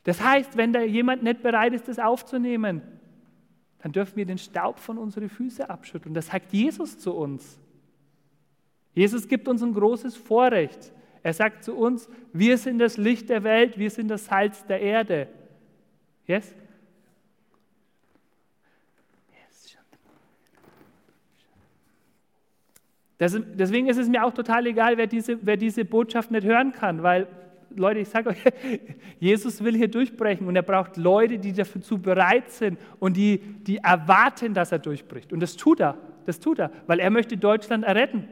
Das 0.03 0.23
heißt, 0.23 0.57
wenn 0.57 0.73
da 0.73 0.81
jemand 0.81 1.23
nicht 1.23 1.41
bereit 1.41 1.73
ist, 1.73 1.87
das 1.87 1.97
aufzunehmen, 1.97 2.83
dann 3.79 3.93
dürfen 3.93 4.15
wir 4.15 4.25
den 4.27 4.37
Staub 4.37 4.77
von 4.77 4.99
unseren 4.99 5.27
Füßen 5.27 5.65
abschütteln. 5.65 6.13
Das 6.13 6.27
sagt 6.27 6.53
Jesus 6.53 6.99
zu 6.99 7.15
uns. 7.15 7.59
Jesus 8.97 9.27
gibt 9.27 9.47
uns 9.47 9.61
ein 9.61 9.75
großes 9.75 10.15
Vorrecht. 10.15 10.91
Er 11.21 11.31
sagt 11.31 11.63
zu 11.63 11.75
uns, 11.75 12.09
wir 12.33 12.57
sind 12.57 12.79
das 12.79 12.97
Licht 12.97 13.29
der 13.29 13.43
Welt, 13.43 13.77
wir 13.77 13.91
sind 13.91 14.07
das 14.07 14.25
Salz 14.25 14.65
der 14.65 14.81
Erde. 14.81 15.27
Yes? 16.25 16.55
Das, 23.19 23.39
deswegen 23.53 23.87
ist 23.87 23.97
es 23.97 24.09
mir 24.09 24.23
auch 24.23 24.33
total 24.33 24.65
egal, 24.65 24.97
wer 24.97 25.05
diese, 25.05 25.45
wer 25.45 25.57
diese 25.57 25.85
Botschaft 25.85 26.31
nicht 26.31 26.47
hören 26.47 26.71
kann, 26.71 27.03
weil, 27.03 27.27
Leute, 27.75 27.99
ich 27.99 28.09
sage 28.09 28.31
euch, 28.31 28.43
Jesus 29.19 29.63
will 29.63 29.77
hier 29.77 29.89
durchbrechen 29.89 30.47
und 30.47 30.55
er 30.55 30.63
braucht 30.63 30.97
Leute, 30.97 31.37
die 31.37 31.53
dazu 31.53 31.99
bereit 31.99 32.49
sind 32.49 32.79
und 32.97 33.15
die, 33.15 33.37
die 33.37 33.77
erwarten, 33.77 34.55
dass 34.55 34.71
er 34.71 34.79
durchbricht. 34.79 35.31
Und 35.31 35.41
das 35.41 35.55
tut 35.55 35.81
er, 35.81 35.99
das 36.25 36.39
tut 36.39 36.57
er, 36.57 36.71
weil 36.87 36.99
er 36.99 37.11
möchte 37.11 37.37
Deutschland 37.37 37.83
erretten. 37.83 38.27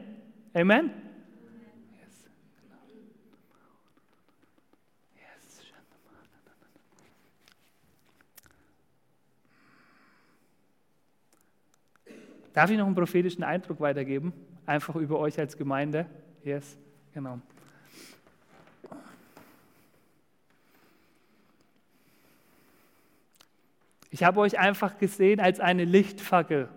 Amen? 0.56 0.90
Darf 12.54 12.70
ich 12.70 12.78
noch 12.78 12.86
einen 12.86 12.94
prophetischen 12.94 13.44
Eindruck 13.44 13.80
weitergeben? 13.80 14.32
einfach 14.66 14.96
über 14.96 15.18
euch 15.18 15.38
als 15.38 15.56
Gemeinde. 15.56 16.06
Yes, 16.44 16.76
genau. 17.14 17.40
Ich 24.10 24.24
habe 24.24 24.40
euch 24.40 24.58
einfach 24.58 24.98
gesehen 24.98 25.40
als 25.40 25.60
eine 25.60 25.84
Lichtfackel, 25.84 26.68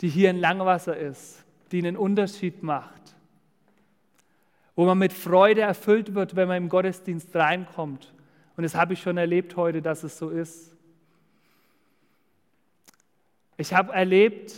die 0.00 0.08
hier 0.08 0.30
in 0.30 0.38
Langwasser 0.38 0.96
ist, 0.96 1.44
die 1.70 1.78
einen 1.78 1.96
Unterschied 1.96 2.62
macht, 2.62 3.16
wo 4.74 4.84
man 4.84 4.98
mit 4.98 5.12
Freude 5.12 5.62
erfüllt 5.62 6.14
wird, 6.14 6.36
wenn 6.36 6.48
man 6.48 6.56
im 6.56 6.68
Gottesdienst 6.68 7.34
reinkommt. 7.34 8.12
Und 8.56 8.62
das 8.62 8.74
habe 8.74 8.94
ich 8.94 9.02
schon 9.02 9.16
erlebt 9.16 9.56
heute, 9.56 9.82
dass 9.82 10.02
es 10.02 10.18
so 10.18 10.30
ist. 10.30 10.74
Ich 13.56 13.74
habe 13.74 13.92
erlebt, 13.92 14.54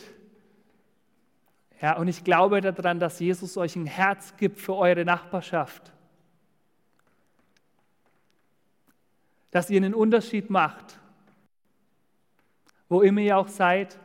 ja, 1.80 1.96
und 1.96 2.08
ich 2.08 2.22
glaube 2.22 2.60
daran, 2.60 3.00
dass 3.00 3.18
Jesus 3.18 3.56
euch 3.56 3.74
ein 3.76 3.86
Herz 3.86 4.36
gibt 4.36 4.60
für 4.60 4.76
eure 4.76 5.04
Nachbarschaft. 5.04 5.92
Dass 9.50 9.70
ihr 9.70 9.78
einen 9.78 9.94
Unterschied 9.94 10.50
macht, 10.50 10.98
wo 12.88 13.00
immer 13.00 13.22
ihr 13.22 13.38
auch 13.38 13.48
seid, 13.48 13.98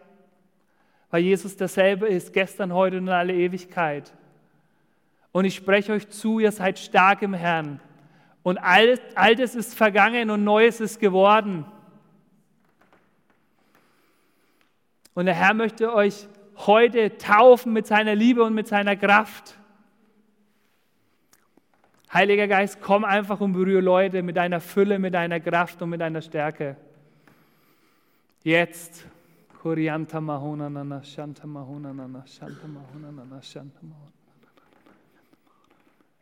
weil 1.15 1.23
Jesus 1.23 1.55
derselbe 1.55 2.09
ist, 2.09 2.33
gestern, 2.33 2.73
heute 2.73 2.97
und 2.97 3.03
in 3.03 3.13
alle 3.13 3.33
Ewigkeit. 3.33 4.11
Und 5.31 5.45
ich 5.45 5.55
spreche 5.55 5.93
euch 5.93 6.09
zu, 6.09 6.41
ihr 6.41 6.51
seid 6.51 6.77
stark 6.77 7.21
im 7.21 7.33
Herrn. 7.33 7.79
Und 8.43 8.57
Altes 8.57 9.55
ist 9.55 9.75
vergangen 9.75 10.29
und 10.29 10.43
Neues 10.43 10.81
ist 10.81 10.99
geworden. 10.99 11.63
Und 15.13 15.27
der 15.27 15.35
Herr 15.35 15.53
möchte 15.53 15.93
euch 15.93 16.27
heute 16.57 17.17
taufen 17.17 17.71
mit 17.71 17.87
seiner 17.87 18.13
Liebe 18.13 18.43
und 18.43 18.53
mit 18.53 18.67
seiner 18.67 18.97
Kraft. 18.97 19.57
Heiliger 22.11 22.49
Geist, 22.49 22.81
komm 22.81 23.05
einfach 23.05 23.39
und 23.39 23.53
berühre 23.53 23.79
Leute 23.79 24.21
mit 24.21 24.35
deiner 24.35 24.59
Fülle, 24.59 24.99
mit 24.99 25.13
deiner 25.13 25.39
Kraft 25.39 25.81
und 25.81 25.91
mit 25.91 26.01
deiner 26.01 26.21
Stärke. 26.21 26.75
Jetzt. 28.43 29.07
Kurianta 29.65 30.21
mahona 30.21 30.69
nana 30.69 31.01
shanta 31.01 31.47
mahona 31.47 31.91
nana 31.91 32.23
shanta 32.27 32.67
mahona 32.67 33.11
nana 33.11 33.41
shanta 33.41 33.81
mahona. 33.81 34.11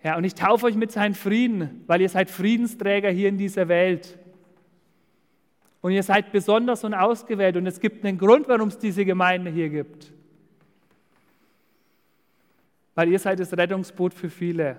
Ja, 0.01 0.15
und 0.15 0.23
ich 0.23 0.33
taufe 0.33 0.65
euch 0.65 0.77
mit 0.77 0.93
seinem 0.93 1.13
Frieden, 1.13 1.83
weil 1.85 1.99
ihr 1.99 2.07
seid 2.07 2.29
Friedensträger 2.29 3.09
hier 3.09 3.27
in 3.27 3.37
dieser 3.37 3.67
Welt. 3.67 4.17
Und 5.81 5.91
ihr 5.91 6.03
seid 6.03 6.31
besonders 6.31 6.85
und 6.85 6.93
ausgewählt. 6.93 7.57
Und 7.57 7.67
es 7.67 7.81
gibt 7.81 8.05
einen 8.05 8.17
Grund, 8.17 8.47
warum 8.47 8.69
es 8.69 8.77
diese 8.77 9.03
Gemeinde 9.03 9.51
hier 9.51 9.67
gibt. 9.67 10.13
Weil 12.95 13.09
ihr 13.09 13.19
seid 13.19 13.41
das 13.41 13.51
Rettungsboot 13.51 14.13
für 14.13 14.29
viele. 14.29 14.77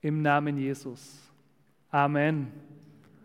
Im 0.00 0.22
Namen 0.22 0.56
Jesus. 0.56 1.20
Amen. 1.90 2.50